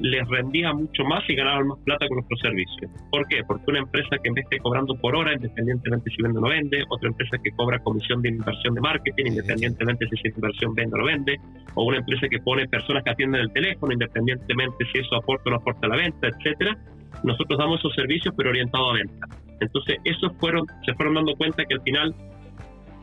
les 0.00 0.28
rendía 0.28 0.72
mucho 0.72 1.04
más 1.04 1.22
y 1.28 1.34
ganaban 1.34 1.68
más 1.68 1.78
plata 1.84 2.06
con 2.08 2.16
nuestros 2.16 2.40
servicios. 2.40 2.90
¿Por 3.10 3.26
qué? 3.28 3.42
Porque 3.46 3.64
una 3.68 3.80
empresa 3.80 4.16
que 4.22 4.28
en 4.28 4.34
vez 4.34 4.44
esté 4.44 4.58
cobrando 4.58 4.94
por 4.96 5.16
hora, 5.16 5.34
independientemente 5.34 6.10
si 6.10 6.22
vende 6.22 6.38
o 6.38 6.42
no 6.42 6.48
vende, 6.48 6.84
otra 6.88 7.08
empresa 7.08 7.38
que 7.42 7.50
cobra 7.52 7.78
comisión 7.80 8.22
de 8.22 8.30
inversión 8.30 8.74
de 8.74 8.80
marketing, 8.80 9.26
independientemente 9.26 10.06
si 10.08 10.14
esa 10.16 10.36
inversión 10.36 10.74
vende 10.74 10.94
o 10.94 10.98
no 10.98 11.04
vende, 11.04 11.40
o 11.74 11.84
una 11.84 11.98
empresa 11.98 12.28
que 12.28 12.38
pone 12.40 12.68
personas 12.68 13.02
que 13.04 13.10
atienden 13.10 13.40
el 13.42 13.52
teléfono, 13.52 13.92
independientemente 13.92 14.84
si 14.92 14.98
eso 14.98 15.16
aporta 15.16 15.44
o 15.46 15.50
no 15.50 15.56
aporta 15.56 15.86
a 15.86 15.90
la 15.90 15.96
venta, 15.96 16.28
etcétera. 16.28 16.76
Nosotros 17.24 17.58
damos 17.58 17.78
esos 17.80 17.94
servicios, 17.94 18.34
pero 18.36 18.50
orientados 18.50 18.90
a 18.90 18.94
venta. 18.94 19.26
Entonces, 19.60 19.96
esos 20.04 20.32
fueron, 20.38 20.66
se 20.84 20.92
fueron 20.94 21.14
dando 21.14 21.34
cuenta 21.34 21.64
que 21.64 21.74
al 21.74 21.80
final 21.80 22.14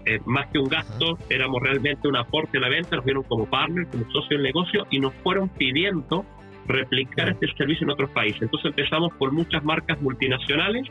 eh, 0.06 0.20
más 0.26 0.48
que 0.48 0.60
un 0.60 0.68
gasto, 0.68 1.18
éramos 1.30 1.62
realmente 1.62 2.08
un 2.08 2.18
aporte 2.18 2.58
a 2.58 2.62
la 2.62 2.70
venta, 2.70 2.98
nos 2.98 3.06
vieron 3.06 3.24
como 3.24 3.46
partner, 3.46 3.88
como 3.88 4.04
socio 4.12 4.38
del 4.38 4.44
negocio 4.44 4.86
y 4.90 5.00
nos 5.00 5.14
fueron 5.16 5.50
pidiendo 5.50 6.26
replicar 6.68 7.30
este 7.30 7.48
servicio 7.58 7.86
en 7.86 7.92
otros 7.92 8.10
países. 8.12 8.42
Entonces 8.42 8.70
empezamos 8.70 9.14
por 9.16 9.32
muchas 9.32 9.64
marcas 9.64 10.02
multinacionales 10.02 10.88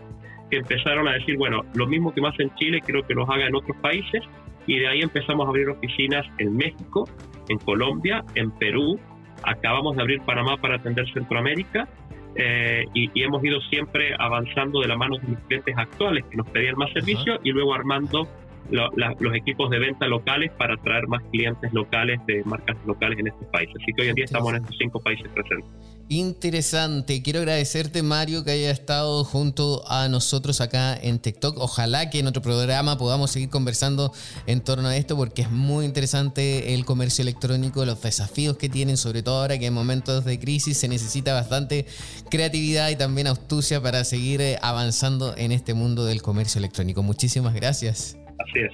que 0.51 0.59
empezaron 0.59 1.09
a 1.09 1.13
decir, 1.15 1.37
bueno, 1.37 1.63
lo 1.75 1.87
mismo 1.87 2.13
que 2.13 2.21
más 2.21 2.39
en 2.39 2.55
Chile, 2.57 2.83
creo 2.85 3.03
que 3.07 3.15
nos 3.15 3.29
haga 3.29 3.47
en 3.47 3.55
otros 3.55 3.77
países, 3.79 4.23
y 4.67 4.79
de 4.79 4.87
ahí 4.87 5.01
empezamos 5.01 5.47
a 5.47 5.49
abrir 5.49 5.69
oficinas 5.69 6.27
en 6.39 6.57
México, 6.57 7.09
en 7.49 7.59
Colombia, 7.59 8.23
en 8.35 8.51
Perú, 8.53 9.01
acabamos 9.43 9.97
de 9.97 10.03
abrir 10.03 10.21
Panamá 10.21 10.57
para 10.59 10.77
atender 10.77 11.11
Centroamérica, 11.13 11.89
eh, 12.35 12.85
y, 12.95 13.11
hemos 13.23 13.45
ido 13.45 13.61
siempre 13.63 14.15
avanzando 14.19 14.81
de 14.81 14.89
la 14.89 14.97
mano 14.97 15.19
de 15.19 15.29
los 15.29 15.41
clientes 15.41 15.75
actuales 15.77 16.25
que 16.31 16.37
nos 16.37 16.49
pedían 16.49 16.77
más 16.77 16.91
servicios 16.93 17.39
y 17.43 17.51
luego 17.51 17.75
armando 17.75 18.27
los 18.71 19.35
equipos 19.35 19.71
de 19.71 19.79
venta 19.79 20.07
locales 20.07 20.51
para 20.59 20.75
atraer 20.75 21.07
más 21.09 21.23
clientes 21.31 21.73
locales 21.73 22.21
de 22.27 22.43
marcas 22.45 22.77
locales 22.87 23.19
en 23.19 23.29
estos 23.29 23.47
países. 23.49 23.75
Así 23.81 23.93
que 23.95 24.03
hoy 24.03 24.09
en 24.09 24.15
día 24.15 24.25
estamos 24.25 24.51
en 24.55 24.63
estos 24.63 24.77
cinco 24.79 25.01
países 25.01 25.29
presentes. 25.33 25.71
Interesante. 26.09 27.23
Quiero 27.23 27.39
agradecerte, 27.39 28.03
Mario, 28.03 28.45
que 28.45 28.51
haya 28.51 28.71
estado 28.71 29.25
junto 29.25 29.83
a 29.89 30.09
nosotros 30.09 30.61
acá 30.61 30.95
en 30.95 31.19
TikTok. 31.19 31.57
Ojalá 31.59 32.11
que 32.11 32.19
en 32.19 32.27
otro 32.27 32.43
programa 32.43 32.99
podamos 32.99 33.31
seguir 33.31 33.49
conversando 33.49 34.13
en 34.47 34.61
torno 34.61 34.89
a 34.89 34.97
esto, 34.97 35.17
porque 35.17 35.43
es 35.43 35.51
muy 35.51 35.87
interesante 35.87 36.75
el 36.75 36.85
comercio 36.85 37.23
electrónico, 37.23 37.85
los 37.85 38.03
desafíos 38.03 38.59
que 38.59 38.69
tienen, 38.69 38.97
sobre 38.97 39.23
todo 39.23 39.41
ahora 39.41 39.59
que 39.59 39.67
en 39.67 39.75
momentos 39.75 40.25
de 40.25 40.39
crisis 40.39 40.77
se 40.77 40.89
necesita 40.89 41.33
bastante 41.33 41.87
creatividad 42.31 42.91
y 42.91 42.97
también 42.97 43.27
astucia 43.27 43.81
para 43.81 44.05
seguir 44.05 44.41
eh, 44.41 44.59
avanzando 44.61 45.35
en 45.37 45.53
este 45.53 45.73
mundo 45.73 46.05
del 46.05 46.21
comercio 46.21 46.59
electrónico. 46.59 47.03
Muchísimas 47.03 47.55
gracias. 47.55 48.22
Así 48.43 48.59
es. 48.61 48.73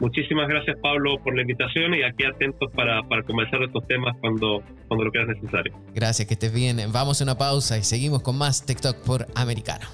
Muchísimas 0.00 0.48
gracias 0.48 0.78
Pablo 0.80 1.18
por 1.22 1.36
la 1.36 1.42
invitación 1.42 1.94
y 1.94 2.02
aquí 2.02 2.24
atentos 2.24 2.72
para, 2.72 3.02
para 3.02 3.22
conversar 3.22 3.62
estos 3.62 3.86
temas 3.86 4.16
cuando, 4.20 4.62
cuando 4.88 5.04
lo 5.04 5.12
creas 5.12 5.28
necesario. 5.28 5.74
Gracias, 5.94 6.26
que 6.26 6.34
estés 6.34 6.54
bien. 6.54 6.80
Vamos 6.90 7.20
a 7.20 7.24
una 7.24 7.36
pausa 7.36 7.76
y 7.76 7.82
seguimos 7.82 8.22
con 8.22 8.38
más 8.38 8.64
TikTok 8.64 9.04
por 9.04 9.26
Americano. 9.34 9.86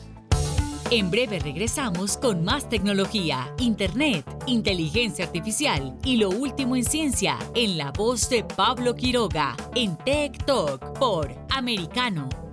En 0.93 1.11
breve 1.11 1.41
regresamos 1.41 2.17
con 2.17 2.45
más 2.45 2.69
tecnología, 2.69 3.53
internet, 3.59 4.25
inteligencia 4.47 5.25
artificial 5.25 5.99
y 6.05 6.17
lo 6.19 6.31
último 6.31 6.77
en 6.77 6.85
ciencia 6.85 7.37
en 7.57 7.77
la 7.77 7.91
voz 7.91 8.31
de 8.31 8.45
Pablo 8.45 8.95
Quiroga 8.95 9.57
en 9.75 9.97
Tech 9.99 10.45
Talk 10.45 10.97
por 10.97 11.35
Americano. 11.51 12.46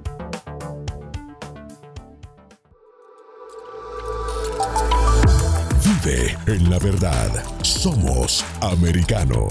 En 6.06 6.70
la 6.70 6.80
verdad. 6.80 7.30
Somos 7.62 8.44
americano. 8.60 9.48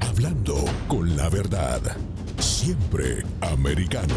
Hablando 0.00 0.64
con 0.88 1.16
la 1.16 1.28
verdad. 1.28 1.80
Siempre 2.40 3.24
americano. 3.40 4.16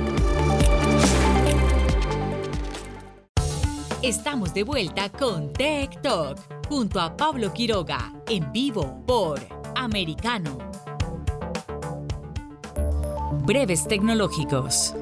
Estamos 4.03 4.51
de 4.55 4.63
vuelta 4.63 5.11
con 5.11 5.53
Tech 5.53 6.01
Talk 6.01 6.39
junto 6.67 6.99
a 6.99 7.15
Pablo 7.15 7.53
Quiroga 7.53 8.11
en 8.27 8.51
vivo 8.51 9.03
por 9.05 9.39
Americano. 9.75 10.57
Breves 13.45 13.87
tecnológicos. 13.87 14.95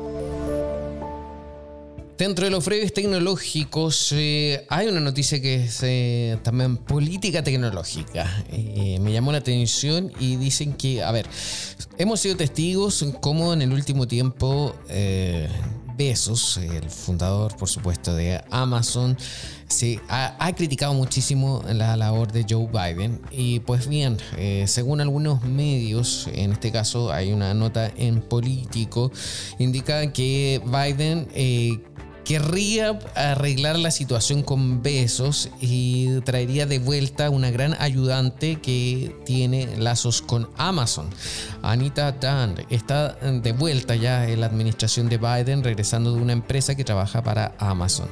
Dentro 2.18 2.44
de 2.44 2.52
los 2.52 2.66
breves 2.66 2.92
tecnológicos 2.92 4.12
eh, 4.12 4.66
hay 4.68 4.88
una 4.88 5.00
noticia 5.00 5.42
que 5.42 5.64
es 5.64 5.80
eh, 5.84 6.38
también 6.44 6.76
política 6.76 7.42
tecnológica. 7.42 8.44
Eh, 8.52 9.00
me 9.00 9.14
llamó 9.14 9.32
la 9.32 9.38
atención 9.38 10.12
y 10.20 10.36
dicen 10.36 10.74
que, 10.74 11.04
a 11.04 11.14
ver, 11.14 11.26
hemos 11.98 12.20
sido 12.20 12.36
testigos 12.36 13.06
como 13.22 13.54
en 13.54 13.62
el 13.62 13.72
último 13.72 14.10
tiempo 14.10 14.76
Besos, 16.00 16.56
el 16.56 16.90
fundador 16.90 17.58
por 17.58 17.68
supuesto 17.68 18.16
de 18.16 18.42
Amazon, 18.52 19.18
se 19.68 20.00
ha, 20.08 20.50
criticado 20.56 20.94
muchísimo 20.94 21.62
la 21.68 21.98
labor 21.98 22.32
de 22.32 22.46
Joe 22.50 22.68
Biden 22.68 23.20
y 23.32 23.60
pues 23.60 23.90
bien, 23.90 24.18
según 24.66 25.02
algunos 25.02 25.44
medios, 25.44 26.30
en 26.34 26.54
este 26.54 26.72
caso 26.72 27.12
hay 27.12 27.34
una 27.34 27.54
nota 27.54 27.92
en 27.98 28.22
político, 28.22 29.12
indica 29.60 30.14
que 30.14 30.62
Biden 30.66 31.28
querría 32.30 33.00
arreglar 33.16 33.80
la 33.80 33.90
situación 33.90 34.44
con 34.44 34.84
besos 34.84 35.50
y 35.60 36.20
traería 36.20 36.68
de 36.68 36.78
vuelta 36.78 37.32
una 37.32 37.50
gran 37.50 37.76
ayudante 37.80 38.58
que 38.62 39.16
tiene 39.26 39.78
lazos 39.80 40.22
con 40.22 40.48
Amazon. 40.56 41.10
Anita 41.64 42.12
Dunn 42.12 42.68
está 42.70 43.14
de 43.14 43.52
vuelta 43.52 43.96
ya 43.96 44.30
en 44.30 44.42
la 44.42 44.46
administración 44.46 45.10
de 45.10 45.18
Biden, 45.18 45.64
regresando 45.64 46.14
de 46.14 46.22
una 46.22 46.34
empresa 46.34 46.76
que 46.76 46.84
trabaja 46.84 47.24
para 47.24 47.56
Amazon. 47.58 48.08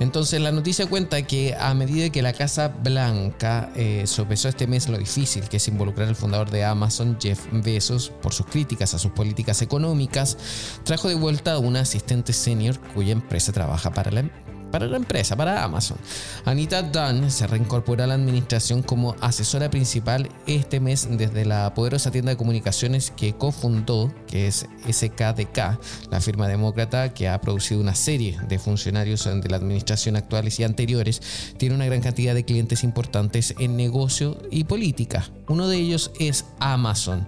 Entonces 0.00 0.40
la 0.40 0.50
noticia 0.50 0.86
cuenta 0.86 1.22
que 1.22 1.54
a 1.54 1.72
medida 1.72 2.10
que 2.10 2.22
la 2.22 2.32
Casa 2.32 2.74
Blanca 2.82 3.70
eh, 3.76 4.02
sopesó 4.04 4.48
este 4.48 4.66
mes 4.66 4.88
lo 4.88 4.98
difícil 4.98 5.48
que 5.48 5.58
es 5.58 5.68
involucrar 5.68 6.08
al 6.08 6.16
fundador 6.16 6.50
de 6.50 6.64
Amazon, 6.64 7.18
Jeff 7.22 7.38
Bezos, 7.52 8.10
por 8.20 8.34
sus 8.34 8.46
críticas 8.46 8.94
a 8.94 8.98
sus 8.98 9.12
políticas 9.12 9.62
económicas, 9.62 10.36
trajo 10.82 11.08
de 11.08 11.14
vuelta 11.14 11.52
a 11.52 11.58
una 11.60 11.82
asistente 11.82 12.32
senior 12.32 12.76
cuya 12.94 13.12
empresa 13.12 13.52
trabaja 13.60 13.90
para 13.92 14.10
la, 14.10 14.24
para 14.70 14.86
la 14.86 14.96
empresa, 14.96 15.36
para 15.36 15.62
Amazon. 15.62 15.98
Anita 16.46 16.80
Dunn 16.80 17.30
se 17.30 17.46
reincorporó 17.46 18.04
a 18.04 18.06
la 18.06 18.14
administración 18.14 18.82
como 18.82 19.14
asesora 19.20 19.68
principal 19.68 20.30
este 20.46 20.80
mes 20.80 21.06
desde 21.10 21.44
la 21.44 21.74
poderosa 21.74 22.10
tienda 22.10 22.30
de 22.30 22.38
comunicaciones 22.38 23.10
que 23.14 23.34
cofundó, 23.34 24.10
que 24.26 24.46
es 24.46 24.66
SKDK, 24.90 25.78
la 26.10 26.22
firma 26.22 26.48
demócrata 26.48 27.12
que 27.12 27.28
ha 27.28 27.38
producido 27.42 27.82
una 27.82 27.94
serie 27.94 28.38
de 28.48 28.58
funcionarios 28.58 29.26
de 29.26 29.48
la 29.50 29.58
administración 29.58 30.16
actuales 30.16 30.58
y 30.58 30.64
anteriores. 30.64 31.20
Tiene 31.58 31.74
una 31.74 31.84
gran 31.84 32.00
cantidad 32.00 32.34
de 32.34 32.46
clientes 32.46 32.82
importantes 32.82 33.54
en 33.58 33.76
negocio 33.76 34.38
y 34.50 34.64
política. 34.64 35.28
Uno 35.48 35.68
de 35.68 35.76
ellos 35.76 36.12
es 36.18 36.46
Amazon. 36.60 37.26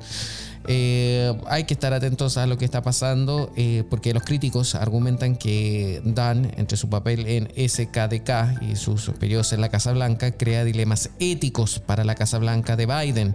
Eh, 0.68 1.34
hay 1.46 1.64
que 1.64 1.74
estar 1.74 1.92
atentos 1.92 2.36
a 2.36 2.46
lo 2.46 2.56
que 2.56 2.64
está 2.64 2.82
pasando 2.82 3.52
eh, 3.56 3.84
porque 3.90 4.14
los 4.14 4.22
críticos 4.22 4.74
argumentan 4.74 5.36
que 5.36 6.00
Dan, 6.04 6.52
entre 6.56 6.76
su 6.76 6.88
papel 6.88 7.26
en 7.26 7.48
SKDK 7.68 8.62
y 8.62 8.76
sus 8.76 9.10
periodos 9.10 9.52
en 9.52 9.60
la 9.60 9.68
Casa 9.68 9.92
Blanca, 9.92 10.32
crea 10.32 10.64
dilemas 10.64 11.10
éticos 11.18 11.78
para 11.78 12.04
la 12.04 12.14
Casa 12.14 12.38
Blanca 12.38 12.76
de 12.76 12.86
Biden. 12.86 13.34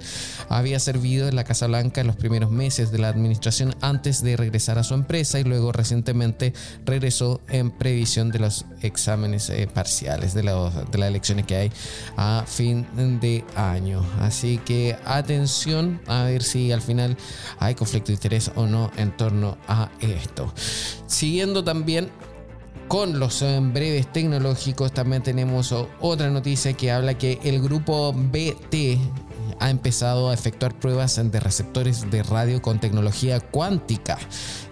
Había 0.50 0.80
servido 0.80 1.28
en 1.28 1.36
la 1.36 1.44
Casa 1.44 1.68
Blanca 1.68 2.02
en 2.02 2.08
los 2.08 2.16
primeros 2.16 2.52
meses 2.52 2.92
de 2.92 3.00
la 3.00 3.10
administración 3.10 3.76
antes 3.82 4.24
de 4.24 4.38
regresar 4.38 4.78
a 4.78 4.84
su 4.84 4.94
empresa 4.94 5.40
y 5.40 5.44
luego 5.44 5.72
recientemente 5.72 6.54
regresó 6.86 7.42
en 7.50 7.72
previsión 7.72 8.32
de 8.32 8.40
los 8.40 8.66
exámenes 8.82 9.50
eh, 9.50 9.68
parciales 9.72 10.34
de, 10.34 10.42
de 10.44 10.98
las 10.98 11.10
elecciones 11.10 11.46
que 11.46 11.56
hay 11.56 11.72
a 12.16 12.46
fin 12.48 12.86
de 13.20 13.44
año. 13.56 14.06
Así 14.22 14.60
que 14.60 14.98
atención 15.06 16.02
a 16.08 16.24
ver 16.24 16.44
si 16.44 16.72
al 16.72 16.82
final 16.82 17.17
hay 17.60 17.76
conflicto 17.76 18.08
de 18.08 18.14
interés 18.14 18.52
o 18.56 18.66
no 18.66 18.92
en 18.98 19.16
torno 19.16 19.58
a 19.68 19.90
esto. 20.00 20.54
Siguiendo 21.08 21.64
también 21.64 22.10
con 22.88 23.20
los 23.20 23.42
eh, 23.42 23.60
breves 23.62 24.12
tecnológicos 24.14 24.94
también 24.94 25.22
tenemos 25.22 25.74
otra 26.00 26.30
noticia 26.30 26.74
que 26.74 26.92
habla 26.92 27.18
que 27.18 27.40
el 27.44 27.62
grupo 27.62 28.14
BT 28.14 28.98
ha 29.60 29.70
empezado 29.70 30.30
a 30.30 30.34
efectuar 30.34 30.78
pruebas 30.80 31.20
de 31.22 31.40
receptores 31.40 32.10
de 32.10 32.24
radio 32.24 32.62
con 32.62 32.80
tecnología 32.80 33.40
cuántica 33.40 34.18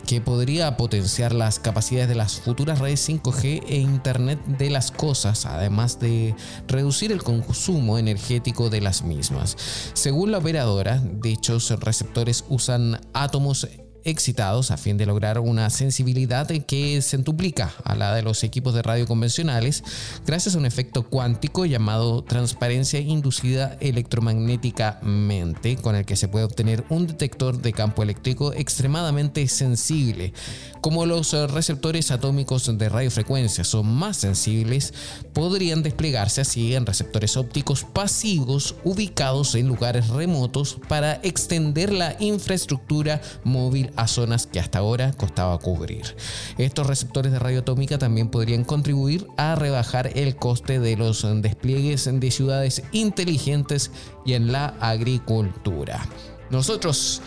que 0.05 0.21
podría 0.21 0.77
potenciar 0.77 1.33
las 1.33 1.59
capacidades 1.59 2.09
de 2.09 2.15
las 2.15 2.39
futuras 2.39 2.79
redes 2.79 3.07
5G 3.09 3.63
e 3.67 3.77
Internet 3.77 4.39
de 4.45 4.69
las 4.69 4.91
cosas, 4.91 5.45
además 5.45 5.99
de 5.99 6.35
reducir 6.67 7.11
el 7.11 7.23
consumo 7.23 7.97
energético 7.97 8.69
de 8.69 8.81
las 8.81 9.03
mismas. 9.03 9.57
Según 9.93 10.31
la 10.31 10.37
operadora, 10.37 11.01
dichos 11.03 11.71
receptores 11.79 12.45
usan 12.49 12.99
átomos 13.13 13.67
excitados 14.05 14.71
a 14.71 14.77
fin 14.77 14.97
de 14.97 15.05
lograr 15.05 15.39
una 15.39 15.69
sensibilidad 15.69 16.47
que 16.47 17.01
se 17.01 17.17
duplica 17.17 17.73
a 17.83 17.95
la 17.95 18.13
de 18.13 18.21
los 18.21 18.43
equipos 18.43 18.73
de 18.73 18.83
radio 18.83 19.07
convencionales 19.07 19.83
gracias 20.25 20.55
a 20.55 20.59
un 20.59 20.65
efecto 20.65 21.03
cuántico 21.09 21.65
llamado 21.65 22.23
transparencia 22.23 22.99
inducida 22.99 23.77
electromagnéticamente 23.81 25.75
con 25.77 25.95
el 25.95 26.05
que 26.05 26.15
se 26.15 26.27
puede 26.27 26.45
obtener 26.45 26.85
un 26.89 27.07
detector 27.07 27.61
de 27.61 27.73
campo 27.73 28.03
eléctrico 28.03 28.53
extremadamente 28.53 29.47
sensible. 29.47 30.33
Como 30.81 31.07
los 31.07 31.31
receptores 31.51 32.11
atómicos 32.11 32.77
de 32.77 32.89
radiofrecuencia 32.89 33.63
son 33.63 33.91
más 33.91 34.17
sensibles, 34.17 34.93
podrían 35.33 35.81
desplegarse 35.81 36.41
así 36.41 36.75
en 36.75 36.85
receptores 36.85 37.37
ópticos 37.37 37.83
pasivos 37.83 38.75
ubicados 38.83 39.55
en 39.55 39.67
lugares 39.67 40.09
remotos 40.09 40.77
para 40.87 41.19
extender 41.23 41.91
la 41.91 42.15
infraestructura 42.19 43.19
móvil 43.43 43.91
a 43.97 44.07
zonas 44.07 44.47
que 44.47 44.59
hasta 44.59 44.79
ahora 44.79 45.13
costaba 45.13 45.57
cubrir. 45.57 46.15
Estos 46.57 46.87
receptores 46.87 47.31
de 47.31 47.39
radio 47.39 47.59
atómica 47.59 47.97
también 47.97 48.29
podrían 48.29 48.63
contribuir 48.63 49.27
a 49.37 49.55
rebajar 49.55 50.11
el 50.15 50.35
coste 50.35 50.79
de 50.79 50.97
los 50.97 51.25
despliegues 51.41 52.09
de 52.11 52.31
ciudades 52.31 52.83
inteligentes 52.91 53.91
y 54.25 54.33
en 54.33 54.51
la 54.51 54.75
agricultura. 54.79 56.05
Nosotros 56.49 57.21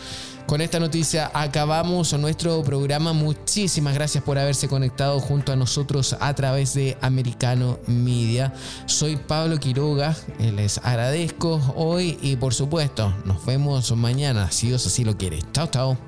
con 0.48 0.62
esta 0.62 0.80
noticia 0.80 1.30
acabamos 1.34 2.14
nuestro 2.14 2.62
programa. 2.62 3.12
Muchísimas 3.12 3.92
gracias 3.92 4.24
por 4.24 4.38
haberse 4.38 4.66
conectado 4.66 5.20
junto 5.20 5.52
a 5.52 5.56
nosotros 5.56 6.16
a 6.18 6.32
través 6.34 6.72
de 6.72 6.96
Americano 7.02 7.78
Media. 7.86 8.54
Soy 8.86 9.16
Pablo 9.16 9.58
Quiroga, 9.58 10.16
les 10.38 10.78
agradezco 10.78 11.60
hoy 11.76 12.18
y 12.22 12.36
por 12.36 12.54
supuesto 12.54 13.14
nos 13.26 13.44
vemos 13.44 13.94
mañana 13.94 14.50
si 14.50 14.68
Dios 14.68 14.86
así 14.86 15.04
lo 15.04 15.18
quiere. 15.18 15.40
Chao, 15.52 15.66
chao. 15.66 16.07